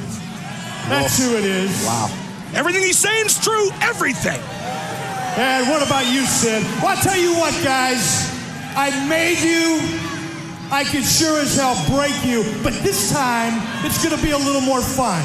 [0.89, 1.69] That's who it is.
[1.85, 2.24] Wow.
[2.55, 3.69] Everything he's saying is true.
[3.81, 4.39] Everything.
[5.37, 6.63] And what about you, Sid?
[6.79, 8.31] Well, I'll tell you what, guys.
[8.75, 9.83] I made you.
[10.71, 12.43] I can sure as hell break you.
[12.63, 15.21] But this time, it's going to be a little more fun.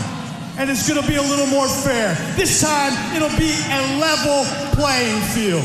[0.59, 2.15] And it's going to be a little more fair.
[2.35, 4.45] This time, it'll be a level
[4.75, 5.65] playing field.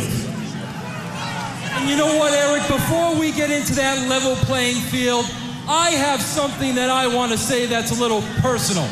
[1.73, 2.61] And you know what, Eric?
[2.67, 5.25] Before we get into that level playing field,
[5.67, 8.87] I have something that I want to say that's a little personal.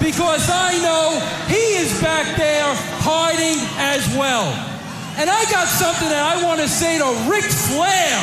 [0.00, 1.18] Because I know
[1.50, 2.70] he is back there
[3.02, 4.46] hiding as well.
[5.18, 8.14] And I got something that I want to say to Ric Flair.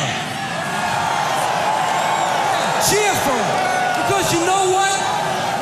[2.88, 3.50] Cheer for him.
[4.08, 4.96] Because you know what?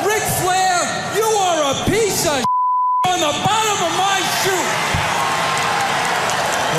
[0.07, 0.79] Ric Flair,
[1.19, 2.45] you are a piece of
[3.11, 4.65] on the bottom of my shoe.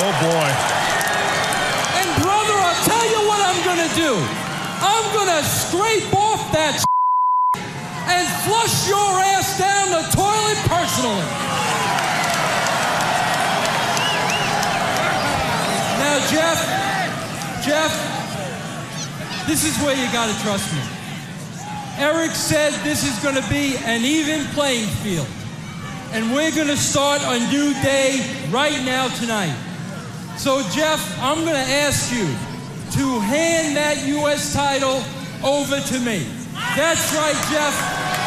[0.01, 0.49] Oh boy.
[2.01, 4.13] And brother, I'll tell you what I'm gonna do.
[4.81, 6.81] I'm gonna scrape off that
[8.07, 11.29] and flush your ass down the toilet personally.
[15.99, 16.59] Now, Jeff,
[17.65, 17.91] Jeff,
[19.47, 20.81] this is where you gotta trust me.
[21.99, 25.27] Eric said this is gonna be an even playing field.
[26.13, 29.55] And we're gonna start a new day right now tonight.
[30.37, 32.27] So, Jeff, I'm going to ask you
[33.01, 34.53] to hand that U.S.
[34.53, 35.03] title
[35.43, 36.36] over to me.
[36.75, 37.73] That's right, Jeff.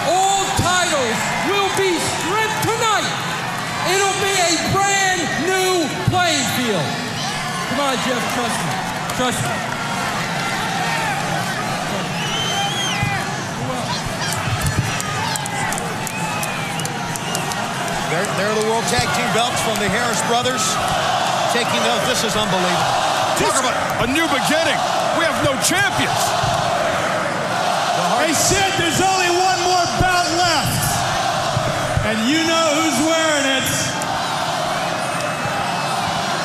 [0.07, 1.19] All titles
[1.51, 3.09] will be stripped tonight.
[3.90, 6.89] It'll be a brand new playing field.
[7.70, 8.73] Come on, Jeff, trust me.
[9.19, 9.70] Trust me.
[18.11, 20.62] There, there are the World Tag Team belts from the Harris brothers.
[21.55, 23.01] Taking those, this is unbelievable.
[23.39, 24.78] Talk about a new beginning.
[25.19, 26.60] We have no champions.
[28.21, 30.85] Hey, Sid, there's only one more bout left.
[32.05, 33.69] And you know who's wearing it.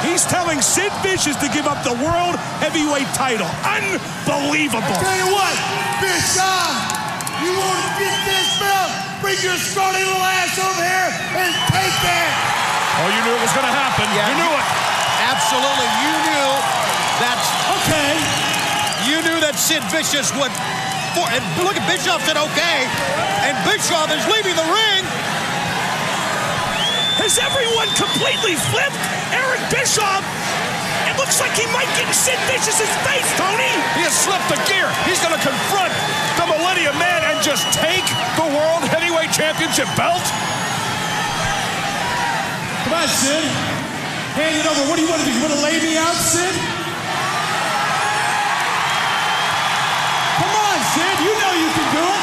[0.08, 3.50] He's telling Sid Vicious to give up the World Heavyweight title.
[3.68, 4.88] Unbelievable.
[4.88, 5.56] I tell you what,
[6.00, 9.06] Fish, uh, you want to get this belt?
[9.26, 11.10] bring your scrawny little ass over here
[11.42, 12.32] and take that.
[13.02, 14.06] Oh, you knew it was going to happen.
[14.14, 14.30] Yeah.
[14.30, 14.68] You knew it.
[15.34, 15.90] Absolutely.
[16.06, 16.50] You knew
[17.26, 17.40] that.
[17.82, 18.14] Okay.
[19.10, 20.54] You knew that Sid Vicious would.
[21.16, 22.78] For, and look at Bischoff said okay,
[23.48, 25.04] and Bischoff is leaving the ring.
[27.24, 29.00] Has everyone completely flipped?
[29.32, 30.28] Eric Bischoff.
[31.08, 33.72] It looks like he might get in Sid Vicious's face, Tony.
[33.96, 34.92] He has slipped the gear.
[35.08, 35.96] He's going to confront
[36.36, 38.04] the Millennium Man and just take
[38.36, 40.20] the World Heavyweight Championship belt.
[42.84, 43.48] Come on, Sid.
[44.36, 44.84] Hand it over.
[44.92, 45.32] What do you want to do?
[45.32, 46.75] You want to lay me out, Sid?
[51.42, 52.22] Know you can do it.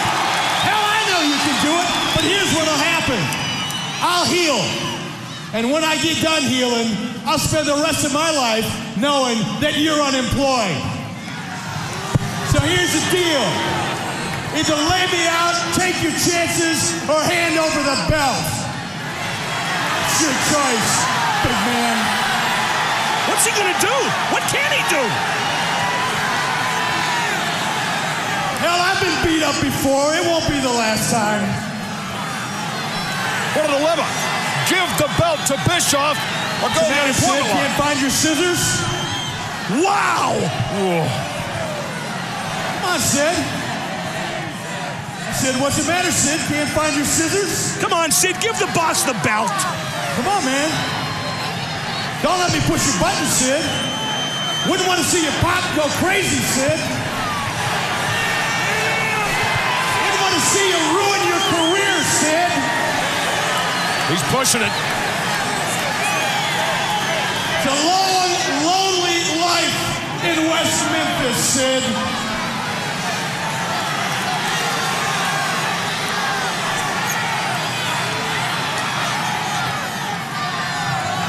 [0.64, 1.88] Hell, I know you can do it.
[2.16, 3.20] But here's what'll happen.
[4.02, 4.60] I'll heal.
[5.52, 6.88] And when I get done healing,
[7.28, 8.66] I'll spend the rest of my life
[8.96, 10.80] knowing that you're unemployed.
[12.52, 13.44] So here's the deal.
[14.52, 18.44] Either lay me out, take your chances, or hand over the belt.
[20.08, 20.92] It's your choice,
[21.40, 21.96] big man.
[23.28, 23.96] What's he gonna do?
[24.32, 25.41] What can he do?
[28.62, 30.14] Hell, I've been beat up before.
[30.14, 31.42] It won't be the last time.
[33.58, 34.06] What a dilemma.
[34.70, 36.14] Give the belt to Bischoff
[36.62, 37.42] or go to the matter, line.
[37.50, 38.62] Can't find your scissors?
[39.82, 40.38] Wow!
[42.78, 43.34] Come on, Sid.
[45.34, 46.38] Sid, what's the matter, Sid?
[46.46, 47.76] Can't find your scissors?
[47.82, 49.50] Come on, Sid, give the boss the belt.
[50.14, 50.70] Come on, man.
[52.22, 53.64] Don't let me push your button, Sid.
[54.70, 57.01] Wouldn't want to see your pop go crazy, Sid.
[60.52, 62.52] See you ruin your career, Sid.
[64.12, 64.74] He's pushing it.
[67.56, 68.34] It's a lone,
[68.68, 69.78] lonely life
[70.28, 71.84] in West Memphis, Sid.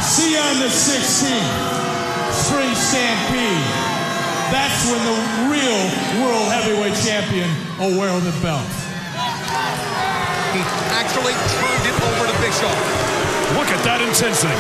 [0.04, 1.54] See you on the 16th,
[2.34, 3.94] Spring Stampede.
[4.52, 5.18] That's when the
[5.50, 5.82] real
[6.22, 8.83] World Heavyweight Champion will wear the belt.
[10.54, 10.62] He
[10.94, 12.78] actually turned it over to Bischoff.
[13.58, 14.54] Look at that intensity.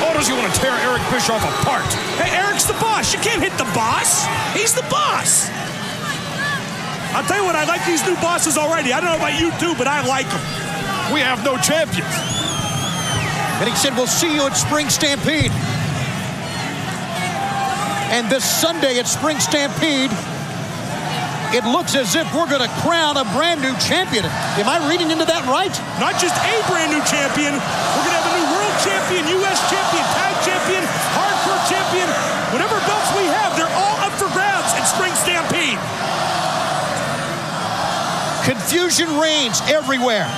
[0.00, 1.84] Oh, does he want to tear Eric Bischoff apart?
[2.16, 3.12] Hey, Eric's the boss.
[3.12, 4.24] You can't hit the boss.
[4.56, 5.52] He's the boss.
[7.12, 8.92] I'll tell you what, I like these new bosses already.
[8.92, 10.40] I don't know about you two, but I like them.
[11.12, 12.08] We have no champions.
[13.60, 15.52] And he said, We'll see you at Spring Stampede.
[18.10, 20.10] And this Sunday at Spring Stampede,
[21.52, 24.24] it looks as if we're going to crown a brand new champion.
[24.56, 25.72] Am I reading into that right?
[26.00, 27.52] Not just a brand new champion.
[27.52, 29.60] We're going to have a new world champion, U.S.
[29.68, 32.08] champion, tag champion, hardcore champion.
[32.56, 35.80] Whatever belts we have, they're all up for grabs at Spring Stampede.
[38.48, 40.28] Confusion reigns everywhere.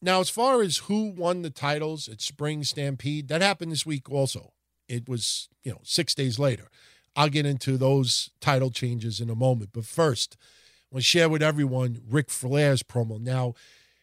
[0.00, 4.10] Now, as far as who won the titles at Spring Stampede, that happened this week
[4.10, 4.52] also.
[4.88, 6.68] It was, you know, six days later.
[7.14, 9.70] I'll get into those title changes in a moment.
[9.72, 13.20] But first, I want to share with everyone Ric Flair's promo.
[13.20, 13.54] Now,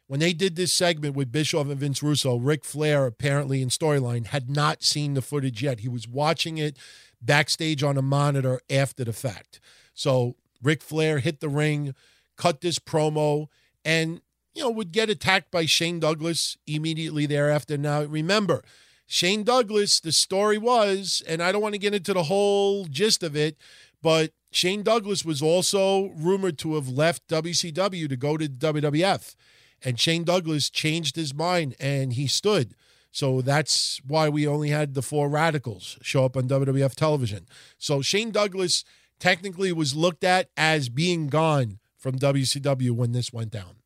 [0.07, 4.27] when they did this segment with Bischoff and Vince Russo, Ric Flair apparently in storyline
[4.27, 5.81] had not seen the footage yet.
[5.81, 6.77] He was watching it
[7.22, 9.60] backstage on a monitor after the fact.
[9.94, 11.94] So Ric Flair hit the ring,
[12.38, 13.48] cut this promo,
[13.86, 14.22] and
[14.56, 17.77] you know, would get attacked by Shane Douglas immediately thereafter.
[17.77, 18.64] Now, remember,
[19.11, 23.23] Shane Douglas, the story was, and I don't want to get into the whole gist
[23.23, 23.57] of it,
[24.03, 29.36] but Shane Douglas was also rumored to have left WCW to go to WWF.
[29.84, 32.76] And Shane Douglas changed his mind and he stood.
[33.11, 37.48] So that's why we only had the four radicals show up on WWF television.
[37.80, 38.84] So Shane Douglas
[39.18, 43.78] technically was looked at as being gone from WCW when this went down.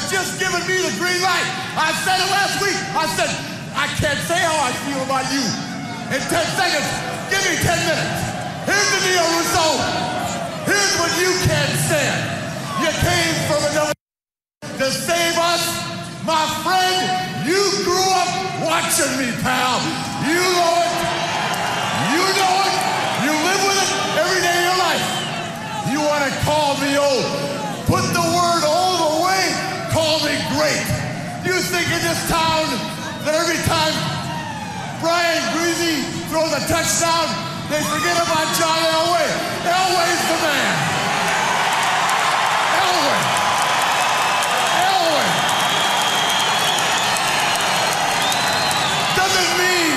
[0.00, 1.48] Have just given me the green light.
[1.76, 2.78] I said it last week.
[2.96, 3.28] I said,
[3.76, 5.44] I can't say how I feel about you
[6.08, 6.88] in 10 seconds.
[7.28, 8.20] Give me 10 minutes.
[8.64, 9.66] Here's the deal, Russo.
[10.64, 12.20] Here's what you can't stand.
[12.80, 13.96] You came from another
[14.80, 15.68] to save us.
[16.24, 18.30] My friend, you grew up
[18.64, 19.84] watching me, pal.
[20.24, 20.96] You know it.
[22.16, 22.74] You know it.
[23.28, 25.06] You live with it every day of your life.
[25.92, 27.26] You want to call me old.
[27.84, 28.89] Put the word old.
[30.10, 30.82] Call me great.
[31.46, 32.66] You think in this town
[33.22, 33.94] that every time
[34.98, 37.30] Brian Griese throws a touchdown,
[37.70, 39.30] They forget about John Elway.
[39.62, 40.74] Elway's the man.
[42.74, 43.20] Elway.
[44.82, 45.28] Elway.
[49.14, 49.94] Doesn't mean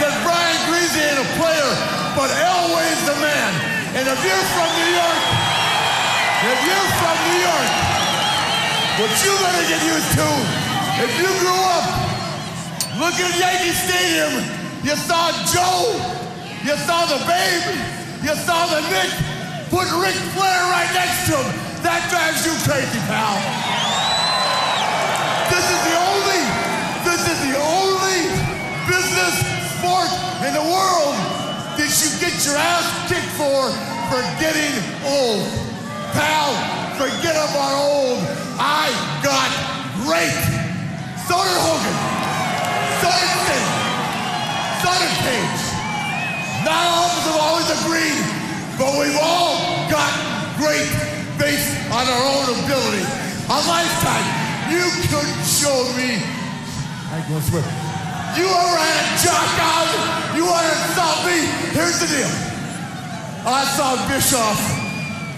[0.00, 1.70] that Brian Griese ain't a player,
[2.16, 3.52] but Elway's the man.
[3.92, 5.22] And if you're from New York,
[6.48, 7.93] if you're from New York,
[8.94, 10.28] what you better get used to,
[11.02, 11.86] if you grew up
[13.02, 14.38] looking at Yankee Stadium,
[14.86, 15.98] you saw Joe,
[16.62, 17.74] you saw the Babe,
[18.22, 19.10] you saw the Mick,
[19.66, 21.50] put Ric Flair right next to him.
[21.82, 23.34] That drives you crazy, pal.
[25.50, 26.42] This is the only,
[27.02, 28.20] this is the only
[28.86, 29.34] business
[29.74, 30.10] sport
[30.46, 31.18] in the world
[31.82, 33.74] that you get your ass kicked for
[34.06, 34.70] for getting
[35.02, 35.73] old.
[36.14, 36.54] Pal,
[36.94, 38.22] forget about old.
[38.56, 38.88] I
[39.26, 39.50] got
[40.06, 40.38] great.
[41.26, 41.96] So did Hogan.
[43.02, 43.68] So did Sting.
[44.82, 45.64] So did Cage.
[46.62, 48.20] Not all of us have always agreed,
[48.78, 49.58] but we've all
[49.90, 50.12] got
[50.56, 50.86] great
[51.36, 53.04] based on our own ability.
[53.50, 54.26] A lifetime.
[54.70, 56.22] You couldn't show me.
[57.10, 57.66] I gonna swear.
[58.38, 59.90] You ever had a jock out?
[60.34, 61.38] You want to insult me?
[61.70, 62.32] Here's the deal.
[63.46, 64.58] I saw Bischoff,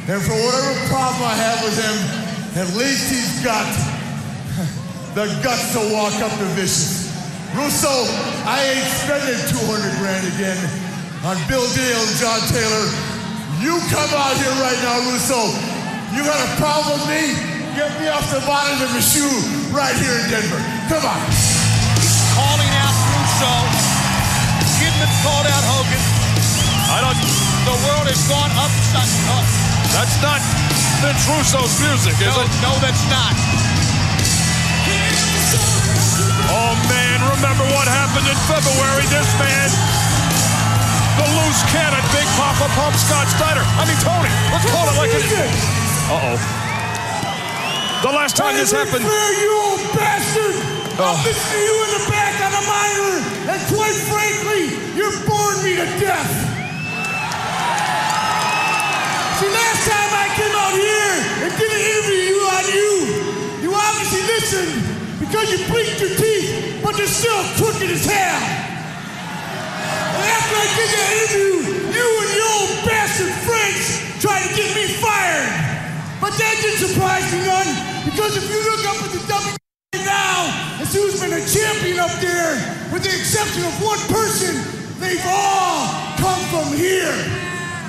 [0.07, 1.97] and for whatever problem I have with him,
[2.63, 3.67] at least he's got
[5.19, 7.11] the guts to walk up to Vicious.
[7.59, 8.07] Russo,
[8.47, 10.61] I ain't spending 200 grand again
[11.27, 12.87] on Bill Dale and John Taylor.
[13.59, 15.43] You come out here right now, Russo.
[16.15, 17.35] You got a problem with me?
[17.75, 19.27] Get me off the bottom of the shoe
[19.75, 20.63] right here in Denver.
[20.87, 21.19] Come on.
[22.39, 23.53] calling out Russo.
[24.79, 26.03] Kidman called out Hogan.
[26.95, 27.19] I don't.
[27.67, 29.66] The world has gone upside up.
[29.97, 30.45] That's not
[31.01, 32.53] Vince Russo's music, is no, it?
[32.61, 33.33] No, that's not.
[36.53, 39.09] Oh man, remember what happened in February?
[39.09, 39.73] This man,
[41.17, 43.65] the loose cannon, Big Papa Pump Scott Steiner.
[43.65, 44.29] I mean Tony.
[44.53, 45.65] Let's call it like it is.
[46.13, 46.37] Uh oh.
[48.05, 49.01] The last time this happened.
[49.01, 50.61] Flair, you old bastard!
[51.01, 51.17] Oh.
[51.17, 53.17] I'm listening to you in the back on a monitor,
[53.49, 56.46] and quite frankly, you're boring me to death.
[60.67, 61.15] Out here
[61.47, 62.91] and did an interview you on you,
[63.63, 64.75] you obviously listened
[65.23, 68.43] because you blinked your teeth, but you're still crooked as hell.
[70.11, 71.55] And after I did that interview,
[71.87, 75.55] you and your old bastard friends tried to get me fired.
[76.19, 77.71] But that didn't surprise me none,
[78.03, 80.51] because if you look up at the WWE now
[80.83, 82.59] and who's been a champion up there,
[82.91, 84.59] with the exception of one person,
[84.99, 85.87] they've all
[86.19, 87.15] come from here.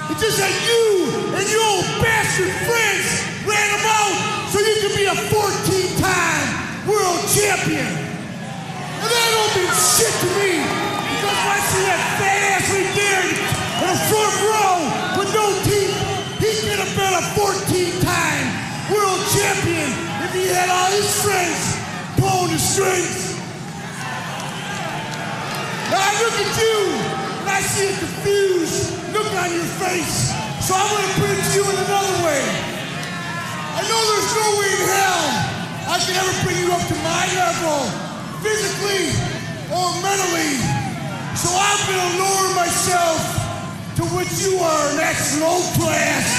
[0.09, 3.07] It's just that you and your old bastard friends
[3.43, 4.15] ran them out
[4.49, 6.47] so you could be a 14-time
[6.87, 7.83] world champion.
[7.83, 12.93] And that don't mean shit to me, because when I see that fat ass right
[12.95, 14.75] there in the front row
[15.19, 15.91] with no teeth,
[16.39, 18.47] he could have been a 14-time
[18.89, 19.91] world champion
[20.23, 21.75] if he had all his friends
[22.15, 23.35] pulling the strings.
[25.91, 27.26] Now I look at you,
[27.57, 30.29] I see a confused look on your face.
[30.61, 32.45] So I'm gonna put it to you in another way.
[33.73, 35.25] I know there's no way in hell
[35.89, 37.89] I can ever bring you up to my level,
[38.45, 39.09] physically
[39.73, 40.53] or mentally.
[41.33, 43.25] So I'm gonna lower myself
[43.97, 46.29] to what you are, an excellent class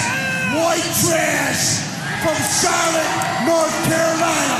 [0.55, 1.83] white trash
[2.23, 3.13] from Charlotte,
[3.43, 4.59] North Carolina.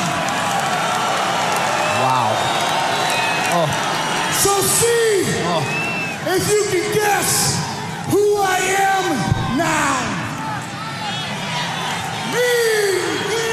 [2.03, 2.35] Wow.
[3.55, 3.69] Oh.
[4.43, 5.38] So see
[6.29, 7.57] if you can guess
[8.13, 9.05] who I am
[9.57, 9.97] now.
[12.37, 12.53] Me,
[13.33, 13.49] me.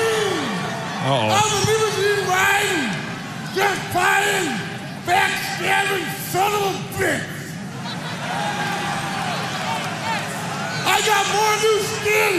[1.07, 1.39] Uh-oh.
[1.39, 2.91] I'm a limousine riding,
[3.55, 4.51] jet fighting,
[5.07, 7.31] backstabbing son of a bitch.
[10.85, 12.33] I got more new skin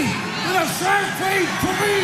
[0.44, 1.96] than a shark face to me.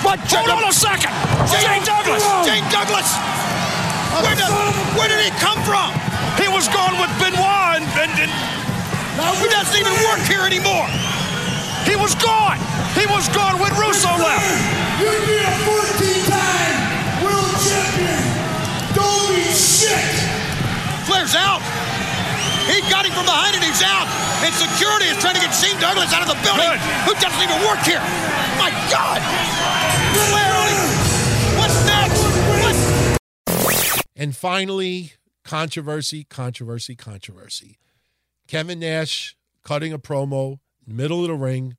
[0.00, 1.12] But hold on a second.
[1.52, 2.24] Shane Douglas.
[2.46, 3.08] Shane Douglas.
[4.24, 4.48] Where did,
[4.96, 5.92] where did he come from?
[6.48, 8.32] He was gone with Benoit and, and, and
[9.36, 10.88] he doesn't even work here anymore.
[11.84, 12.56] He was gone.
[12.96, 14.48] He was gone when Russo left.
[14.96, 18.16] You'd be a 14-time world champion.
[18.96, 20.00] Don't be shit.
[21.04, 21.60] Flair's out.
[22.64, 24.08] He got him from behind and he's out.
[24.40, 26.64] And security is trying to get Shane Douglas out of the building.
[27.04, 28.00] Who doesn't even work here?
[28.56, 29.20] My God.
[30.32, 30.48] Flair.
[31.60, 32.24] What's next?
[32.64, 35.12] What's And finally,
[35.48, 37.78] Controversy, controversy, controversy.
[38.48, 39.34] Kevin Nash
[39.64, 41.78] cutting a promo, middle of the ring,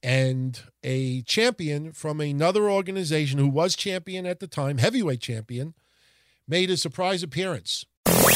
[0.00, 5.74] and a champion from another organization who was champion at the time, heavyweight champion,
[6.46, 7.84] made a surprise appearance.
[8.06, 8.30] Denver,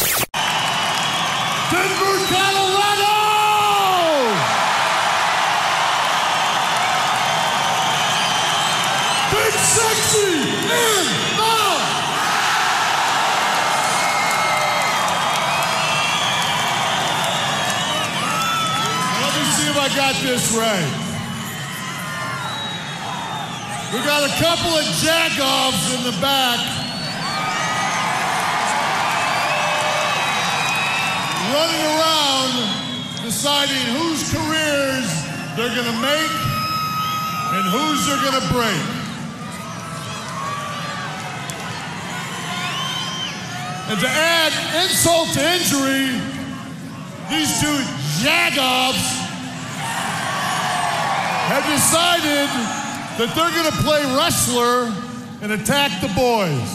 [2.27, 3.15] Colorado!
[9.31, 11.18] Big Sexy
[19.89, 20.93] I got this right.
[23.91, 26.61] We got a couple of jagoffs in the back.
[31.55, 32.53] Running around
[33.25, 35.09] deciding whose careers
[35.57, 36.33] they're going to make
[37.57, 38.85] and whose they're going to break.
[43.89, 44.53] And to add
[44.85, 46.21] insult to injury,
[47.31, 47.79] these two
[48.21, 49.28] jagoffs
[51.49, 52.49] have decided
[53.17, 54.93] that they're going to play wrestler
[55.41, 56.69] and attack the boys.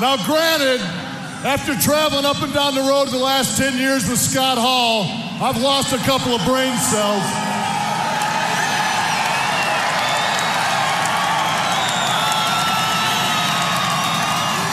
[0.00, 0.80] Now, granted,
[1.44, 5.04] after traveling up and down the road the last 10 years with Scott Hall,
[5.44, 7.20] I've lost a couple of brain cells.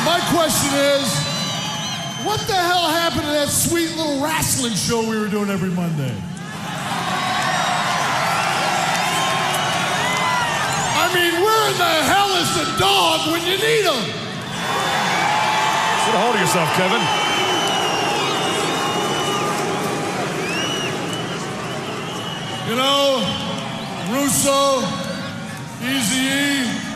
[0.08, 1.27] My question is,
[2.28, 6.12] what the hell happened to that sweet little wrestling show we were doing every Monday?
[11.00, 14.04] I mean, where in the hell is the dog when you need him?
[16.04, 17.00] Get a hold of yourself, Kevin.
[22.68, 23.24] You know,
[24.12, 24.84] Russo,
[25.80, 26.87] Easy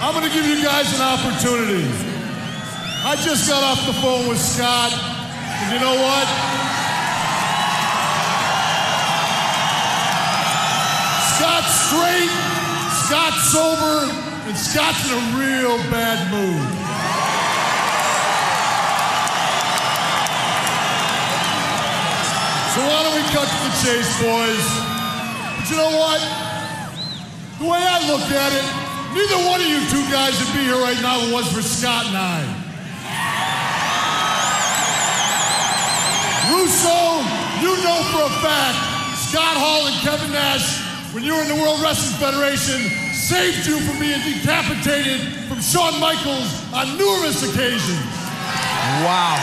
[0.00, 1.84] I'm going to give you guys an opportunity.
[3.04, 6.24] I just got off the phone with Scott, and you know what?
[11.36, 12.32] Scott's straight,
[13.04, 14.08] Scott's sober,
[14.48, 16.64] and Scott's in a real bad mood.
[22.72, 24.64] So why don't we cut to the chase, boys?
[25.60, 26.20] But you know what?
[27.60, 28.79] The way I look at it,
[29.14, 31.62] neither one of you two guys would be here right now if it was for
[31.62, 32.40] Scott and I.
[36.50, 37.22] Russo,
[37.62, 38.78] you know for a fact,
[39.16, 40.82] Scott Hall and Kevin Nash,
[41.14, 45.98] when you were in the World Wrestling Federation, saved you from being decapitated from Shawn
[46.02, 48.02] Michaels on numerous occasions.
[49.06, 49.38] Wow.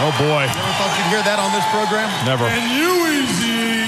[0.00, 0.48] Oh boy.
[0.48, 2.08] You ever thought you'd hear that on this program?
[2.24, 2.46] Never.
[2.48, 3.84] And you, Easy,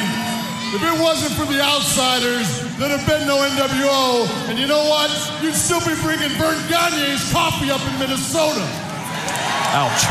[0.76, 4.24] if it wasn't for the outsiders, there'd have been no NWO.
[4.48, 5.12] And you know what?
[5.42, 8.64] You'd still be bringing Verne Gagne's coffee up in Minnesota.
[9.76, 10.02] Ouch.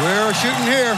[0.00, 0.96] We're shooting here.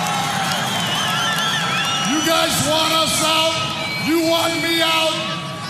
[2.07, 4.07] You guys want us out?
[4.07, 5.11] You want me out?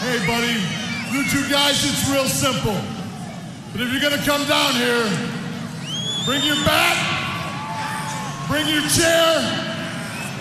[0.04, 0.60] Hey, buddy,
[1.16, 2.76] you two guys, it's real simple.
[3.72, 5.08] But if you're gonna come down here,
[6.26, 6.96] bring your bat,
[8.48, 9.40] bring your chair,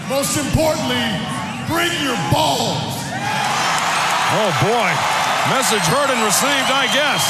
[0.10, 1.00] most importantly,
[1.70, 2.91] bring your balls.
[4.32, 4.90] Oh boy.
[5.52, 7.24] Message heard and received, I guess.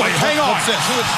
[0.00, 0.56] Wait, hang on.
[0.64, 0.80] This?
[0.88, 1.14] Who is-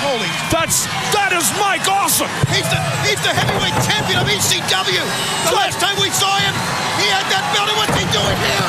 [0.00, 0.32] Holy.
[0.48, 2.30] That's that is Mike Awesome.
[2.48, 5.04] He's the he's the heavyweight champion of ECW.
[5.44, 6.56] The last time we saw him,
[6.96, 7.68] he had that belt.
[7.68, 8.64] and What's he doing here?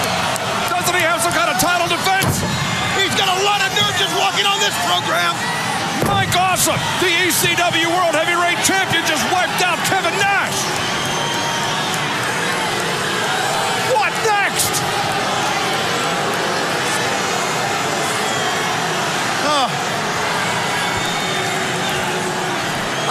[0.68, 2.44] Doesn't he have some kind of title defense?
[3.00, 5.32] He's got a lot of nerve just walking on this program.
[6.12, 10.60] Mike Awesome, the ECW World Heavyweight Champion, just wiped out Kevin Nash.
[13.96, 14.74] What next?
[19.54, 19.68] Oh.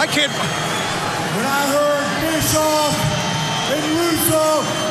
[0.01, 0.33] I can't.
[0.33, 2.93] When I heard Bischoff
[3.77, 4.45] and Russo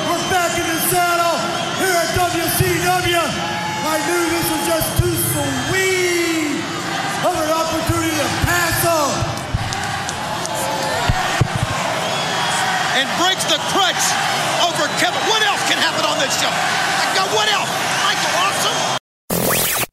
[0.06, 1.39] were back in the saddle
[1.82, 6.55] here at WCW, I knew this was just too sweet
[7.27, 9.10] of an opportunity to pass up.
[12.94, 14.05] And breaks the crutch
[14.70, 15.18] over Kevin.
[15.27, 16.52] What else can happen on this show?
[17.18, 17.70] God, What else?
[18.06, 18.78] Michael Awesome.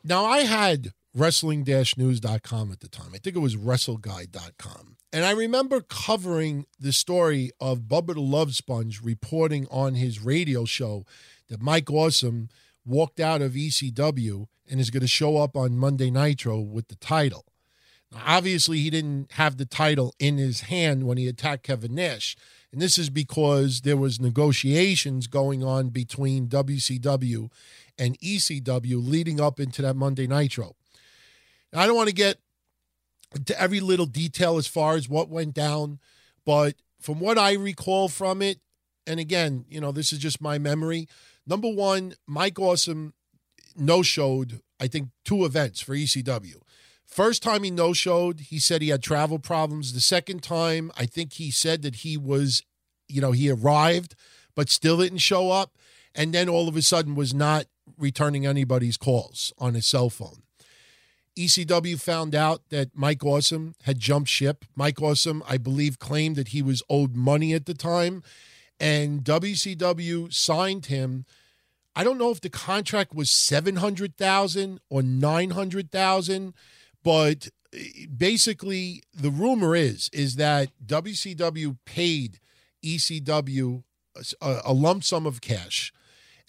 [0.04, 3.12] Now, I had wrestling news.com at the time.
[3.14, 4.98] I think it was wrestleguide.com.
[5.14, 10.66] And I remember covering the story of Bubba the Love Sponge reporting on his radio
[10.66, 11.06] show
[11.50, 12.50] that Mike Awesome
[12.86, 16.96] walked out of ECW and is going to show up on Monday Nitro with the
[16.96, 17.46] title.
[18.12, 22.36] Now, obviously, he didn't have the title in his hand when he attacked Kevin Nash.
[22.72, 27.50] And this is because there was negotiations going on between WCW
[27.98, 30.76] and ECW leading up into that Monday Nitro.
[31.74, 32.38] I don't want to get
[33.36, 36.00] into every little detail as far as what went down,
[36.46, 38.60] but from what I recall from it,
[39.06, 41.08] and again, you know, this is just my memory.
[41.46, 43.14] Number one, Mike Awesome
[43.76, 46.56] no showed, I think, two events for ECW.
[47.06, 49.94] First time he no showed, he said he had travel problems.
[49.94, 52.64] The second time, I think he said that he was,
[53.08, 54.16] you know, he arrived,
[54.56, 55.78] but still didn't show up.
[56.14, 57.68] And then all of a sudden was not
[57.98, 60.44] returning anybody's calls on his cell phone.
[61.38, 64.66] ECW found out that Mike Awesome had jumped ship.
[64.76, 68.24] Mike Awesome, I believe, claimed that he was owed money at the time,
[68.80, 71.26] and WCW signed him.
[71.96, 76.54] I don't know if the contract was seven hundred thousand or nine hundred thousand,
[77.04, 82.40] but eh, basically the rumor is is that WCW paid
[82.84, 83.84] ECW
[84.42, 85.94] a, a lump sum of cash,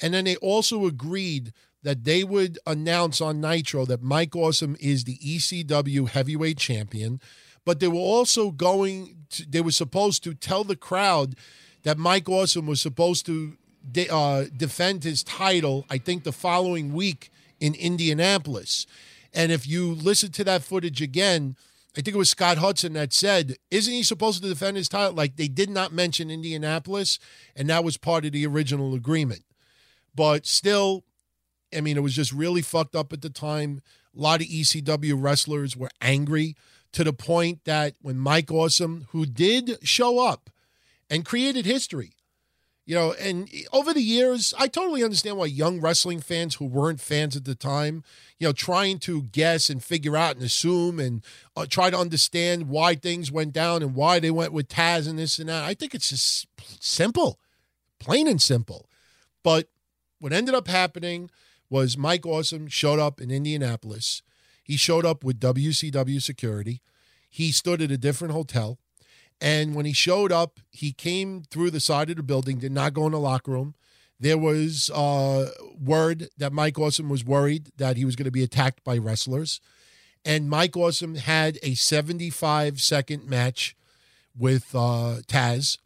[0.00, 1.52] and then they also agreed
[1.88, 7.18] that they would announce on Nitro that Mike Awesome is the ECW heavyweight champion,
[7.64, 11.34] but they were also going to, they were supposed to tell the crowd
[11.84, 13.56] that Mike Awesome was supposed to
[13.90, 18.86] de- uh, defend his title, I think the following week in Indianapolis.
[19.32, 21.56] And if you listen to that footage again,
[21.96, 25.14] I think it was Scott Hudson that said, Isn't he supposed to defend his title?
[25.14, 27.18] Like they did not mention Indianapolis,
[27.56, 29.40] and that was part of the original agreement.
[30.14, 31.04] But still,
[31.76, 33.80] I mean, it was just really fucked up at the time.
[34.16, 36.56] A lot of ECW wrestlers were angry
[36.92, 40.50] to the point that when Mike Awesome, who did show up
[41.10, 42.12] and created history,
[42.88, 47.02] you know, and over the years, I totally understand why young wrestling fans who weren't
[47.02, 48.02] fans at the time,
[48.38, 51.22] you know, trying to guess and figure out and assume and
[51.54, 55.18] uh, try to understand why things went down and why they went with Taz and
[55.18, 55.64] this and that.
[55.64, 56.46] I think it's just
[56.80, 57.38] simple,
[57.98, 58.88] plain and simple.
[59.42, 59.68] But
[60.18, 61.30] what ended up happening
[61.70, 64.22] was Mike Awesome showed up in Indianapolis.
[64.62, 66.82] He showed up with WCW security.
[67.30, 68.78] He stood at a different hotel.
[69.40, 72.94] And when he showed up, he came through the side of the building, did not
[72.94, 73.74] go in the locker room.
[74.20, 75.50] There was uh,
[75.80, 79.60] word that Mike Awesome was worried that he was going to be attacked by wrestlers.
[80.24, 83.76] And Mike Awesome had a 75 second match
[84.36, 85.78] with uh, Taz.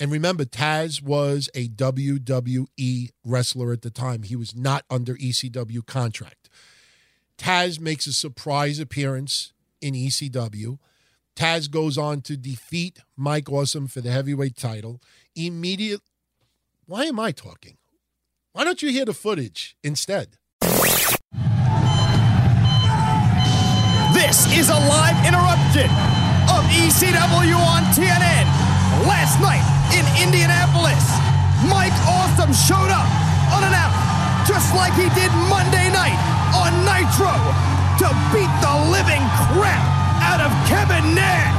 [0.00, 4.22] And remember, Taz was a WWE wrestler at the time.
[4.22, 6.48] He was not under ECW contract.
[7.36, 9.52] Taz makes a surprise appearance
[9.82, 10.78] in ECW.
[11.36, 15.02] Taz goes on to defeat Mike Awesome for the heavyweight title.
[15.36, 16.00] Immediate.
[16.86, 17.76] Why am I talking?
[18.52, 20.38] Why don't you hear the footage instead?
[24.12, 25.90] This is a live interruption
[26.50, 28.49] of ECW on TNN.
[29.08, 29.64] Last night
[29.96, 31.00] in Indianapolis,
[31.64, 33.08] Mike Awesome showed up
[33.48, 36.20] on an unannounced, just like he did Monday night
[36.52, 37.32] on Nitro,
[37.96, 39.80] to beat the living crap
[40.20, 41.56] out of Kevin Nash.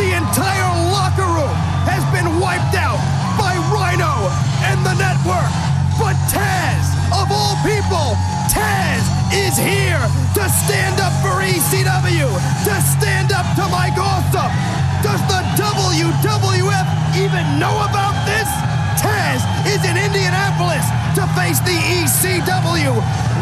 [0.00, 3.00] The entire locker room has been wiped out
[3.36, 4.32] by Rhino
[4.64, 5.52] and the network.
[6.00, 6.88] But Taz,
[7.20, 8.16] of all people,
[8.48, 10.00] Taz is here
[10.40, 12.32] to stand up for ECW,
[12.64, 14.93] to stand up to Mike Awesome.
[15.04, 16.88] Does the WWF
[17.20, 18.48] even know about this?
[18.96, 20.80] Taz is in Indianapolis
[21.12, 22.88] to face the ECW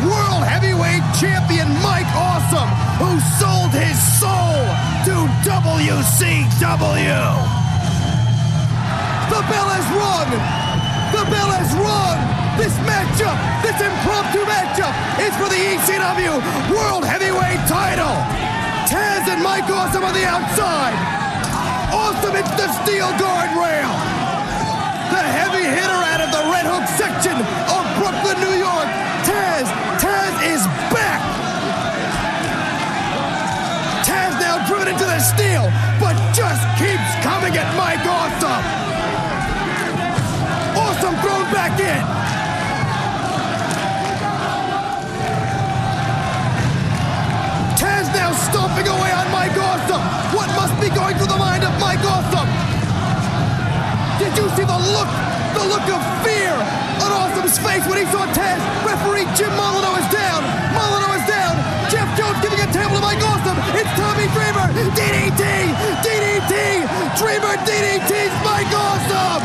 [0.03, 2.67] World Heavyweight Champion Mike Awesome,
[2.99, 4.59] who sold his soul
[5.07, 5.15] to
[5.47, 7.23] WCW.
[9.31, 10.31] The bell has rung.
[11.15, 12.19] The bell has rung.
[12.59, 14.91] This matchup, this impromptu matchup,
[15.23, 16.43] is for the ECW
[16.75, 18.19] World Heavyweight title.
[18.91, 21.23] Taz and Mike Awesome on the outside.
[22.33, 23.93] Hits the steel guardrail.
[25.13, 28.89] The heavy hitter out of the Red Hook section of Brooklyn, New York.
[29.29, 29.69] Taz,
[30.01, 31.21] Taz is back.
[34.09, 35.69] Taz now driven into the steel,
[36.01, 37.69] but just keeps coming at
[55.03, 55.11] look,
[55.59, 56.55] the look of fear
[57.03, 58.61] on Awesome's face when he saw Taz?
[58.87, 60.41] Referee Jim Molineaux is down.
[60.75, 61.55] Molineaux is down.
[61.91, 63.59] Jeff Jones giving a table to Mike Awesome.
[63.75, 64.67] It's Tommy Dreamer.
[64.95, 65.43] DDT.
[66.07, 66.55] DDT.
[67.19, 69.43] Dreamer DDT's Mike Awesome.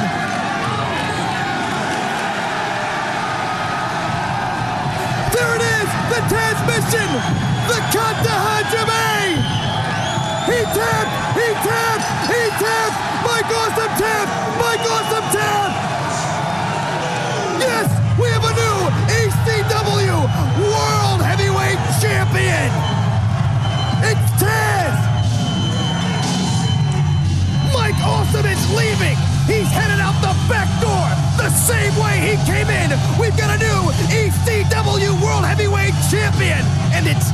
[5.34, 5.90] There it is.
[6.14, 7.10] The Taz mission.
[7.66, 9.42] The Kata Hajime.
[10.48, 11.14] He tapped.
[11.36, 12.08] He tapped.
[12.30, 13.27] He tapped.
[13.38, 14.34] Mike Awesome tapped.
[14.58, 15.78] Mike Awesome tapped.
[17.62, 17.86] Yes,
[18.18, 18.78] we have a new
[19.14, 20.26] ECW
[20.58, 22.70] World Heavyweight Champion.
[24.10, 24.98] It's Taz.
[27.78, 29.18] Mike Awesome is leaving.
[29.46, 31.06] He's headed out the back door
[31.38, 32.90] the same way he came in.
[33.22, 37.30] We've got a new ECW World Heavyweight Champion, and it's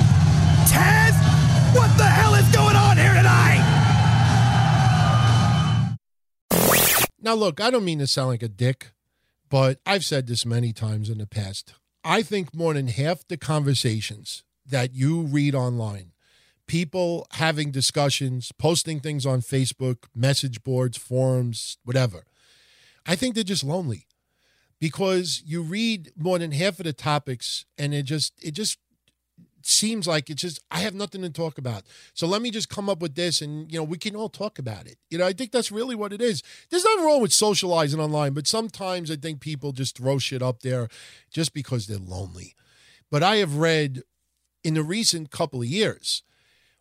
[0.67, 1.13] Taz
[7.23, 8.91] Now, look, I don't mean to sound like a dick,
[9.49, 11.73] but I've said this many times in the past.
[12.03, 16.11] I think more than half the conversations that you read online,
[16.67, 22.25] people having discussions, posting things on Facebook, message boards, forums, whatever,
[23.05, 24.05] I think they're just lonely
[24.81, 28.79] because you read more than half of the topics and it just it just
[29.65, 31.83] seems like it's just I have nothing to talk about.
[32.13, 34.59] So let me just come up with this and you know we can all talk
[34.59, 34.97] about it.
[35.09, 36.43] You know, I think that's really what it is.
[36.69, 40.61] There's nothing wrong with socializing online, but sometimes I think people just throw shit up
[40.61, 40.87] there
[41.31, 42.55] just because they're lonely.
[43.11, 44.01] But I have read
[44.63, 46.23] in the recent couple of years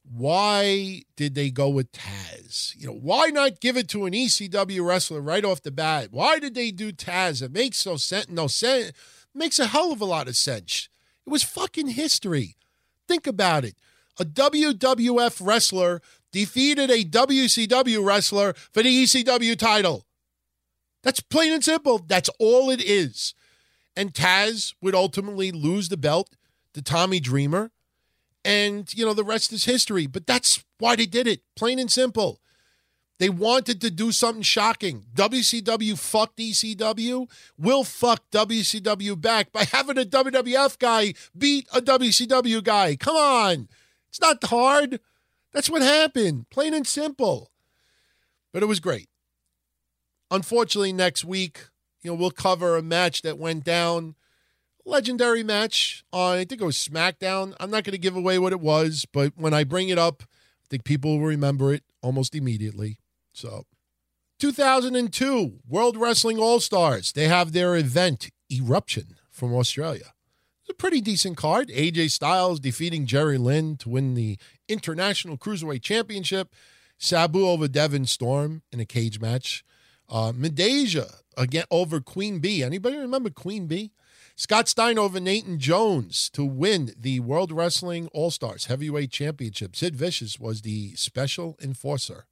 [0.04, 2.74] why did they go with Taz?
[2.76, 6.08] You know, why not give it to an ECW wrestler right off the bat?
[6.10, 7.42] Why did they do Taz?
[7.42, 8.28] It makes so sense.
[8.28, 8.92] No sense.
[9.34, 10.88] Makes a hell of a lot of sense.
[11.26, 12.56] It was fucking history.
[13.12, 13.74] Think about it.
[14.18, 16.00] A WWF wrestler
[16.32, 20.06] defeated a WCW wrestler for the ECW title.
[21.02, 21.98] That's plain and simple.
[21.98, 23.34] That's all it is.
[23.94, 26.30] And Taz would ultimately lose the belt
[26.72, 27.70] to Tommy Dreamer.
[28.46, 30.06] And, you know, the rest is history.
[30.06, 31.42] But that's why they did it.
[31.54, 32.40] Plain and simple.
[33.22, 35.04] They wanted to do something shocking.
[35.14, 37.30] WCW fucked ECW.
[37.56, 42.96] We'll fuck WCW back by having a WWF guy beat a WCW guy.
[42.96, 43.68] Come on.
[44.08, 44.98] It's not hard.
[45.52, 46.50] That's what happened.
[46.50, 47.52] Plain and simple.
[48.52, 49.08] But it was great.
[50.32, 51.68] Unfortunately, next week,
[52.02, 54.16] you know, we'll cover a match that went down.
[54.84, 57.54] Legendary match on, I think it was SmackDown.
[57.60, 60.24] I'm not going to give away what it was, but when I bring it up,
[60.24, 62.98] I think people will remember it almost immediately.
[63.32, 63.64] So,
[64.38, 67.12] 2002 World Wrestling All Stars.
[67.12, 70.14] They have their event, Eruption, from Australia.
[70.62, 71.68] It's a pretty decent card.
[71.68, 74.38] AJ Styles defeating Jerry Lynn to win the
[74.68, 76.54] International Cruiserweight Championship.
[76.98, 79.64] Sabu over Devon Storm in a cage match.
[80.08, 80.32] Uh,
[81.36, 82.62] again over Queen B.
[82.62, 83.92] Anybody remember Queen B?
[84.36, 89.76] Scott Steiner over Nathan Jones to win the World Wrestling All Stars Heavyweight Championship.
[89.76, 92.26] Sid Vicious was the special enforcer.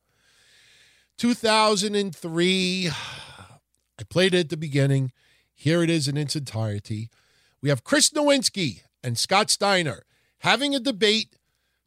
[1.21, 2.89] 2003.
[2.89, 5.13] I played it at the beginning.
[5.53, 7.11] Here it is in its entirety.
[7.61, 10.05] We have Chris Nowinski and Scott Steiner
[10.39, 11.37] having a debate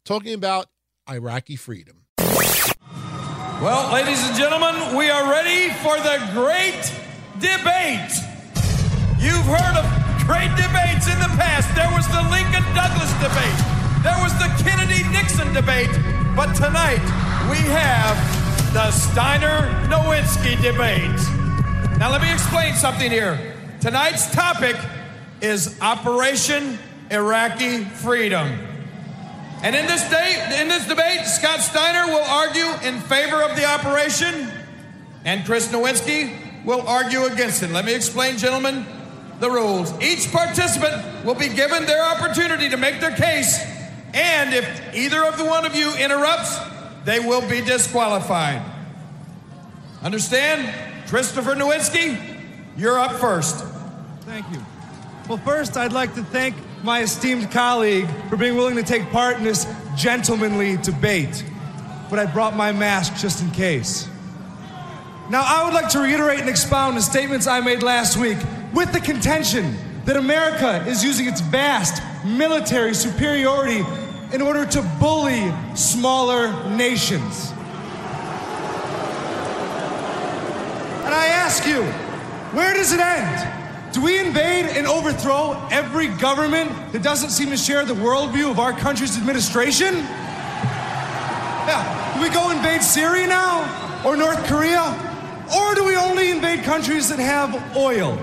[0.06, 0.68] talking about
[1.10, 2.06] Iraqi freedom.
[3.58, 6.86] Well, ladies and gentlemen, we are ready for the great
[7.42, 8.14] debate.
[9.18, 9.86] You've heard of
[10.30, 11.74] great debates in the past.
[11.74, 13.58] There was the Lincoln Douglas debate,
[14.06, 15.90] there was the Kennedy Nixon debate,
[16.36, 17.02] but tonight
[17.50, 18.43] we have
[18.74, 22.00] the Steiner Nowinski debate.
[22.00, 23.54] Now, let me explain something here.
[23.80, 24.76] Tonight's topic
[25.42, 26.80] is Operation
[27.12, 28.48] Iraqi Freedom.
[29.62, 33.64] And in this, day, in this debate, Scott Steiner will argue in favor of the
[33.64, 34.52] operation,
[35.24, 37.70] and Chris Nowinski will argue against it.
[37.70, 38.88] Let me explain, gentlemen,
[39.40, 39.94] the rules.
[40.02, 43.64] Each participant will be given their opportunity to make their case,
[44.16, 46.73] and if either of the one of you interrupts,
[47.06, 48.62] they will be disqualified.
[50.02, 51.08] Understand?
[51.08, 52.18] Christopher Nowinski,
[52.78, 53.64] you're up first.
[54.22, 54.66] Thank you.
[55.28, 59.38] Well, first, I'd like to thank my esteemed colleague for being willing to take part
[59.38, 59.66] in this
[59.96, 61.46] gentlemanly debate.
[62.10, 64.08] But I brought my mask just in case.
[65.30, 68.38] Now, I would like to reiterate and expound the statements I made last week
[68.74, 73.84] with the contention that America is using its vast military superiority
[74.34, 77.52] in order to bully smaller nations.
[81.06, 81.84] And I ask you,
[82.58, 83.94] where does it end?
[83.94, 88.58] Do we invade and overthrow every government that doesn't seem to share the worldview of
[88.58, 89.94] our country's administration?
[91.68, 92.16] Yeah.
[92.16, 94.02] Do we go invade Syria now?
[94.04, 95.00] Or North Korea?
[95.56, 98.18] Or do we only invade countries that have oil?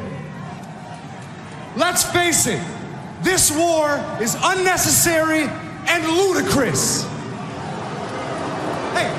[1.76, 2.60] Let's face it,
[3.22, 5.48] this war is unnecessary
[5.90, 7.02] and ludicrous.
[8.94, 9.10] Hey,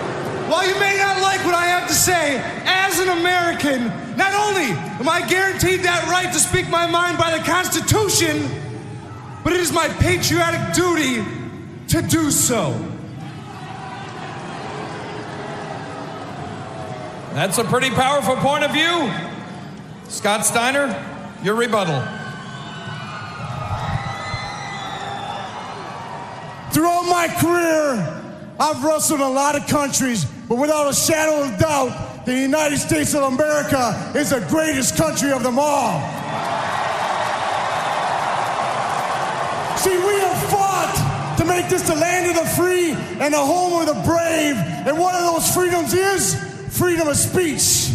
[0.49, 4.71] while you may not like what I have to say, as an American, not only
[4.71, 8.49] am I guaranteed that right to speak my mind by the Constitution,
[9.43, 11.25] but it is my patriotic duty
[11.89, 12.71] to do so.
[17.33, 19.11] That's a pretty powerful point of view.
[20.09, 20.87] Scott Steiner,
[21.43, 22.20] your rebuttal.
[26.73, 28.23] Throughout my career,
[28.59, 33.13] I've wrestled a lot of countries, but without a shadow of doubt, the United States
[33.13, 35.99] of America is the greatest country of them all.
[39.77, 43.81] See, we have fought to make this the land of the free and the home
[43.81, 44.55] of the brave.
[44.55, 46.35] And one of those freedoms is
[46.77, 47.89] freedom of speech.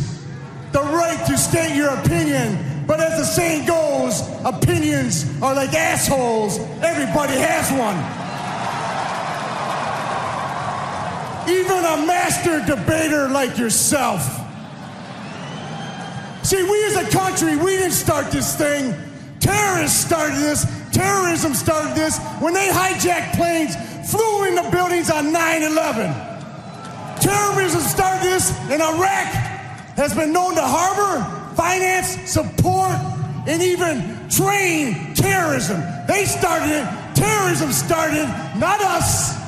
[0.73, 2.85] the right to state your opinion.
[2.87, 6.59] But as the saying goes, opinions are like assholes.
[6.83, 8.26] Everybody has one.
[11.49, 14.23] Even a master debater like yourself.
[16.43, 18.95] See, we as a country, we didn't start this thing.
[19.41, 20.65] Terrorists started this.
[20.93, 23.77] Terrorism started this when they hijacked planes,
[24.11, 26.15] flew into buildings on 9 11.
[27.21, 29.27] Terrorism started this, and Iraq
[29.97, 32.93] has been known to harbor, finance, support,
[33.47, 35.81] and even train terrorism.
[36.07, 37.15] They started it.
[37.17, 38.27] Terrorism started,
[38.59, 39.46] not us.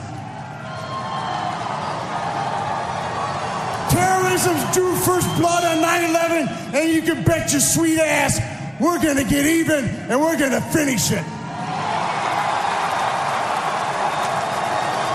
[3.98, 8.38] Terrorism drew first blood on 9 11, and you can bet your sweet ass
[8.80, 11.24] we're going to get even and we're going to finish it.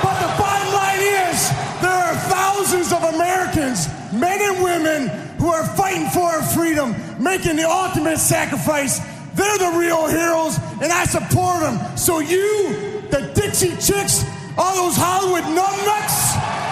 [0.03, 1.49] But the bottom line is
[1.81, 5.07] there are thousands of Americans, men and women,
[5.39, 8.99] who are fighting for our freedom, making the ultimate sacrifice.
[9.34, 11.97] They're the real heroes, and I support them.
[11.97, 14.26] So you, the Dixie Chicks,
[14.57, 16.62] all those Hollywood numbnuts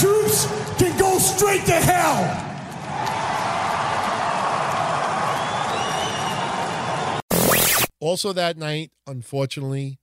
[0.00, 0.46] troops
[0.78, 2.42] can go straight to hell.
[7.98, 9.98] Also, that night, unfortunately,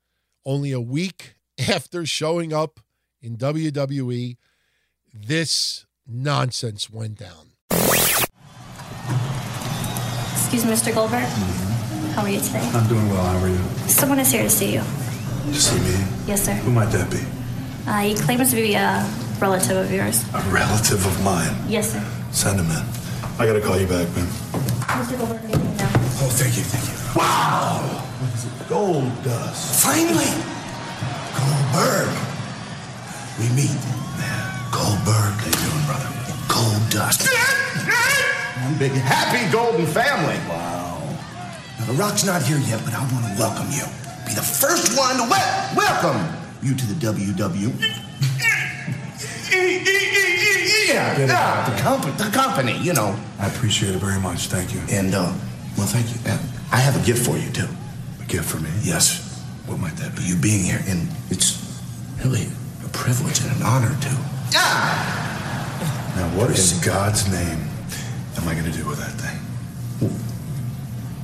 [0.45, 1.35] only a week
[1.69, 2.79] after showing up
[3.21, 4.37] in WWE,
[5.13, 7.51] this nonsense went down.
[10.33, 10.93] Excuse me, Mr.
[10.93, 11.23] Goldberg.
[11.23, 12.11] Mm-hmm.
[12.11, 12.69] How are you today?
[12.73, 13.23] I'm doing well.
[13.23, 13.57] How are you?
[13.87, 14.81] Someone is here to see you.
[14.81, 16.05] To see me?
[16.27, 16.53] Yes, sir.
[16.53, 17.42] Who might that be?
[17.85, 19.03] Uh, he claims to be a
[19.39, 20.23] relative of yours.
[20.33, 21.53] A relative of mine.
[21.67, 22.03] Yes, sir.
[22.31, 22.83] Send him in.
[23.39, 24.27] I gotta call you back, man.
[25.03, 25.17] Mr.
[25.17, 25.89] Goldberg, good evening now.
[26.23, 26.95] Oh, thank you, thank you.
[27.19, 27.81] Wow!
[28.21, 28.69] What is it?
[28.69, 29.83] Gold dust.
[29.83, 30.31] Finally!
[31.35, 32.07] Goldberg.
[33.41, 33.75] We meet.
[34.15, 34.43] Man.
[34.71, 35.33] Goldberg.
[35.43, 36.09] How you doing, brother?
[36.47, 37.27] Gold dust.
[38.63, 40.37] One big happy golden family.
[40.47, 41.03] Wow.
[41.79, 43.83] Now, The Rock's not here yet, but I want to welcome you.
[44.25, 47.73] Be the first one to wel- welcome you to the WW.
[50.87, 53.17] Yeah, yeah, the company, the company, you know.
[53.39, 54.47] I appreciate it very much.
[54.47, 54.81] Thank you.
[54.91, 55.33] And, uh,
[55.77, 56.19] well, thank you.
[56.25, 56.39] And
[56.71, 57.67] I have a gift for you, too.
[58.21, 58.69] A gift for me?
[58.81, 59.21] Yes.
[59.65, 60.23] What might that be?
[60.23, 61.81] You being here, and it's
[62.23, 62.47] really
[62.85, 64.17] a privilege and an honor, too.
[64.55, 66.13] Ah!
[66.15, 67.59] Now, what in God's name
[68.37, 69.39] am I gonna do with that thing?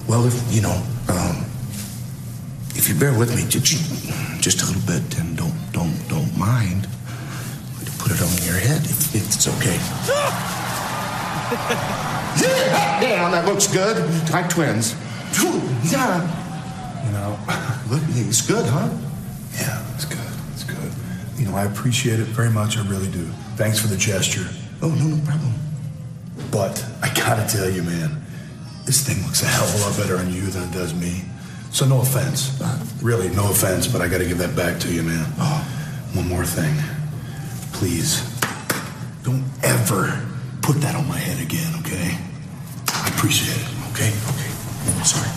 [0.08, 1.46] Well, if, you know, um,
[2.80, 3.76] if you bear with me ju- ju-
[4.40, 8.56] just a little bit and don't, don't, don't mind, I'm gonna put it on your
[8.56, 9.76] head if, if it's okay.
[12.40, 13.98] yeah, yeah, that looks good.
[14.32, 14.96] Like twins.
[15.92, 16.22] Yeah.
[17.06, 17.40] You know,
[17.90, 18.90] Look, it's good, huh?
[19.56, 20.20] yeah, it's good.
[20.54, 20.92] It's good.
[21.38, 22.78] You know, I appreciate it very much.
[22.78, 23.26] I really do.
[23.56, 24.46] Thanks for the gesture.
[24.82, 25.54] Oh, no, no problem.
[26.52, 28.22] But I gotta tell you, man,
[28.86, 31.24] this thing looks a hell of a lot better on you than it does me.
[31.72, 32.62] So no offense.
[33.02, 35.26] Really, no offense, but I gotta give that back to you, man.
[35.38, 35.76] Oh.
[36.14, 36.76] One more thing.
[37.72, 38.24] Please,
[39.24, 40.26] don't ever
[40.64, 42.18] put that on my head again, okay?
[42.88, 44.10] I appreciate it, okay?
[44.10, 44.50] Okay.
[45.06, 45.30] Sorry.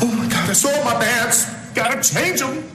[0.00, 1.46] Oh my God, I saw my pants.
[1.74, 2.70] Gotta change them.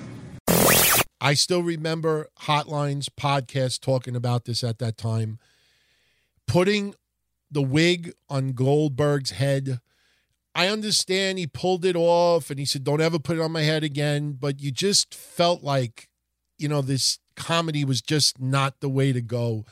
[1.22, 5.40] I still remember Hotlines podcast talking about this at that time.
[6.48, 6.96] Putting
[7.52, 9.80] the wig on Goldberg's head.
[10.56, 13.62] I understand he pulled it off and he said, Don't ever put it on my
[13.62, 14.34] head again.
[14.40, 16.10] But you just felt like,
[16.58, 19.66] you know, this comedy was just not the way to go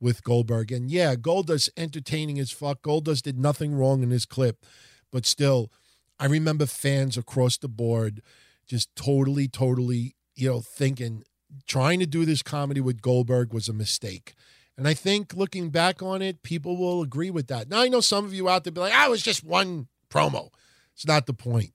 [0.00, 0.72] with Goldberg.
[0.72, 2.82] And yeah, Goldust entertaining as fuck.
[2.82, 4.64] Goldust did nothing wrong in this clip.
[5.10, 5.72] But still,
[6.18, 8.20] I remember fans across the board
[8.66, 11.22] just totally, totally, you know, thinking
[11.66, 14.34] trying to do this comedy with Goldberg was a mistake.
[14.78, 17.68] And I think looking back on it, people will agree with that.
[17.68, 19.88] Now, I know some of you out there be like, ah, I was just one
[20.10, 20.50] promo.
[20.94, 21.72] It's not the point.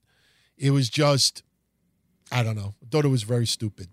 [0.56, 1.42] It was just,
[2.30, 2.74] I don't know.
[2.82, 3.88] I thought it was very stupid.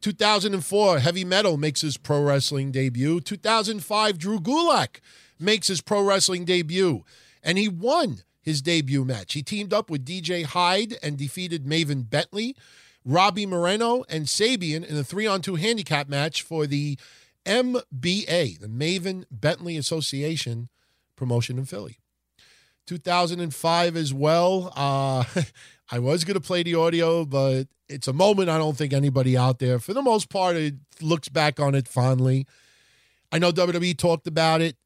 [0.00, 3.20] 2004, Heavy Metal makes his pro wrestling debut.
[3.20, 5.00] 2005, Drew Gulak
[5.38, 7.04] makes his pro wrestling debut.
[7.42, 9.32] And he won his debut match.
[9.32, 12.56] He teamed up with DJ Hyde and defeated Maven Bentley,
[13.04, 16.98] Robbie Mireno, and Sabian in a three on two handicap match for the
[17.44, 20.68] MBA, the Maven Bentley Association
[21.16, 21.98] promotion in Philly.
[22.86, 24.72] 2005 as well.
[24.74, 25.24] Uh,
[25.92, 29.36] I was going to play the audio, but it's a moment I don't think anybody
[29.36, 32.46] out there, for the most part, it looks back on it fondly.
[33.32, 34.76] I know WWE talked about it.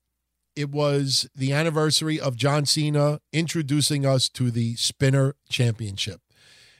[0.56, 6.20] It was the anniversary of John Cena introducing us to the Spinner Championship.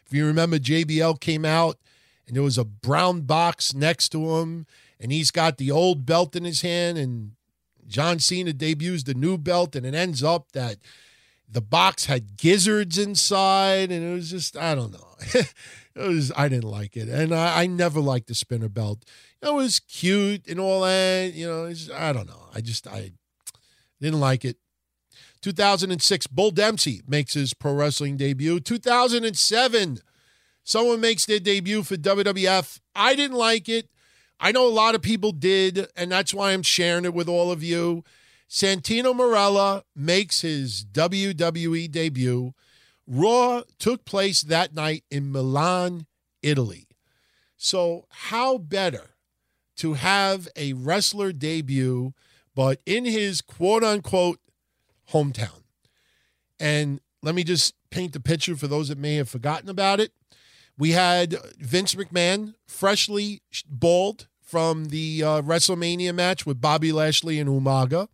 [0.07, 1.79] If you remember, JBL came out
[2.27, 4.67] and there was a brown box next to him,
[5.05, 7.33] and he's got the old belt in his hand, and
[7.87, 10.79] John Cena debuts the new belt, and it ends up that
[11.47, 15.15] the box had gizzards inside, and it was just I don't know.
[15.35, 15.53] it
[15.95, 19.05] was I didn't like it, and I, I never liked the spinner belt.
[19.43, 21.71] It was cute and all that, you know.
[21.95, 22.49] I don't know.
[22.55, 23.13] I just I
[24.01, 24.57] didn't like it.
[25.43, 28.59] 2006, Bull Dempsey makes his pro wrestling debut.
[28.59, 29.99] 2007,
[30.65, 32.81] someone makes their debut for WWF.
[32.95, 33.91] I didn't like it.
[34.45, 37.51] I know a lot of people did, and that's why I'm sharing it with all
[37.51, 38.05] of you.
[38.47, 42.53] Santino Marella makes his WWE debut.
[43.07, 46.05] Raw took place that night in Milan,
[46.43, 46.89] Italy.
[47.57, 49.15] So, how better
[49.77, 52.13] to have a wrestler debut,
[52.55, 54.41] but in his quote unquote
[55.11, 55.63] hometown?
[56.61, 60.13] And let me just paint the picture for those that may have forgotten about it.
[60.77, 63.41] We had Vince McMahon, freshly
[63.71, 68.09] bald from the uh, WrestleMania match with Bobby Lashley and Umaga.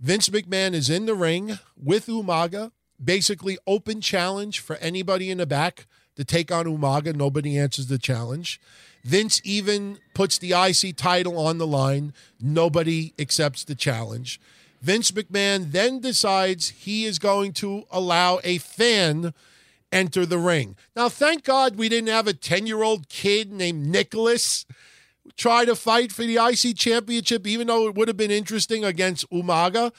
[0.00, 2.72] Vince McMahon is in the ring with Umaga,
[3.02, 5.86] basically open challenge for anybody in the back
[6.16, 7.14] to take on Umaga.
[7.14, 8.60] Nobody answers the challenge.
[9.04, 12.12] Vince even puts the IC title on the line.
[12.40, 14.40] Nobody accepts the challenge.
[14.80, 19.34] Vince McMahon then decides he is going to allow a fan
[19.92, 20.76] enter the ring.
[20.96, 24.64] Now, thank God we didn't have a 10 year old kid named Nicholas
[25.36, 29.28] try to fight for the IC championship, even though it would have been interesting against
[29.30, 29.92] Umaga.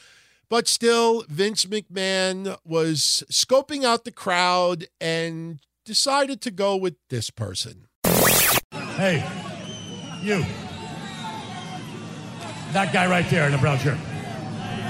[0.50, 7.30] But still, Vince McMahon was scoping out the crowd and decided to go with this
[7.30, 7.88] person.
[8.74, 9.26] Hey,
[10.22, 10.44] you.
[12.74, 13.98] That guy right there in the brown shirt.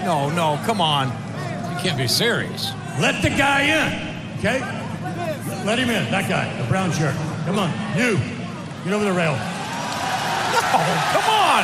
[0.03, 1.07] No, no, come on.
[1.07, 2.71] You can't be serious.
[2.99, 4.59] Let the guy in, okay?
[5.63, 7.15] Let him in, that guy, the brown shirt.
[7.45, 8.17] Come on, you.
[8.83, 9.37] Get over the rail.
[10.61, 10.77] No,
[11.13, 11.63] come on.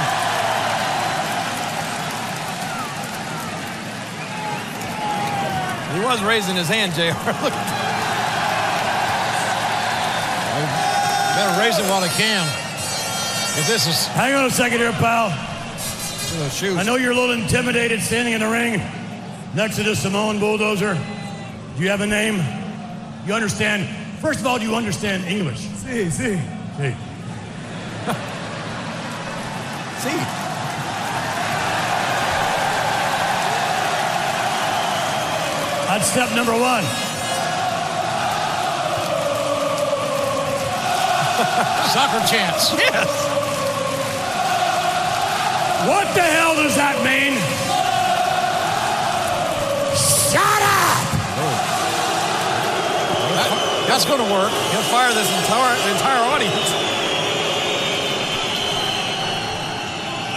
[5.98, 7.02] He was raising his hand, JR.
[7.44, 7.54] Look.
[11.36, 12.46] Better raise it while he can.
[13.60, 14.08] If this is.
[14.08, 15.30] Hang on a second here, pal.
[16.78, 18.82] I know you're a little intimidated standing in the ring
[19.56, 20.94] next to this Samoan bulldozer.
[21.78, 22.44] Do you have a name?
[23.26, 23.88] You understand?
[24.20, 25.60] First of all, do you understand English?
[25.60, 26.40] See, see.
[26.78, 26.96] See.
[30.00, 30.18] See.
[35.88, 36.84] That's step number one.
[41.94, 42.74] Soccer chants.
[42.78, 43.08] Yes.
[45.88, 47.34] What the hell does that mean?
[49.96, 51.08] Shut up!
[53.38, 54.52] That- that's going to work.
[54.74, 56.97] He'll fire this entire, entire audience.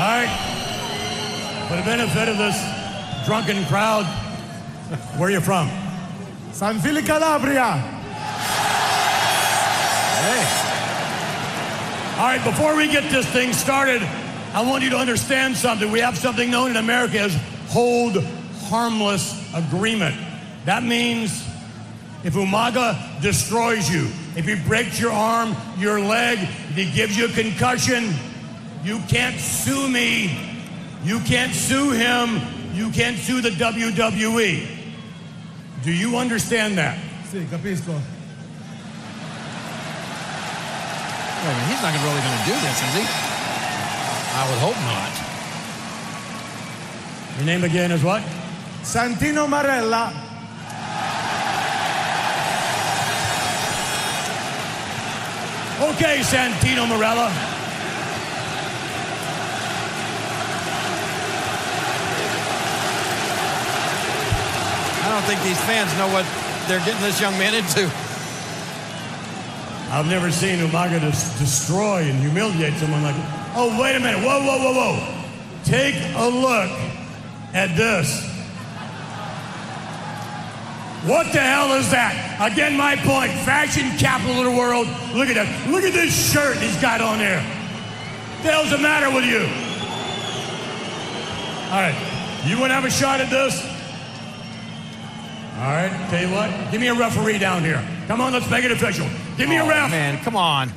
[0.01, 1.67] All right.
[1.69, 2.57] For the benefit of this
[3.27, 4.07] drunken crowd,
[5.19, 5.69] where are you from?
[6.53, 7.73] San Fili Calabria.
[10.17, 10.43] Hey.
[12.19, 14.01] All right, before we get this thing started,
[14.55, 15.93] I want you to understand something.
[15.93, 17.37] We have something known in America as
[17.69, 18.25] hold
[18.71, 20.17] harmless agreement.
[20.65, 21.47] That means
[22.25, 27.27] if Umaga destroys you, if he breaks your arm, your leg, if he gives you
[27.27, 28.15] a concussion,
[28.85, 30.31] you can't sue me.
[31.05, 32.41] You can't sue him.
[32.75, 34.67] You can't sue the WWE.
[35.83, 36.99] Do you understand that?
[37.31, 37.95] Sí, capisco.
[41.41, 43.05] Wait a minute, he's not really going to do this, is he?
[44.33, 45.13] I would hope not.
[47.39, 48.23] Your name again is what?
[48.83, 50.13] Santino Marella.
[55.81, 57.60] Okay, Santino Marella.
[65.21, 66.25] Don't think these fans know what
[66.67, 67.85] they're getting this young man into.
[69.93, 73.17] I've never seen Umaga des- destroy and humiliate someone like
[73.53, 74.25] Oh, wait a minute.
[74.25, 75.25] Whoa, whoa, whoa, whoa.
[75.65, 76.71] Take a look
[77.53, 78.25] at this.
[81.05, 82.39] What the hell is that?
[82.41, 83.33] Again, my point.
[83.45, 84.87] Fashion capital of the world.
[85.13, 85.69] Look at that.
[85.69, 87.43] Look at this shirt he's got on there.
[88.43, 89.41] The hell's the matter with you?
[91.75, 92.47] All right.
[92.47, 93.70] You want to have a shot at this?
[95.61, 95.93] All right.
[96.11, 96.51] Tell you what.
[96.73, 97.85] Give me a referee down here.
[98.07, 99.07] Come on, let's make it official.
[99.37, 99.91] Give me Oh, a ref.
[99.91, 100.73] man, come on.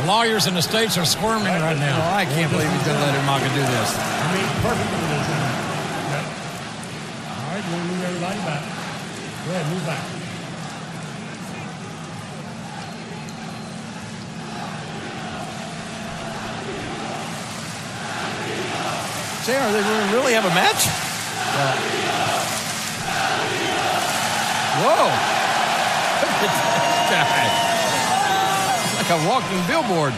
[0.00, 1.98] The lawyers in the states are squirming right now.
[1.98, 3.90] Oh, I can't believe he's going to let Umaga do this.
[3.98, 5.38] I mean, perfect condition.
[7.28, 8.62] All right, You want to move everybody back?
[8.62, 10.17] Go ahead, move back.
[19.48, 19.54] They
[20.12, 20.84] really have a match?
[24.76, 25.08] Whoa.
[26.20, 26.52] Look at
[27.08, 27.48] guy.
[28.98, 30.12] Like a walking billboard.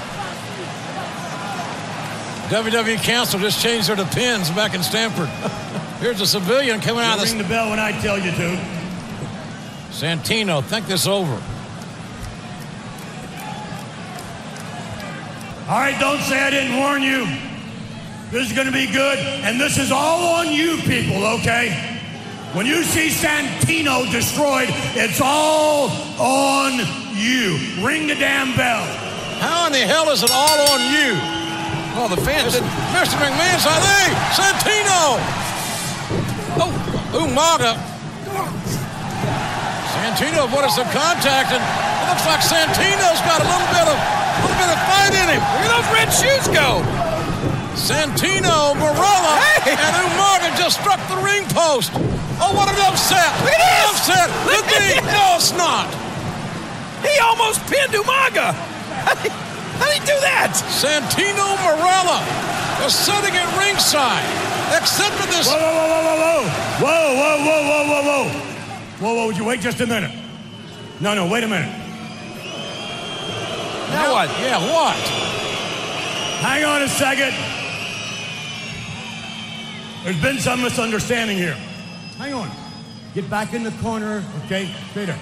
[2.50, 5.28] WWE Counsel just changed their to pins back in Stamford.
[6.00, 7.44] Here's a civilian coming out You of ring the...
[7.44, 8.60] the bell when I tell you to.
[9.92, 11.40] Santino, think this over.
[15.68, 17.49] All right, don't say I didn't warn you.
[18.30, 21.98] This is going to be good, and this is all on you people, okay?
[22.54, 26.78] When you see Santino destroyed, it's all on
[27.10, 27.58] you.
[27.82, 28.86] Ring the damn bell.
[29.42, 31.18] How in the hell is it all on you?
[31.98, 32.62] Oh, the fans did.
[32.94, 33.18] Mr.
[33.18, 35.18] McMahon's like, hey, Santino!
[36.62, 36.70] Oh,
[37.18, 37.74] Umaga.
[39.90, 44.38] Santino avoided some contact, and it looks like Santino's got a little bit of, a
[44.46, 45.42] little bit of fight in him.
[45.58, 46.99] Where those red shoes go?
[47.78, 49.34] Santino, Marella,
[49.66, 51.92] and Umaga just struck the ring post.
[52.42, 53.30] Oh, what an upset!
[53.44, 53.90] Look at this!
[53.90, 54.28] upset!
[54.46, 55.86] Look at No, it's not.
[57.04, 58.52] He almost pinned Umaga.
[58.52, 60.52] How did he do that?
[60.68, 62.20] Santino Marella
[62.84, 64.24] is sitting at ringside.
[64.76, 65.48] Except for this.
[65.48, 68.50] Whoa, whoa, whoa, whoa, whoa, whoa, whoa, whoa, whoa, whoa, whoa.
[69.00, 70.12] Whoa, whoa, would you wait just a minute?
[71.00, 71.72] No, no, wait a minute.
[73.90, 74.28] Now what?
[74.38, 74.96] Yeah, what?
[76.44, 77.49] Hang on a second.
[80.04, 81.56] There's been some misunderstanding here.
[82.16, 82.50] Hang on.
[83.14, 84.72] Get back in the corner, okay?
[84.92, 85.18] Stay there.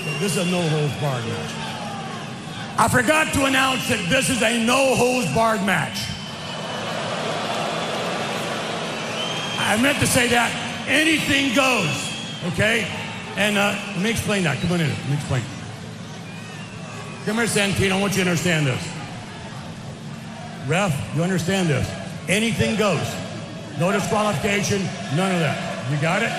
[0.00, 1.50] Okay, This is a no holds barred match.
[2.78, 5.98] I forgot to announce that this is a no holds barred match.
[9.58, 10.50] I meant to say that
[10.88, 12.88] anything goes, okay?
[13.36, 14.58] And uh, let me explain that.
[14.62, 14.88] Come on in.
[14.88, 15.42] Let me explain.
[17.26, 17.92] Come here, Santino.
[17.92, 18.99] I want you to understand this.
[20.70, 21.90] Ref, you understand this.
[22.28, 23.02] Anything goes.
[23.80, 24.78] No disqualification,
[25.16, 25.90] none of that.
[25.90, 26.30] You got it?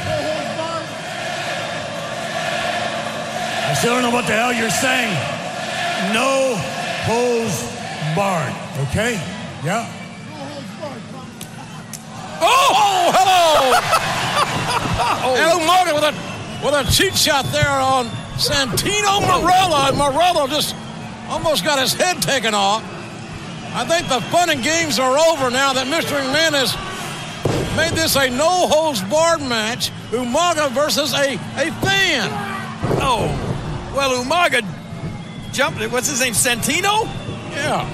[3.67, 5.11] I still don't know what the hell you're saying.
[6.15, 6.55] No
[7.03, 7.59] holds
[8.15, 8.55] barred,
[8.87, 9.19] okay?
[9.65, 9.83] Yeah?
[10.31, 11.01] No holds barred.
[12.39, 14.07] Oh, hello!
[15.23, 15.35] Oh.
[15.35, 16.13] And Umaga with a
[16.65, 20.75] with a cheat shot there on Santino Marella, and Marella just
[21.29, 22.83] almost got his head taken off.
[23.73, 26.19] I think the fun and games are over now that Mr.
[26.19, 26.75] McMahon has
[27.77, 29.91] made this a no holds barred match.
[30.11, 32.27] Umaga versus a, a fan.
[32.99, 33.31] Oh,
[33.95, 34.61] well, Umaga
[35.53, 35.79] jumped.
[35.91, 36.33] What's his name?
[36.33, 37.05] Santino?
[37.55, 37.87] Yeah.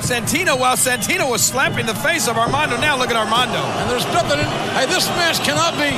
[0.00, 2.76] Santino, while Santino was slapping the face of Armando.
[2.76, 3.58] Now look at Armando.
[3.58, 4.38] And there's nothing.
[4.38, 4.46] In,
[4.76, 5.90] hey, this match cannot be,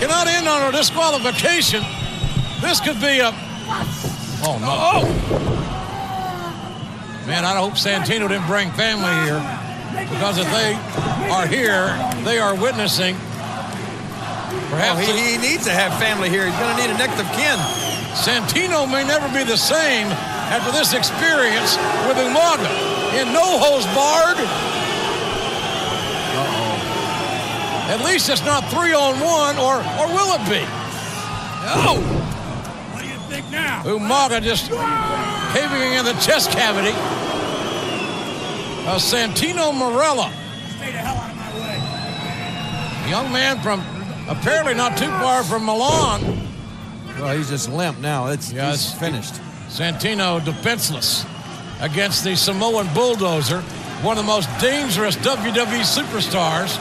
[0.00, 1.82] cannot end on a disqualification.
[2.60, 3.32] This could be a.
[4.44, 4.68] Oh no!
[4.68, 5.71] Oh.
[7.26, 9.38] Man, I hope Santino didn't bring family here
[10.10, 10.74] because if they
[11.30, 11.94] are here,
[12.24, 13.14] they are witnessing.
[14.74, 16.44] Perhaps oh, he, he needs to have family here.
[16.44, 17.58] He's going to need a next of kin.
[18.18, 20.08] Santino may never be the same
[20.50, 21.78] after this experience
[22.10, 22.66] with Umaga.
[23.14, 24.42] In no holds barred.
[26.42, 26.74] Uh-oh.
[27.94, 30.64] At least it's not three on one, or or will it be?
[31.70, 32.02] Oh!
[32.92, 33.82] What do you think now?
[33.84, 34.70] Umaga just
[35.52, 36.92] caving in the chest cavity
[38.86, 40.30] of Santino Marella.
[40.76, 43.06] Stay the hell out of my way.
[43.06, 43.80] A young man from
[44.28, 46.48] apparently not too far from Milan.
[47.18, 48.26] Well, he's just limp now.
[48.26, 49.34] It's he's finished.
[49.68, 51.24] Santino defenseless
[51.80, 53.60] against the Samoan bulldozer,
[54.02, 56.76] one of the most dangerous WWE superstars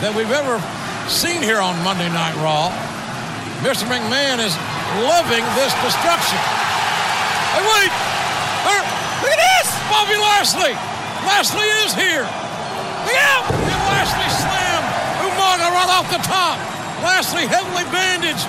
[0.00, 0.62] that we've ever
[1.10, 2.70] seen here on Monday Night Raw.
[3.66, 3.90] Mr.
[3.90, 4.54] McMahon is
[5.02, 6.38] loving this destruction.
[7.58, 7.92] Hey, wait!
[9.20, 9.68] Look at this!
[9.90, 10.89] Bobby Lashley!
[11.26, 12.24] Lashley is here!
[12.24, 13.46] Out!
[13.48, 14.88] And Lashley slammed
[15.24, 16.56] Umaga right off the top.
[17.00, 18.44] Lashley heavily bandaged.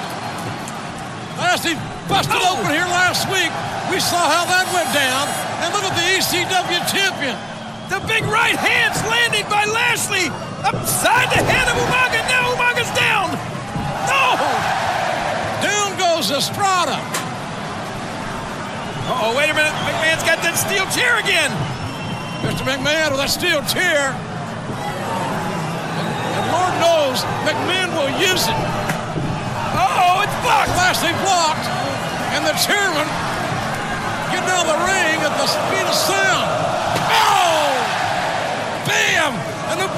[1.39, 1.75] Lashley
[2.11, 2.59] busted oh.
[2.59, 3.51] open here last week.
[3.87, 5.27] We saw how that went down.
[5.63, 7.35] And look at the ECW champion.
[7.87, 10.31] The big right hand's landing by Lashley.
[10.63, 12.23] Upside the head of Umaga.
[12.27, 13.35] Now Umaga's down.
[14.07, 14.35] No!
[15.63, 16.99] Down goes Estrada.
[19.11, 19.75] Uh-oh, wait a minute.
[19.83, 21.51] McMahon's got that steel chair again.
[22.41, 22.65] Mr.
[22.65, 24.17] McMahon with that steel chair.
[26.33, 28.57] And Lord knows McMahon will use it.
[29.77, 30.73] Uh-oh, it's blocked.
[30.73, 31.69] Lashley blocked.
[32.33, 33.05] And the chairman
[34.33, 36.49] getting out of the ring at the speed of sound.
[37.13, 37.69] Oh!
[38.89, 39.37] Bam!
[39.69, 39.89] And the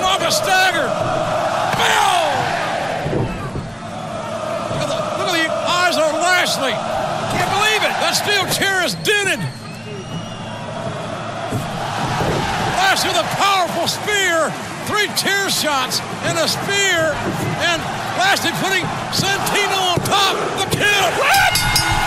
[0.00, 0.88] Umaga a stagger.
[1.76, 2.24] Bill!
[4.72, 6.72] Look at, the, look at the eyes of Lashley.
[7.36, 7.92] Can't believe it.
[8.00, 9.44] That steel chair is dented.
[13.00, 14.52] Lashley with a powerful spear.
[14.84, 17.16] Three chair shots and a spear.
[17.64, 17.80] And
[18.20, 18.84] Lashley putting
[19.16, 20.36] Santino on top.
[20.60, 21.08] The kid.
[21.16, 21.54] What?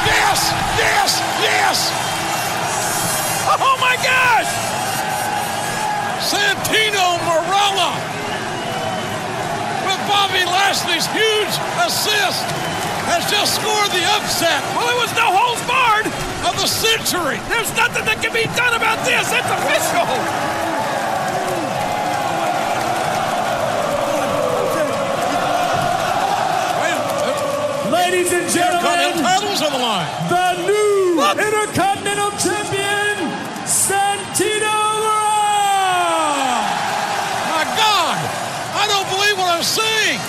[0.05, 0.53] Yes!
[0.77, 1.17] Yes!
[1.41, 1.77] Yes!
[3.57, 4.49] Oh my gosh!
[6.21, 7.97] Santino Marella
[9.89, 12.45] with Bobby Lashley's huge assist
[13.09, 14.61] has just scored the upset.
[14.77, 16.05] Well, it was no holds barred
[16.45, 17.41] of the century.
[17.49, 19.25] There's nothing that can be done about this.
[19.33, 20.52] It's official.
[28.03, 30.11] Ladies and gentlemen, titles on the line.
[30.27, 33.15] the new Intercontinental Champion,
[33.63, 34.75] Santino
[35.07, 36.67] Marella.
[37.47, 38.17] My God,
[38.75, 40.19] I don't believe what I'm seeing.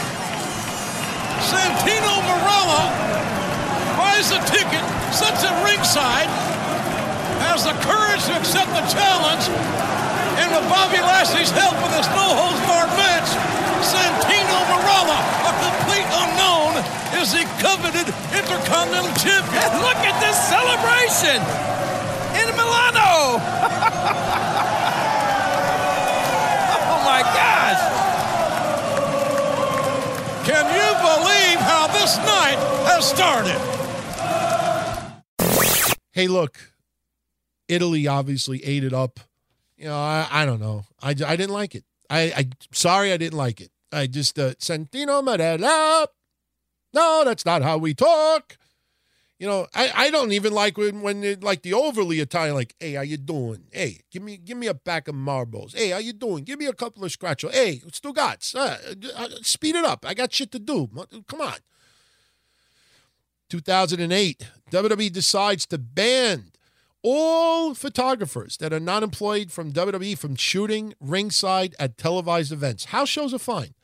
[1.50, 2.94] Santino Marella
[3.98, 6.30] buys a ticket, sits at ringside,
[7.42, 9.50] has the courage to accept the challenge,
[10.40, 13.28] and with Bobby Lashley's help with this no holds barred match,
[13.84, 16.80] Santino Marella, a complete unknown,
[17.20, 19.68] is the coveted Intercontinental Champion.
[19.80, 21.38] Look at this celebration
[22.40, 23.38] in Milano.
[26.82, 27.82] oh my gosh.
[30.46, 32.58] Can you believe how this night
[32.88, 33.60] has started?
[36.12, 36.58] Hey, look,
[37.68, 39.20] Italy obviously ate it up.
[39.76, 40.84] You know, I, I don't know.
[41.02, 41.84] I, I didn't like it.
[42.10, 43.70] I, I sorry I didn't like it.
[43.92, 46.06] I just uh, Santino Marella.
[46.92, 48.56] No, that's not how we talk.
[49.38, 52.74] You know, I, I don't even like when when they're like the overly Italian, like,
[52.78, 53.64] hey, how you doing?
[53.72, 55.74] Hey, give me give me a pack of marbles.
[55.74, 56.44] Hey, how you doing?
[56.44, 57.52] Give me a couple of scratchos.
[57.52, 58.76] Hey, Stugats, uh,
[59.16, 60.06] uh, speed it up.
[60.06, 60.88] I got shit to do.
[61.26, 61.56] Come on.
[63.50, 66.50] 2008, WWE decides to ban
[67.04, 72.86] all photographers that are not employed from WWE from shooting ringside at televised events.
[72.86, 73.74] House shows are fine.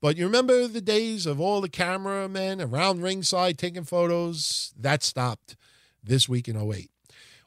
[0.00, 4.72] But you remember the days of all the cameramen around ringside taking photos?
[4.78, 5.56] That stopped
[6.02, 6.90] this week in 08.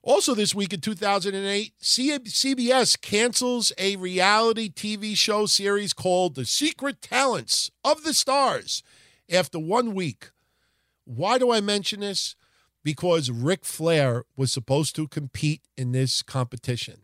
[0.03, 7.01] Also, this week in 2008, CBS cancels a reality TV show series called The Secret
[7.01, 8.83] Talents of the Stars
[9.31, 10.31] after one week.
[11.05, 12.35] Why do I mention this?
[12.83, 17.01] Because Ric Flair was supposed to compete in this competition.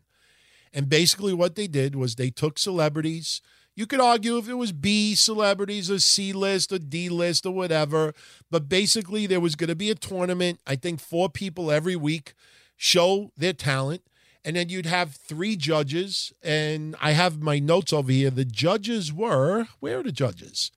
[0.72, 3.40] And basically, what they did was they took celebrities.
[3.74, 7.52] You could argue if it was B celebrities or C list or D list or
[7.52, 8.12] whatever,
[8.50, 10.60] but basically, there was going to be a tournament.
[10.66, 12.34] I think four people every week
[12.76, 14.02] show their talent.
[14.44, 16.32] And then you'd have three judges.
[16.42, 18.30] And I have my notes over here.
[18.30, 20.72] The judges were where are the judges?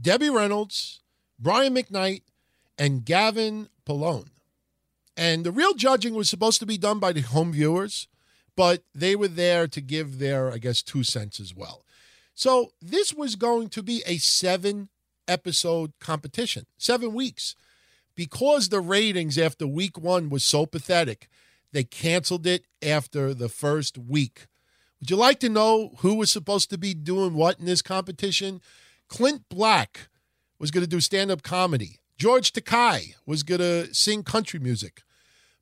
[0.00, 1.00] Debbie Reynolds,
[1.38, 2.22] Brian McKnight,
[2.78, 4.28] and Gavin Polone.
[5.16, 8.08] And the real judging was supposed to be done by the home viewers,
[8.56, 11.84] but they were there to give their, I guess, two cents as well.
[12.34, 14.88] So this was going to be a seven
[15.28, 17.54] episode competition, seven weeks.
[18.16, 21.28] Because the ratings after week one was so pathetic,
[21.72, 24.46] they canceled it after the first week.
[25.00, 28.60] Would you like to know who was supposed to be doing what in this competition?
[29.08, 30.08] Clint Black
[30.58, 31.98] was going to do stand up comedy.
[32.16, 35.02] George Takei was going to sing country music.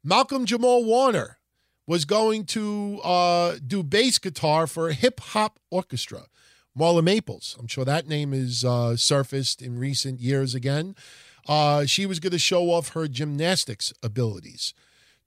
[0.05, 1.39] Malcolm Jamal Warner
[1.87, 6.27] was going to uh, do bass guitar for a hip hop orchestra.
[6.79, 10.95] Marla Maples, I'm sure that name is uh, surfaced in recent years again.
[11.47, 14.73] Uh, she was going to show off her gymnastics abilities.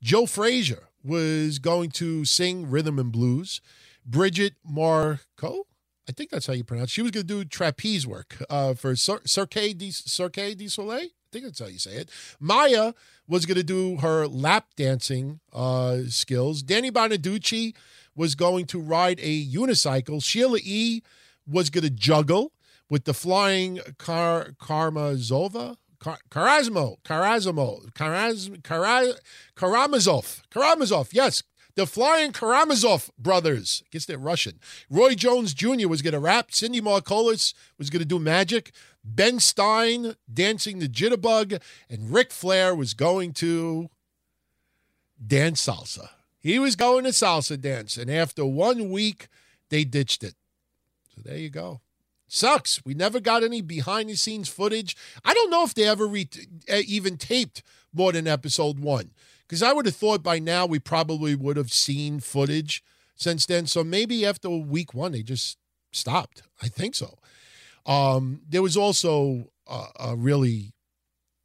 [0.02, 3.60] Joe Frazier was going to sing rhythm and blues.
[4.04, 5.66] Bridget Marco,
[6.08, 6.90] I think that's how you pronounce.
[6.90, 11.06] She was going to do trapeze work uh, for Cir- Cirque du Cirque du Soleil.
[11.06, 12.10] I think that's how you say it.
[12.38, 12.92] Maya
[13.26, 16.62] was going to do her lap dancing uh, skills.
[16.62, 17.74] Danny Bonaduce
[18.14, 20.22] was going to ride a unicycle.
[20.22, 21.02] Sheila E.
[21.46, 22.52] was going to juggle
[22.88, 25.76] with the flying Kar- Karmazova.
[25.98, 29.18] Kar- Karazmo, Karazmo, Karaz, Karaz,
[29.56, 31.42] Karamazov, Karamazov, yes,
[31.76, 33.82] the Flying Karamazov brothers.
[33.84, 34.58] I guess they're Russian.
[34.90, 35.88] Roy Jones Jr.
[35.88, 36.50] was going to rap.
[36.50, 38.72] Cindy Margolis was going to do magic.
[39.04, 41.60] Ben Stein dancing the jitterbug.
[41.88, 43.90] And Ric Flair was going to
[45.24, 46.08] dance salsa.
[46.40, 47.96] He was going to salsa dance.
[47.96, 49.28] And after one week,
[49.68, 50.34] they ditched it.
[51.14, 51.82] So there you go.
[52.26, 52.84] Sucks.
[52.84, 54.96] We never got any behind the scenes footage.
[55.24, 56.28] I don't know if they ever re-
[56.70, 59.10] uh, even taped more than episode one
[59.46, 62.82] because I would have thought by now we probably would have seen footage
[63.14, 63.66] since then.
[63.66, 65.58] So maybe after week one, they just
[65.92, 66.42] stopped.
[66.62, 67.18] I think so.
[67.84, 70.72] Um, there was also a, a really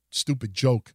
[0.09, 0.93] stupid joke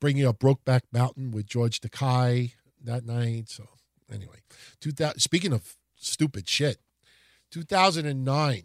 [0.00, 2.52] bringing up Brokeback Mountain with George Takei
[2.82, 3.48] that night.
[3.48, 3.66] So
[4.12, 4.38] anyway,
[4.80, 6.78] 2000, speaking of stupid shit,
[7.50, 8.64] 2009,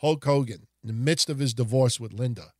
[0.00, 2.52] Hulk Hogan in the midst of his divorce with Linda.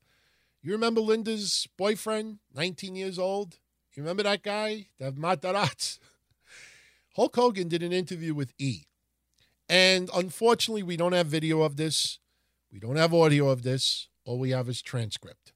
[0.60, 3.58] You remember Linda's boyfriend, 19 years old?
[3.98, 4.86] You remember that guy?
[5.00, 5.98] That Matarazz?
[7.16, 8.84] Hulk Hogan did an interview with E.
[9.68, 12.20] And unfortunately, we don't have video of this.
[12.72, 14.06] We don't have audio of this.
[14.24, 15.52] All we have is transcript.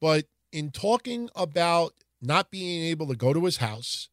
[0.00, 4.08] But in talking about not being able to go to his house,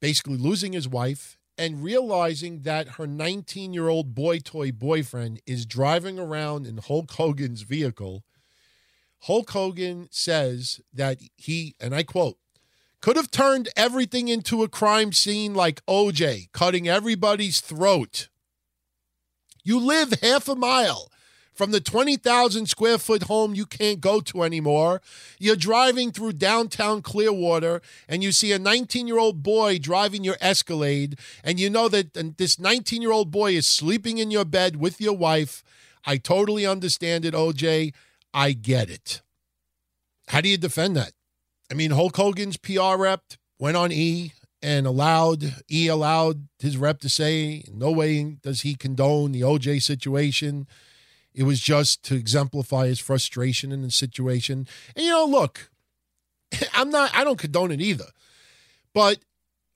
[0.00, 5.66] basically losing his wife, and realizing that her 19 year old boy toy boyfriend is
[5.66, 8.22] driving around in Hulk Hogan's vehicle,
[9.22, 12.38] Hulk Hogan says that he, and I quote,
[13.00, 18.28] could have turned everything into a crime scene like OJ, cutting everybody's throat.
[19.62, 21.10] You live half a mile
[21.58, 25.02] from the 20,000 square foot home you can't go to anymore.
[25.40, 30.36] You're driving through downtown Clearwater and you see a 19 year old boy driving your
[30.40, 34.76] Escalade, and you know that this 19 year old boy is sleeping in your bed
[34.76, 35.64] with your wife.
[36.06, 37.92] I totally understand it, OJ.
[38.32, 39.22] I get it.
[40.28, 41.12] How do you defend that?
[41.70, 43.22] I mean, Hulk Hogan's PR rep
[43.58, 44.32] went on E
[44.62, 49.82] and allowed E allowed his rep to say, no way does he condone the OJ
[49.82, 50.66] situation.
[51.34, 54.66] It was just to exemplify his frustration in the situation.
[54.96, 55.70] And you know, look,
[56.74, 58.08] I'm not I don't condone it either.
[58.92, 59.18] But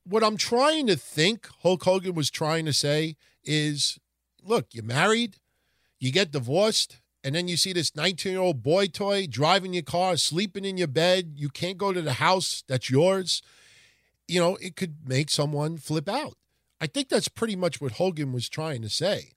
[0.04, 3.98] what I'm trying to think Hulk Hogan was trying to say is
[4.42, 5.36] look, you're married,
[6.00, 9.82] you get divorced, and then you see this 19 year old boy toy driving your
[9.82, 11.34] car, sleeping in your bed.
[11.36, 13.42] You can't go to the house that's yours.
[14.26, 16.36] You know, it could make someone flip out.
[16.80, 19.32] I think that's pretty much what Hogan was trying to say.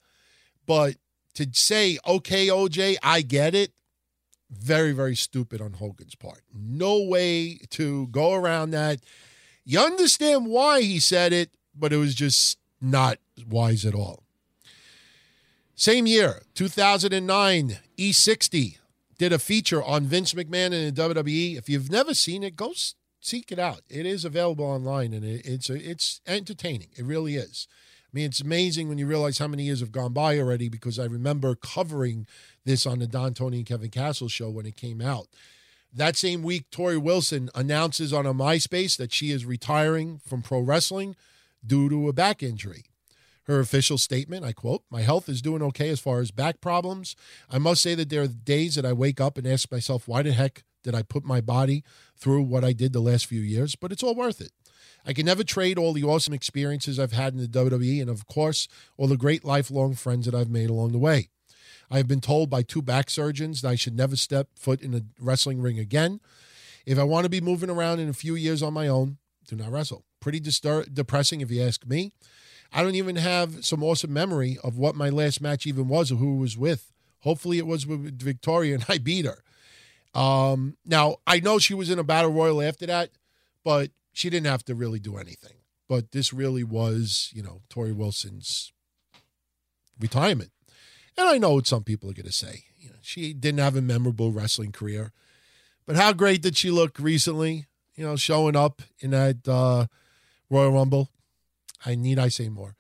[0.66, 0.96] But
[1.36, 3.72] to say, okay, OJ, I get it,
[4.50, 6.42] very, very stupid on Hogan's part.
[6.54, 9.02] No way to go around that.
[9.64, 14.25] You understand why he said it, but it was just not wise at all.
[15.78, 18.78] Same year, 2009, E60
[19.18, 21.58] did a feature on Vince McMahon in the WWE.
[21.58, 22.72] If you've never seen it, go
[23.20, 23.82] seek it out.
[23.90, 26.88] It is available online, and it's it's entertaining.
[26.96, 27.68] It really is.
[28.06, 30.70] I mean, it's amazing when you realize how many years have gone by already.
[30.70, 32.26] Because I remember covering
[32.64, 35.28] this on the Don Tony and Kevin Castle show when it came out.
[35.94, 40.62] That same week, Torrie Wilson announces on a MySpace that she is retiring from pro
[40.62, 41.18] wrestling
[41.66, 42.86] due to a back injury.
[43.46, 47.16] Her official statement, I quote, My health is doing okay as far as back problems.
[47.50, 50.24] I must say that there are days that I wake up and ask myself, why
[50.24, 51.84] the heck did I put my body
[52.18, 53.76] through what I did the last few years?
[53.76, 54.52] But it's all worth it.
[55.06, 58.26] I can never trade all the awesome experiences I've had in the WWE and, of
[58.26, 58.68] course,
[58.98, 61.30] all the great lifelong friends that I've made along the way.
[61.92, 64.96] I have been told by two back surgeons that I should never step foot in
[64.96, 66.20] a wrestling ring again.
[66.86, 69.18] If I want to be moving around in a few years on my own,
[69.48, 70.04] do not wrestle.
[70.20, 72.12] Pretty distur- depressing if you ask me.
[72.74, 76.16] I don't even have some awesome memory of what my last match even was or
[76.16, 76.92] who was with.
[77.22, 79.44] Hopefully, it was with Victoria and I beat her.
[80.14, 83.12] Um, now, I know she was in a battle royal after that,
[83.64, 85.58] but she didn't have to really do anything.
[85.88, 88.72] But this really was, you know, Torrie Wilson's
[90.00, 90.52] retirement.
[91.18, 92.64] And I know what some people are going to say.
[92.78, 95.12] You know, she didn't have a memorable wrestling career.
[95.86, 97.66] But how great did she look recently?
[97.96, 99.88] You know, showing up in that uh,
[100.50, 101.10] Royal Rumble.
[101.86, 102.76] I need I say more.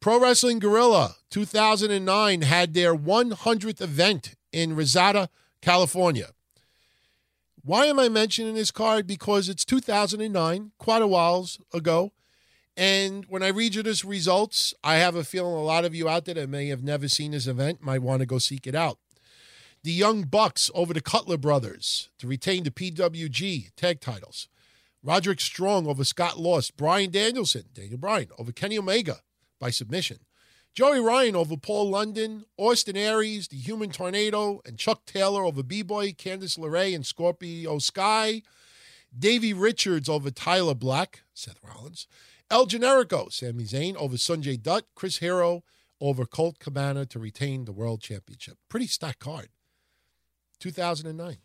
[0.00, 5.28] Pro Wrestling Guerrilla 2009 had their 100th event in Reseda,
[5.60, 6.30] California.
[7.62, 9.06] Why am I mentioning this card?
[9.06, 12.12] Because it's 2009, quite a while ago.
[12.76, 16.08] And when I read you this results, I have a feeling a lot of you
[16.08, 18.76] out there that may have never seen this event might want to go seek it
[18.76, 18.98] out.
[19.82, 24.48] The Young Bucks over the Cutler Brothers to retain the PWG tag titles.
[25.08, 26.76] Roderick Strong over Scott Lost.
[26.76, 29.20] Bryan Danielson, Daniel Bryan, over Kenny Omega
[29.58, 30.18] by submission.
[30.74, 32.44] Joey Ryan over Paul London.
[32.58, 38.42] Austin Aries, the Human Tornado, and Chuck Taylor over B-Boy, Candice LeRae, and Scorpio Sky.
[39.18, 42.06] Davey Richards over Tyler Black, Seth Rollins.
[42.50, 44.84] El Generico, Sami Zayn over Sonjay Dutt.
[44.94, 45.64] Chris Hero
[46.02, 48.58] over Colt Cabana to retain the World Championship.
[48.68, 49.48] Pretty stacked card.
[50.60, 51.38] 2009.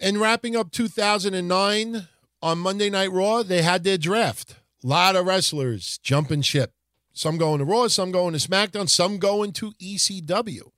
[0.00, 2.08] And wrapping up 2009,
[2.42, 4.56] on Monday Night Raw, they had their draft.
[4.82, 6.72] A lot of wrestlers jumping ship.
[7.12, 10.70] Some going to Raw, some going to SmackDown, some going to ECW.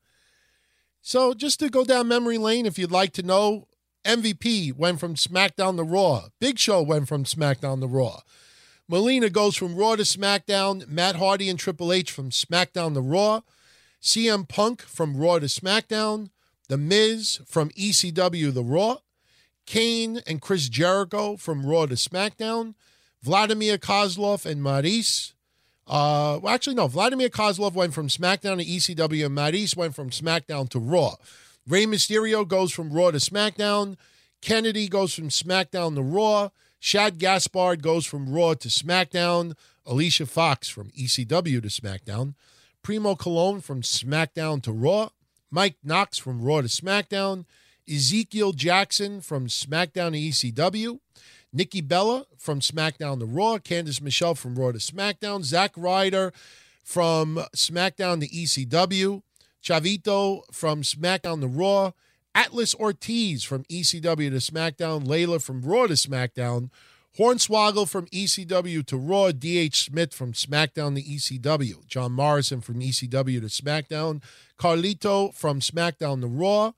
[1.01, 3.69] So just to go down memory lane, if you'd like to know,
[4.05, 6.29] MVP went from SmackDown to Raw.
[6.41, 8.21] Big Show went from SmackDown to Raw.
[8.89, 10.87] Melina goes from Raw to SmackDown.
[10.89, 13.41] Matt Hardy and Triple H from SmackDown to Raw.
[14.05, 16.29] CM Punk from Raw to SmackDown,
[16.69, 18.99] The Miz from ECW The Raw,
[19.67, 22.75] Kane and Chris Jericho from Raw to SmackDown,
[23.23, 25.33] Vladimir Kozlov and Maryse.
[25.87, 26.87] Uh, well, actually, no.
[26.87, 31.17] Vladimir Kozlov went from SmackDown to ECW, and Maryse went from SmackDown to Raw.
[31.67, 33.97] Rey Mysterio goes from Raw to SmackDown.
[34.41, 36.51] Kennedy goes from SmackDown to Raw.
[36.79, 39.55] Shad Gaspard goes from Raw to SmackDown.
[39.87, 42.35] Alicia Fox from ECW to SmackDown.
[42.83, 45.09] Primo Colón from SmackDown to Raw.
[45.51, 47.47] Mike Knox from Raw to SmackDown.
[47.89, 51.01] Ezekiel Jackson from SmackDown to ECW.
[51.53, 53.59] Nikki Bella from SmackDown to Raw.
[53.59, 55.45] Candice Michelle from Raw to SmackDown.
[55.45, 56.33] Zack Ryder
[56.83, 59.23] from SmackDown to ECW.
[59.63, 61.93] Chavito from SmackDown to Raw.
[62.35, 65.07] Atlas Ortiz from ECW to SmackDown.
[65.07, 66.71] Layla from Raw to SmackDown.
[67.17, 69.31] Hornswoggle from ECW to Raw.
[69.31, 69.85] D.H.
[69.85, 71.87] Smith from SmackDown to ECW.
[71.87, 74.21] John Morrison from ECW to SmackDown.
[74.59, 76.73] Carlito from SmackDown to Raw.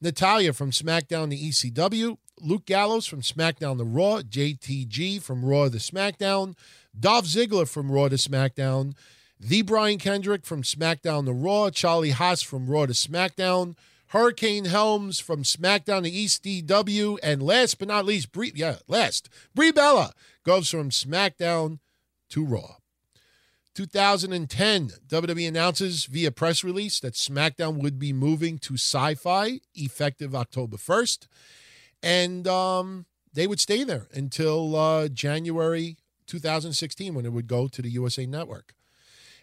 [0.00, 2.18] Natalya from SmackDown to ECW.
[2.40, 4.20] Luke Gallows from SmackDown to Raw.
[4.20, 6.54] JTG from Raw to SmackDown.
[6.98, 8.94] Dolph Ziggler from Raw to SmackDown.
[9.40, 11.70] The Brian Kendrick from SmackDown to Raw.
[11.70, 13.76] Charlie Haas from Raw to SmackDown.
[14.08, 17.18] Hurricane Helms from SmackDown to ECW.
[17.22, 20.12] And last but not least, Brie, yeah, last, Brie Bella
[20.44, 21.78] goes from SmackDown
[22.30, 22.76] to Raw.
[23.76, 30.34] 2010, WWE announces via press release that SmackDown would be moving to sci fi effective
[30.34, 31.26] October 1st.
[32.02, 37.82] And um, they would stay there until uh, January 2016 when it would go to
[37.82, 38.72] the USA Network.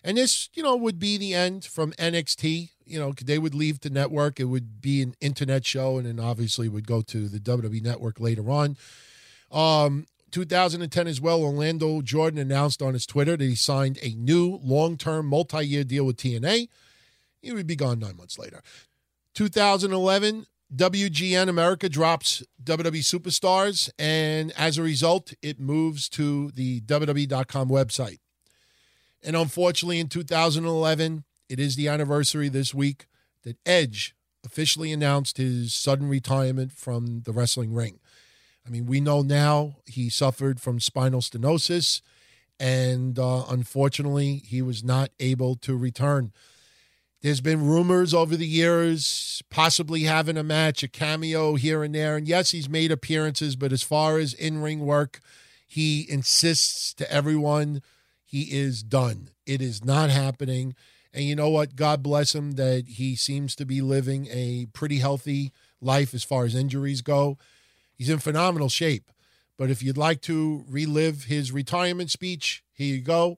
[0.03, 2.71] And this, you know, would be the end from NXT.
[2.85, 4.39] You know, they would leave the network.
[4.39, 8.19] It would be an internet show, and then obviously would go to the WWE Network
[8.19, 8.77] later on.
[9.51, 14.59] Um, 2010 as well, Orlando Jordan announced on his Twitter that he signed a new
[14.63, 16.69] long-term multi-year deal with TNA.
[17.39, 18.61] He would be gone nine months later.
[19.35, 27.69] 2011, WGN America drops WWE Superstars, and as a result, it moves to the WWE.com
[27.69, 28.17] website.
[29.21, 33.05] And unfortunately, in 2011, it is the anniversary this week
[33.43, 37.99] that Edge officially announced his sudden retirement from the wrestling ring.
[38.65, 42.01] I mean, we know now he suffered from spinal stenosis,
[42.59, 46.31] and uh, unfortunately, he was not able to return.
[47.21, 52.17] There's been rumors over the years, possibly having a match, a cameo here and there.
[52.17, 55.21] And yes, he's made appearances, but as far as in ring work,
[55.65, 57.81] he insists to everyone
[58.25, 59.29] he is done.
[59.45, 60.75] It is not happening.
[61.13, 61.75] And you know what?
[61.75, 66.43] God bless him that he seems to be living a pretty healthy life as far
[66.43, 67.37] as injuries go.
[67.95, 69.11] He's in phenomenal shape.
[69.57, 73.37] But if you'd like to relive his retirement speech, here you go.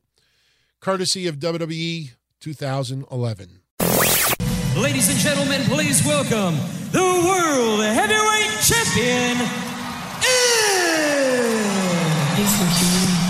[0.79, 3.59] Courtesy of WWE 2011.
[4.77, 6.55] Ladies and gentlemen, please welcome
[6.91, 9.37] the World Heavyweight Champion,
[13.17, 13.24] Edge.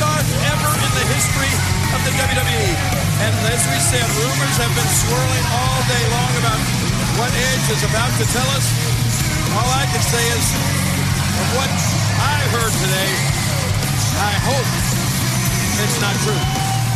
[0.00, 1.52] Superstars ever in the history
[1.92, 2.72] of the WWE.
[3.20, 6.60] And as we said, rumors have been swirling all day long about
[7.20, 8.64] what Edge is about to tell us.
[9.52, 10.46] All I can say is,
[11.36, 11.68] of what
[12.16, 13.12] I heard today,
[14.24, 14.68] I hope
[15.84, 16.44] it's not true.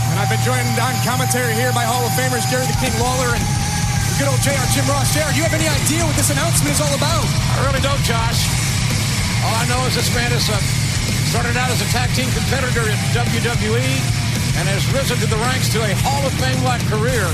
[0.08, 3.36] And I've been joined on commentary here by Hall of Famers Jerry the King Lawler
[3.36, 3.44] and
[4.16, 5.12] good old JR Jim Ross.
[5.12, 7.28] JR, you have any idea what this announcement is all about?
[7.52, 8.48] I really don't, Josh.
[9.44, 10.56] All I know is this man is uh,
[11.34, 13.90] started out as a tag team competitor in WWE
[14.54, 17.26] and has risen to the ranks to a Hall of Fame-like career,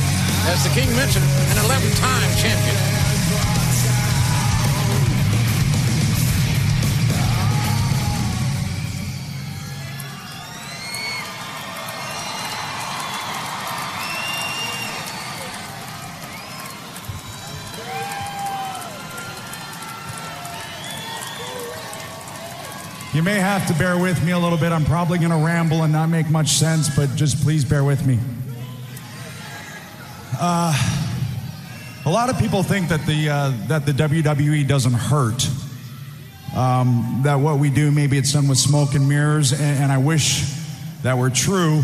[0.49, 3.10] as the King mentioned, an 11-time champion.
[23.13, 24.71] You may have to bear with me a little bit.
[24.71, 28.07] I'm probably going to ramble and not make much sense, but just please bear with
[28.07, 28.21] me.
[30.41, 30.73] Uh,
[32.07, 35.45] a lot of people think that the uh, that the WWE doesn't hurt.
[36.57, 39.99] Um, that what we do maybe it's done with smoke and mirrors, and, and I
[39.99, 40.45] wish
[41.03, 41.83] that were true.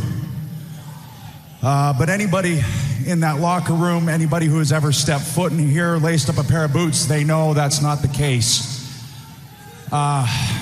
[1.61, 2.61] Uh, but anybody
[3.05, 6.45] in that locker room, anybody who has ever stepped foot in here, laced up a
[6.45, 8.77] pair of boots, they know that's not the case.
[9.91, 10.56] Uh,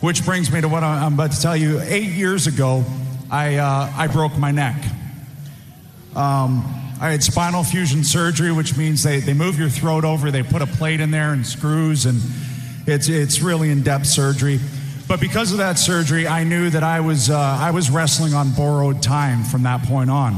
[0.00, 1.80] which brings me to what I'm about to tell you.
[1.80, 2.84] Eight years ago,
[3.30, 4.82] I, uh, I broke my neck.
[6.16, 6.64] Um,
[7.00, 10.62] I had spinal fusion surgery, which means they, they move your throat over, they put
[10.62, 12.20] a plate in there and screws, and
[12.86, 14.58] it's, it's really in depth surgery.
[15.06, 18.52] But because of that surgery, I knew that I was, uh, I was wrestling on
[18.54, 20.34] borrowed time from that point on.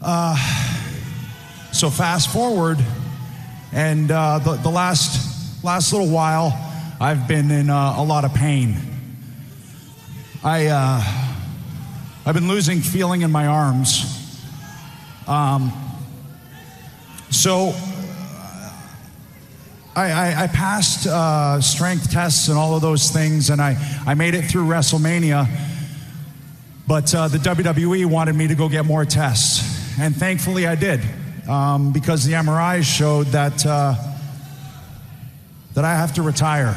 [0.00, 0.36] Uh,
[1.72, 2.78] so fast forward,
[3.72, 6.71] and uh, the, the last, last little while,
[7.02, 8.76] I've been in uh, a lot of pain.
[10.44, 11.02] I, uh,
[12.24, 14.40] I've been losing feeling in my arms.
[15.26, 15.72] Um,
[17.28, 17.74] so
[19.96, 23.74] I, I, I passed uh, strength tests and all of those things, and I,
[24.06, 25.48] I made it through WrestleMania.
[26.86, 31.00] But uh, the WWE wanted me to go get more tests, and thankfully I did,
[31.48, 34.11] um, because the MRIs showed that uh,
[35.74, 36.74] that I have to retire.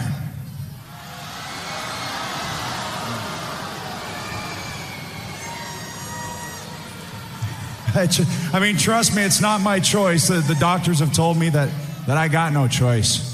[7.96, 10.28] I mean, trust me, it's not my choice.
[10.28, 11.70] The, the doctors have told me that,
[12.08, 13.32] that I got no choice.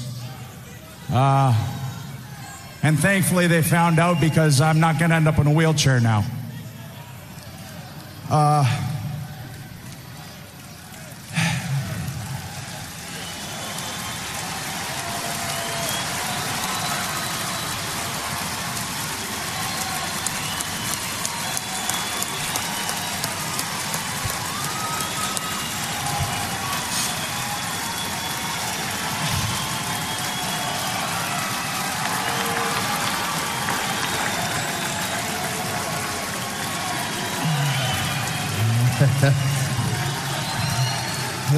[1.12, 1.52] Uh,
[2.84, 6.00] and thankfully, they found out because I'm not going to end up in a wheelchair
[6.00, 6.24] now.
[8.30, 8.91] Uh,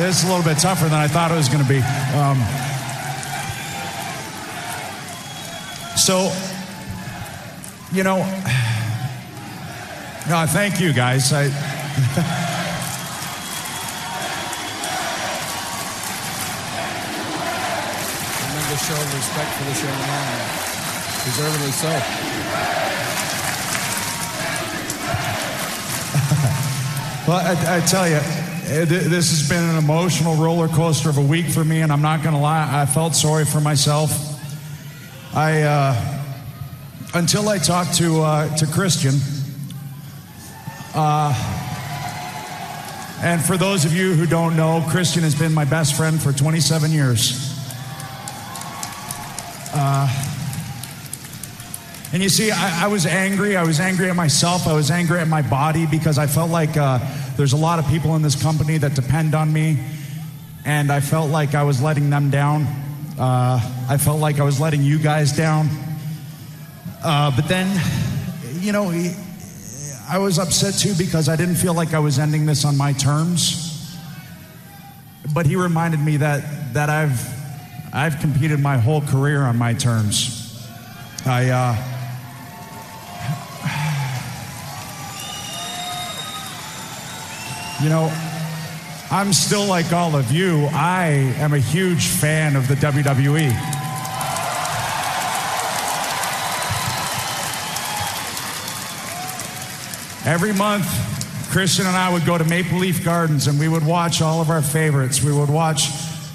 [0.04, 1.80] This is a little bit tougher than I thought it was going to be.
[2.12, 2.36] Um,
[5.96, 6.30] so,
[7.90, 8.18] you know,
[10.28, 11.32] no, thank you guys.
[11.32, 11.48] I,
[18.84, 20.36] show of respect for this young man.
[21.24, 21.88] Deservedly so.
[27.26, 28.20] well, I, I tell you,
[28.64, 32.22] this has been an emotional roller coaster of a week for me, and I'm not
[32.22, 34.10] going to lie, I felt sorry for myself.
[35.34, 36.22] I, uh,
[37.14, 39.14] until I talked to, uh, to Christian,
[40.94, 41.32] uh,
[43.22, 46.32] and for those of you who don't know, Christian has been my best friend for
[46.32, 47.52] 27 years.
[49.74, 50.23] Uh,
[52.14, 53.56] and you see, I, I was angry.
[53.56, 54.68] I was angry at myself.
[54.68, 57.00] I was angry at my body because I felt like uh,
[57.36, 59.80] there's a lot of people in this company that depend on me.
[60.64, 62.66] And I felt like I was letting them down.
[63.18, 65.68] Uh, I felt like I was letting you guys down.
[67.02, 67.68] Uh, but then,
[68.60, 68.92] you know,
[70.08, 72.92] I was upset too because I didn't feel like I was ending this on my
[72.92, 73.98] terms.
[75.34, 77.20] But he reminded me that, that I've,
[77.92, 80.42] I've competed my whole career on my terms.
[81.26, 81.50] I,
[87.82, 88.12] You know,
[89.10, 90.68] I'm still like all of you.
[90.72, 91.06] I
[91.38, 92.74] am a huge fan of the.
[92.74, 93.50] WWE.
[100.26, 100.86] Every month,
[101.50, 104.50] Christian and I would go to Maple Leaf Gardens and we would watch all of
[104.50, 105.22] our favorites.
[105.22, 105.88] We would watch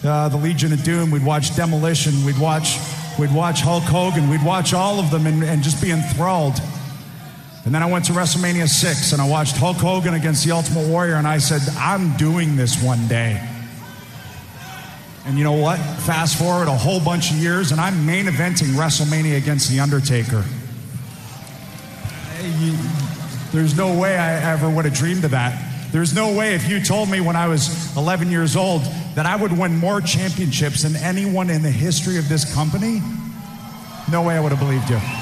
[0.04, 1.12] uh, the Legion of Doom.
[1.12, 2.26] We'd watch Demolition.
[2.26, 2.78] We'd watch,
[3.18, 4.30] we'd watch Hulk Hogan.
[4.30, 6.56] We'd watch all of them and, and just be enthralled.
[7.66, 10.88] And then I went to WrestleMania 6 and I watched Hulk Hogan against the Ultimate
[10.88, 13.46] Warrior and I said, I'm doing this one day.
[15.26, 15.78] And you know what?
[15.78, 20.44] Fast forward a whole bunch of years and I'm main eventing WrestleMania against The Undertaker.
[23.52, 25.66] There's no way I ever would have dreamed of that.
[25.92, 28.84] There's no way if you told me when I was 11 years old
[29.16, 33.02] that I would win more championships than anyone in the history of this company,
[34.12, 35.19] no way I would have believed you.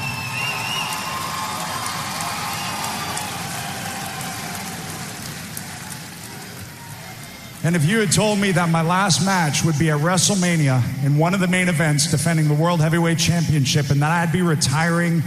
[7.64, 11.18] And if you had told me that my last match would be at WrestleMania in
[11.18, 15.24] one of the main events defending the World Heavyweight Championship and that I'd be retiring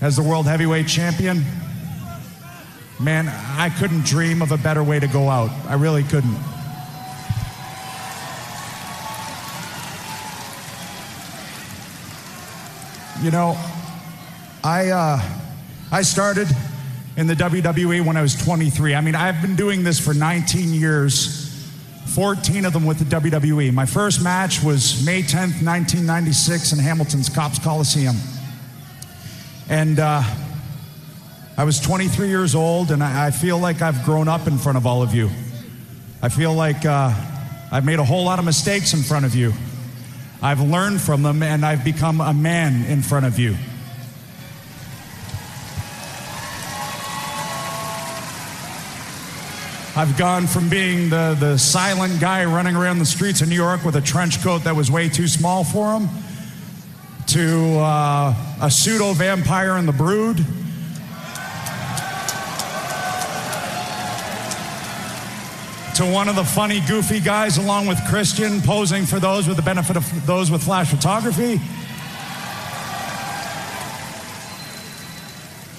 [0.00, 1.44] as the World Heavyweight Champion,
[3.00, 5.50] man, I couldn't dream of a better way to go out.
[5.66, 6.36] I really couldn't.
[13.22, 13.58] You know,
[14.62, 15.20] I uh,
[15.90, 16.46] I started
[17.16, 18.94] in the WWE when I was 23.
[18.94, 21.47] I mean, I've been doing this for 19 years.
[22.14, 23.72] 14 of them with the WWE.
[23.72, 28.16] My first match was May 10th, 1996, in Hamilton's Copps Coliseum.
[29.68, 30.22] And uh,
[31.56, 34.78] I was 23 years old, and I, I, feel like I've grown up in front
[34.78, 35.28] of all of you.
[36.22, 37.12] I feel like uh,
[37.70, 39.52] I've made a whole lot of mistakes in front of you.
[40.40, 43.54] I've learned from them, and I've become a man in front of you.
[49.98, 53.84] I've gone from being the, the silent guy running around the streets of New York
[53.84, 56.08] with a trench coat that was way too small for him
[57.26, 60.36] to uh, a pseudo vampire in the brood.
[65.96, 69.64] To one of the funny, goofy guys, along with Christian, posing for those with the
[69.64, 71.60] benefit of those with flash photography.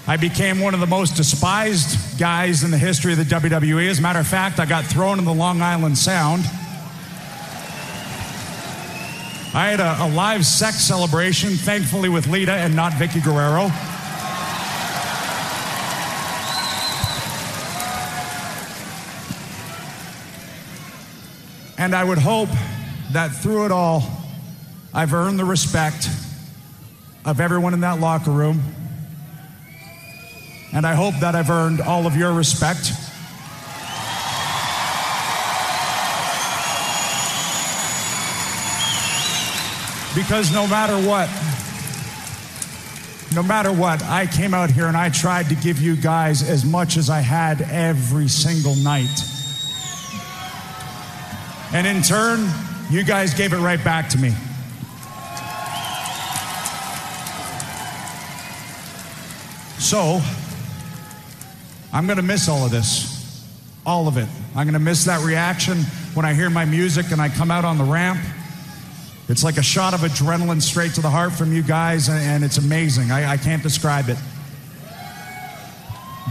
[0.09, 3.88] I became one of the most despised guys in the history of the WWE.
[3.88, 6.45] As a matter of fact, I got thrown in the Long Island Sound.
[9.53, 13.69] I had a, a live sex celebration, thankfully with Lita and not Vickie Guerrero.
[21.77, 22.49] And I would hope
[23.11, 24.01] that through it all,
[24.91, 26.09] I've earned the respect
[27.25, 28.59] of everyone in that locker room
[30.73, 32.91] and I hope that I've earned all of your respect.
[40.15, 41.30] Because no matter what,
[43.35, 46.65] no matter what, I came out here and I tried to give you guys as
[46.65, 49.23] much as I had every single night.
[51.72, 52.49] And in turn,
[52.89, 54.33] you guys gave it right back to me.
[59.77, 60.22] So,
[61.91, 63.17] I'm going to miss all of this.
[63.85, 64.27] All of it.
[64.55, 65.77] I'm going to miss that reaction
[66.13, 68.19] when I hear my music and I come out on the ramp.
[69.27, 72.57] It's like a shot of adrenaline straight to the heart from you guys, and it's
[72.57, 73.11] amazing.
[73.11, 74.17] I, I can't describe it.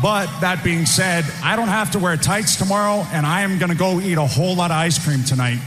[0.02, 3.70] But that being said, I don't have to wear tights tomorrow, and I am going
[3.70, 5.58] to go eat a whole lot of ice cream tonight.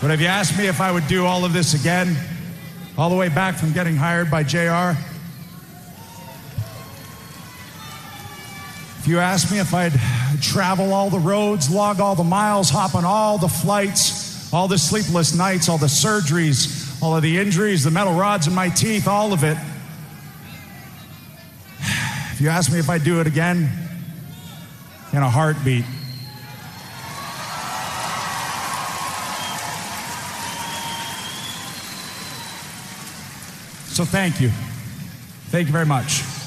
[0.00, 2.16] But if you asked me if I would do all of this again,
[2.98, 4.98] all the way back from getting hired by JR.
[8.98, 9.92] If you asked me if I'd
[10.42, 14.76] travel all the roads, log all the miles, hop on all the flights, all the
[14.76, 19.06] sleepless nights, all the surgeries, all of the injuries, the metal rods in my teeth,
[19.06, 19.56] all of it.
[22.32, 23.70] If you ask me if I'd do it again,
[25.12, 25.84] in a heartbeat,
[33.98, 34.50] So thank you.
[35.50, 36.37] Thank you very much.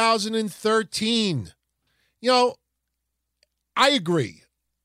[0.00, 1.52] 2013.
[2.22, 2.54] You know,
[3.76, 4.42] I agree.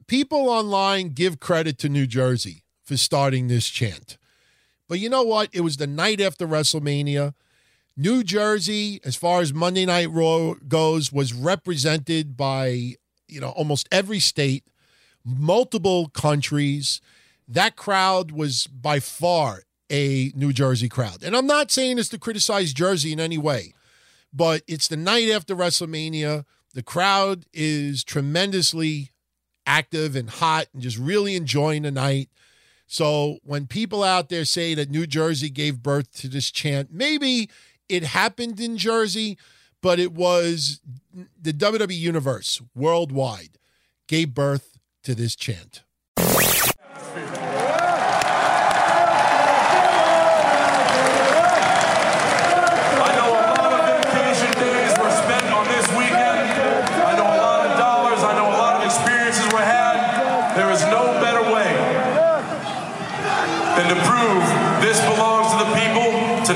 [0.08, 4.18] People online give credit to New Jersey for starting this chant.
[4.90, 5.50] But you know what?
[5.54, 7.34] It was the night after WrestleMania.
[7.98, 12.96] New Jersey, as far as Monday Night Raw goes, was represented by,
[13.28, 14.66] you know, almost every state,
[15.24, 17.00] multiple countries.
[17.48, 21.24] That crowd was by far a New Jersey crowd.
[21.24, 23.75] And I'm not saying this to criticize Jersey in any way
[24.36, 26.46] but it's the night after WrestleMania.
[26.74, 29.12] The crowd is tremendously
[29.66, 32.30] active and hot and just really enjoying the night.
[32.86, 37.50] So when people out there say that New Jersey gave birth to this chant, maybe
[37.88, 39.38] it happened in Jersey,
[39.82, 40.82] but it was
[41.42, 43.58] the WWE Universe worldwide
[44.08, 45.85] gave birth to this chant.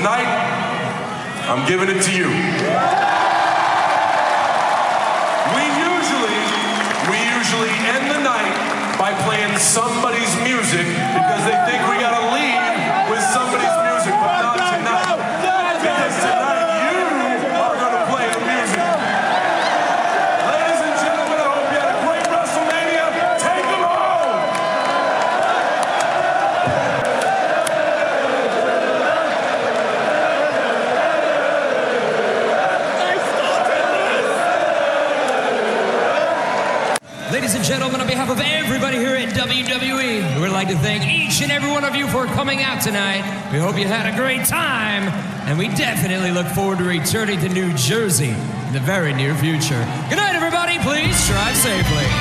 [0.00, 0.32] Tonight,
[1.44, 2.32] I'm giving it to you.
[5.52, 6.40] We usually,
[7.12, 10.19] we usually end the night by playing somebody's
[40.70, 43.50] to thank each and every one of you for coming out tonight.
[43.52, 45.02] We hope you had a great time,
[45.48, 49.80] and we definitely look forward to returning to New Jersey in the very near future.
[50.08, 50.78] Good night, everybody.
[50.78, 52.19] Please drive safely.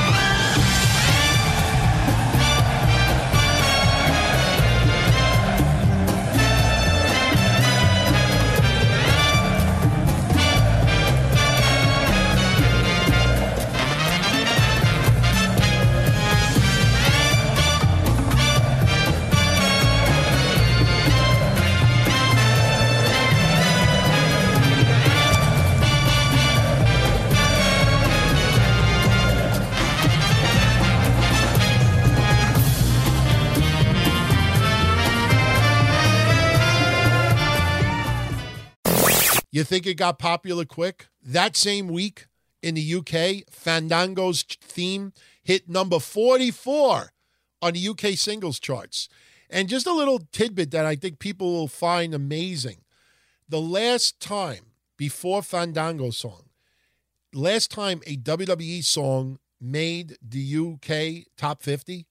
[39.70, 41.08] Think it got popular quick?
[41.24, 42.26] That same week
[42.64, 47.14] in the UK, Fandango's theme hit number 44
[47.62, 49.08] on the UK singles charts.
[49.50, 52.78] And just a little tidbit that I think people will find amazing.
[53.48, 56.50] The last time before Fandango song,
[57.32, 62.08] last time a WWE song made the UK top 50,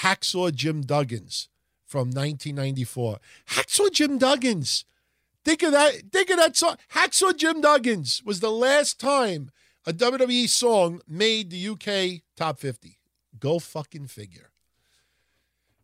[0.00, 1.48] Hacksaw Jim Duggins
[1.86, 3.18] from 1994.
[3.50, 4.84] Hacksaw Jim Duggins.
[5.44, 5.94] Think of that.
[6.10, 6.76] Think of that song.
[6.94, 9.50] Hacksaw Jim Duggins was the last time
[9.86, 12.98] a WWE song made the UK top 50.
[13.38, 14.50] Go fucking figure.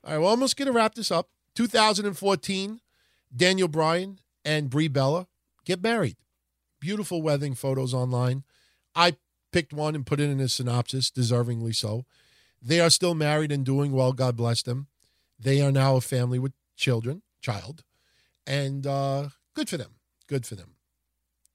[0.02, 1.28] All right, we're almost going to wrap this up.
[1.56, 2.80] 2014,
[3.36, 5.26] Daniel Bryan and Brie Bella
[5.66, 6.16] get married.
[6.80, 8.44] Beautiful wedding photos online.
[8.94, 9.16] I
[9.52, 12.06] picked one and put it in a synopsis, deservingly so.
[12.62, 14.12] They are still married and doing well.
[14.12, 14.86] God bless them.
[15.38, 17.84] They are now a family with children, child,
[18.46, 19.28] and uh,
[19.60, 19.96] good for them.
[20.26, 20.76] Good for them.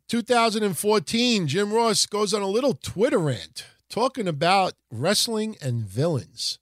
[0.09, 6.59] 2014, Jim Ross goes on a little Twitter rant talking about wrestling and villains.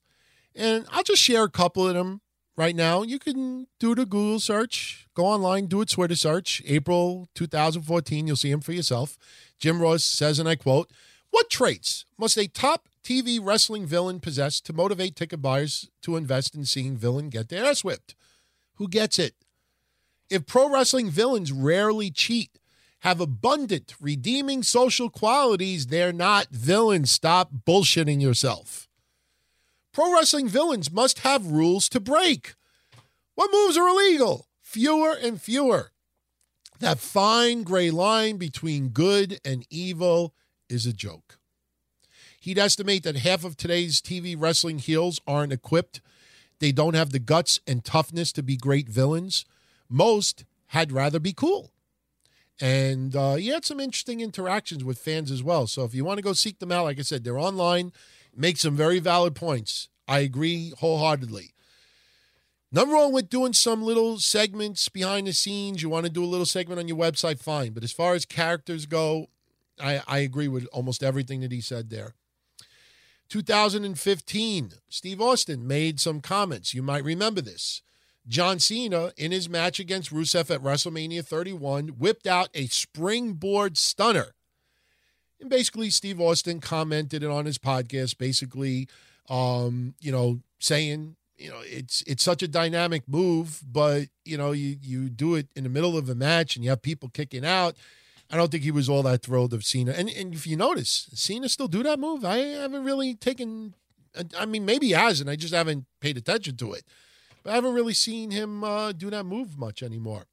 [0.54, 2.22] And I'll just share a couple of them
[2.56, 3.02] right now.
[3.02, 6.62] You can do the Google search, go online, do a Twitter search.
[6.64, 9.18] April 2014, you'll see him for yourself.
[9.58, 10.90] Jim Ross says, and I quote,
[11.28, 16.54] What traits must a top TV wrestling villain possess to motivate ticket buyers to invest
[16.54, 18.14] in seeing villain get their ass whipped?
[18.76, 19.34] Who gets it?
[20.34, 22.58] If pro wrestling villains rarely cheat,
[23.02, 27.12] have abundant redeeming social qualities, they're not villains.
[27.12, 28.88] Stop bullshitting yourself.
[29.92, 32.54] Pro wrestling villains must have rules to break.
[33.36, 34.48] What moves are illegal?
[34.60, 35.92] Fewer and fewer.
[36.80, 40.34] That fine gray line between good and evil
[40.68, 41.38] is a joke.
[42.40, 46.00] He'd estimate that half of today's TV wrestling heels aren't equipped.
[46.58, 49.44] They don't have the guts and toughness to be great villains.
[49.94, 51.70] Most had rather be cool.
[52.60, 55.68] And uh, he had some interesting interactions with fans as well.
[55.68, 57.92] So if you want to go seek them out, like I said, they're online,
[58.34, 59.88] make some very valid points.
[60.08, 61.54] I agree wholeheartedly.
[62.72, 65.80] Nothing wrong with doing some little segments behind the scenes.
[65.80, 67.72] You want to do a little segment on your website, fine.
[67.72, 69.28] But as far as characters go,
[69.80, 72.14] I, I agree with almost everything that he said there.
[73.28, 76.74] 2015, Steve Austin made some comments.
[76.74, 77.82] You might remember this.
[78.26, 84.34] John Cena, in his match against Rusev at WrestleMania 31, whipped out a springboard stunner.
[85.40, 88.88] And basically, Steve Austin commented it on his podcast, basically,
[89.28, 94.52] um, you know, saying, you know, it's it's such a dynamic move, but you know,
[94.52, 97.44] you you do it in the middle of a match and you have people kicking
[97.44, 97.74] out.
[98.30, 99.92] I don't think he was all that thrilled of Cena.
[99.92, 102.24] And and if you notice, Cena still do that move.
[102.24, 103.74] I haven't really taken.
[104.38, 105.28] I mean, maybe he hasn't.
[105.28, 106.84] I just haven't paid attention to it.
[107.44, 110.26] But I haven't really seen him uh, do that move much anymore.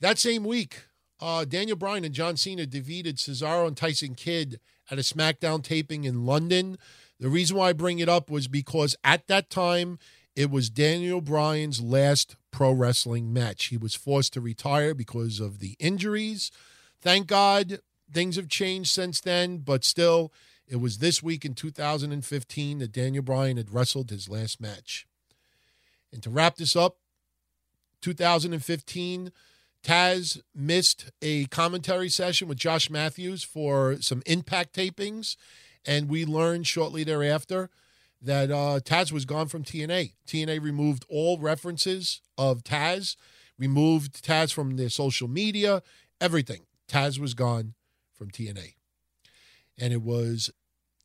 [0.00, 0.84] That same week,
[1.18, 4.60] uh, Daniel Bryan and John Cena defeated Cesaro and Tyson Kidd
[4.90, 6.78] at a SmackDown taping in London.
[7.18, 9.98] The reason why I bring it up was because at that time,
[10.36, 13.66] it was Daniel Bryan's last pro wrestling match.
[13.66, 16.52] He was forced to retire because of the injuries.
[17.00, 17.80] Thank God
[18.12, 20.32] things have changed since then, but still,
[20.68, 25.07] it was this week in 2015 that Daniel Bryan had wrestled his last match.
[26.12, 26.96] And to wrap this up,
[28.02, 29.32] 2015,
[29.84, 35.36] Taz missed a commentary session with Josh Matthews for some impact tapings.
[35.86, 37.70] And we learned shortly thereafter
[38.20, 40.12] that uh, Taz was gone from TNA.
[40.26, 43.16] TNA removed all references of Taz,
[43.58, 45.82] removed Taz from their social media,
[46.20, 46.62] everything.
[46.88, 47.74] Taz was gone
[48.12, 48.74] from TNA.
[49.78, 50.50] And it was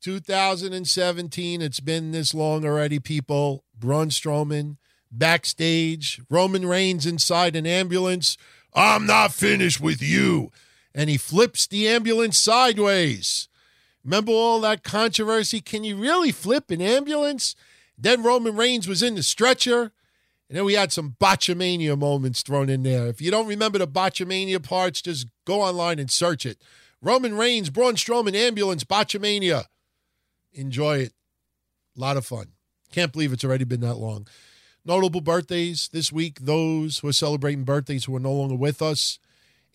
[0.02, 1.62] 2017.
[1.62, 3.64] It's been this long already, people.
[3.78, 4.76] Braun Strowman
[5.18, 8.36] backstage, Roman Reigns inside an ambulance.
[8.74, 10.50] I'm not finished with you.
[10.94, 13.48] And he flips the ambulance sideways.
[14.04, 15.60] Remember all that controversy?
[15.60, 17.56] Can you really flip an ambulance?
[17.96, 19.92] Then Roman Reigns was in the stretcher.
[20.48, 23.06] And then we had some botchamania moments thrown in there.
[23.06, 26.60] If you don't remember the botchamania parts, just go online and search it.
[27.00, 29.64] Roman Reigns, Braun Strowman, ambulance, botchamania.
[30.52, 31.12] Enjoy it.
[31.96, 32.48] A lot of fun.
[32.92, 34.26] Can't believe it's already been that long.
[34.84, 39.18] Notable birthdays this week, those who are celebrating birthdays who are no longer with us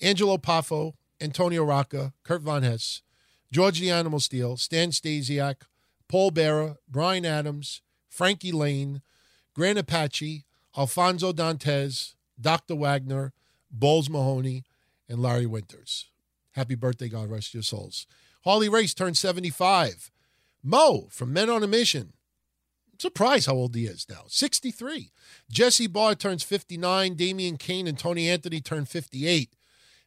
[0.01, 3.01] Angelo Poffo, Antonio Rocca, Kurt Von Hess,
[3.51, 5.63] George the Animal Steele, Stan Stasiak,
[6.07, 9.01] Paul Bearer, Brian Adams, Frankie Lane,
[9.53, 10.45] Gran Apache,
[10.77, 12.75] Alfonso Dantes, Dr.
[12.75, 13.33] Wagner,
[13.71, 14.63] Balls Mahoney,
[15.09, 16.09] and Larry Winters.
[16.53, 18.07] Happy birthday, God rest your souls.
[18.43, 20.11] Harley Race turned 75.
[20.63, 22.13] Mo from Men on a Mission.
[22.99, 24.23] Surprised how old he is now.
[24.27, 25.11] 63.
[25.49, 27.15] Jesse Barr turns 59.
[27.15, 29.55] Damian Kane and Tony Anthony turn 58.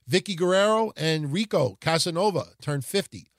[0.09, 3.31] Vickie Guerrero and Rico Casanova turn 50.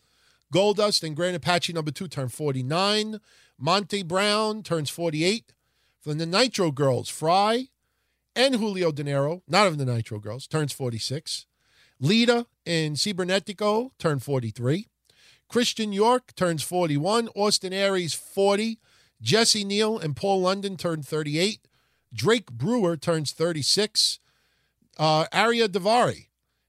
[0.52, 3.20] Goldust and Gran Apache number two turn 49.
[3.60, 5.54] Monte Brown turns 48.
[6.02, 7.68] From the Nitro Girls, Fry
[8.36, 11.46] and Julio Dinero, not of the Nitro Girls, turns 46.
[12.00, 14.88] Lita and Cibernetico turn 43.
[15.48, 17.30] Christian York turns 41.
[17.36, 18.80] Austin Aries, 40.
[19.24, 21.66] Jesse Neal and Paul London turn 38.
[22.14, 24.20] Drake Brewer turns 36.
[25.00, 26.28] Uh, Ariya Daivari,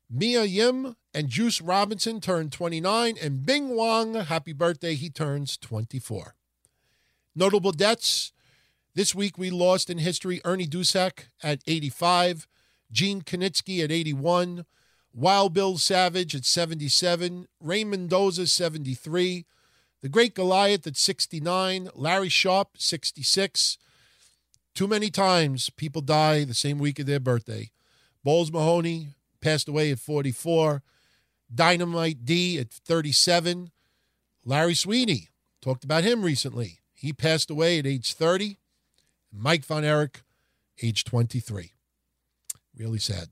[0.08, 3.16] Mia Yim, and Juice Robinson turn 29.
[3.20, 6.36] And Bing Wong, happy birthday, he turns 24.
[7.34, 8.33] Notable deaths.
[8.94, 12.47] This week we lost in history Ernie Dusek at 85,
[12.92, 14.65] Gene Kiniski at 81,
[15.12, 19.47] Wild Bill Savage at 77, Ray Mendoza 73,
[20.05, 23.78] the Great Goliath at 69, Larry Sharpe 66.
[24.74, 27.70] Too many times people die the same week of their birthday.
[28.23, 30.83] Balls Mahoney passed away at 44,
[31.55, 33.70] Dynamite D at 37,
[34.44, 35.31] Larry Sweeney,
[35.62, 36.81] talked about him recently.
[36.92, 38.58] He passed away at age 30.
[39.33, 40.20] Mike Von Erich,
[40.83, 41.73] age 23.
[42.76, 43.28] Really sad.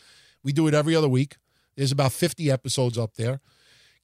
[0.43, 1.37] We do it every other week.
[1.77, 3.41] There's about 50 episodes up there.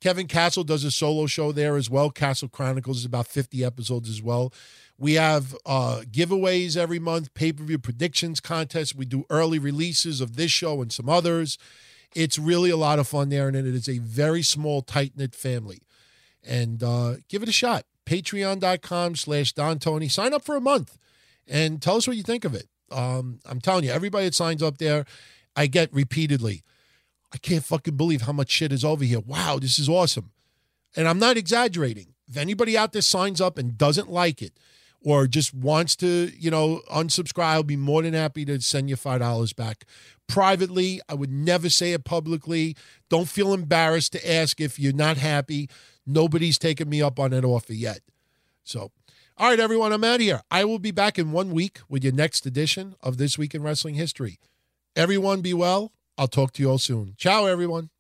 [0.00, 2.08] Kevin Castle does a solo show there as well.
[2.08, 4.52] Castle Chronicles is about 50 episodes as well.
[4.96, 8.94] We have uh, giveaways every month, pay per view predictions contests.
[8.94, 11.58] We do early releases of this show and some others.
[12.14, 15.34] It's really a lot of fun there, and it is a very small, tight knit
[15.34, 15.82] family.
[16.44, 17.86] And uh, give it a shot.
[18.06, 20.08] Patreon.com slash Don Tony.
[20.08, 20.98] Sign up for a month
[21.46, 22.68] and tell us what you think of it.
[22.90, 25.04] Um, I'm telling you, everybody that signs up there,
[25.56, 26.62] I get repeatedly,
[27.32, 29.20] I can't fucking believe how much shit is over here.
[29.20, 30.30] Wow, this is awesome.
[30.94, 32.08] And I'm not exaggerating.
[32.28, 34.52] If anybody out there signs up and doesn't like it
[35.02, 38.96] or just wants to, you know, unsubscribe, I'll be more than happy to send you
[38.96, 39.84] $5 back.
[40.28, 42.76] Privately, I would never say it publicly.
[43.08, 45.68] Don't feel embarrassed to ask if you're not happy.
[46.06, 48.00] Nobody's taken me up on an offer yet.
[48.64, 48.90] So,
[49.36, 50.42] all right, everyone, I'm out of here.
[50.50, 53.62] I will be back in one week with your next edition of This Week in
[53.62, 54.38] Wrestling History.
[54.94, 55.92] Everyone be well.
[56.18, 57.14] I'll talk to you all soon.
[57.16, 57.90] Ciao, everyone.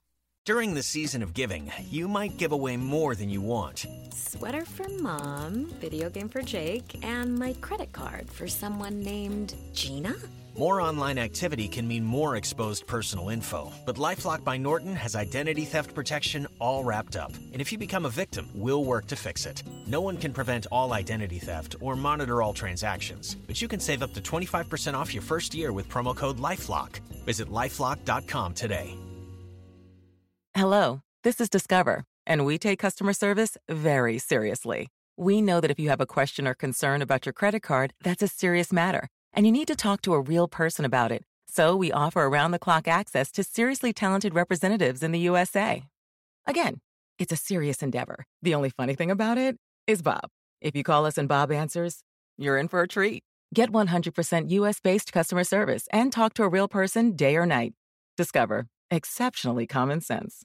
[0.44, 3.86] During the season of giving, you might give away more than you want.
[4.12, 10.16] Sweater for mom, video game for Jake, and my credit card for someone named Gina?
[10.58, 15.64] More online activity can mean more exposed personal info, but Lifelock by Norton has identity
[15.64, 17.32] theft protection all wrapped up.
[17.52, 19.62] And if you become a victim, we'll work to fix it.
[19.86, 24.02] No one can prevent all identity theft or monitor all transactions, but you can save
[24.02, 27.00] up to 25% off your first year with promo code LifeLock.
[27.24, 28.94] Visit lifelock.com today.
[30.52, 34.88] Hello, this is Discover, and we take customer service very seriously.
[35.16, 38.22] We know that if you have a question or concern about your credit card, that's
[38.22, 41.24] a serious matter, and you need to talk to a real person about it.
[41.48, 45.84] So we offer around the clock access to seriously talented representatives in the USA.
[46.46, 46.80] Again,
[47.18, 48.24] it's a serious endeavor.
[48.42, 50.28] The only funny thing about it is Bob.
[50.60, 52.02] If you call us and Bob answers,
[52.38, 53.22] you're in for a treat.
[53.54, 57.74] Get 100% US based customer service and talk to a real person day or night.
[58.16, 60.40] Discover exceptionally common sense.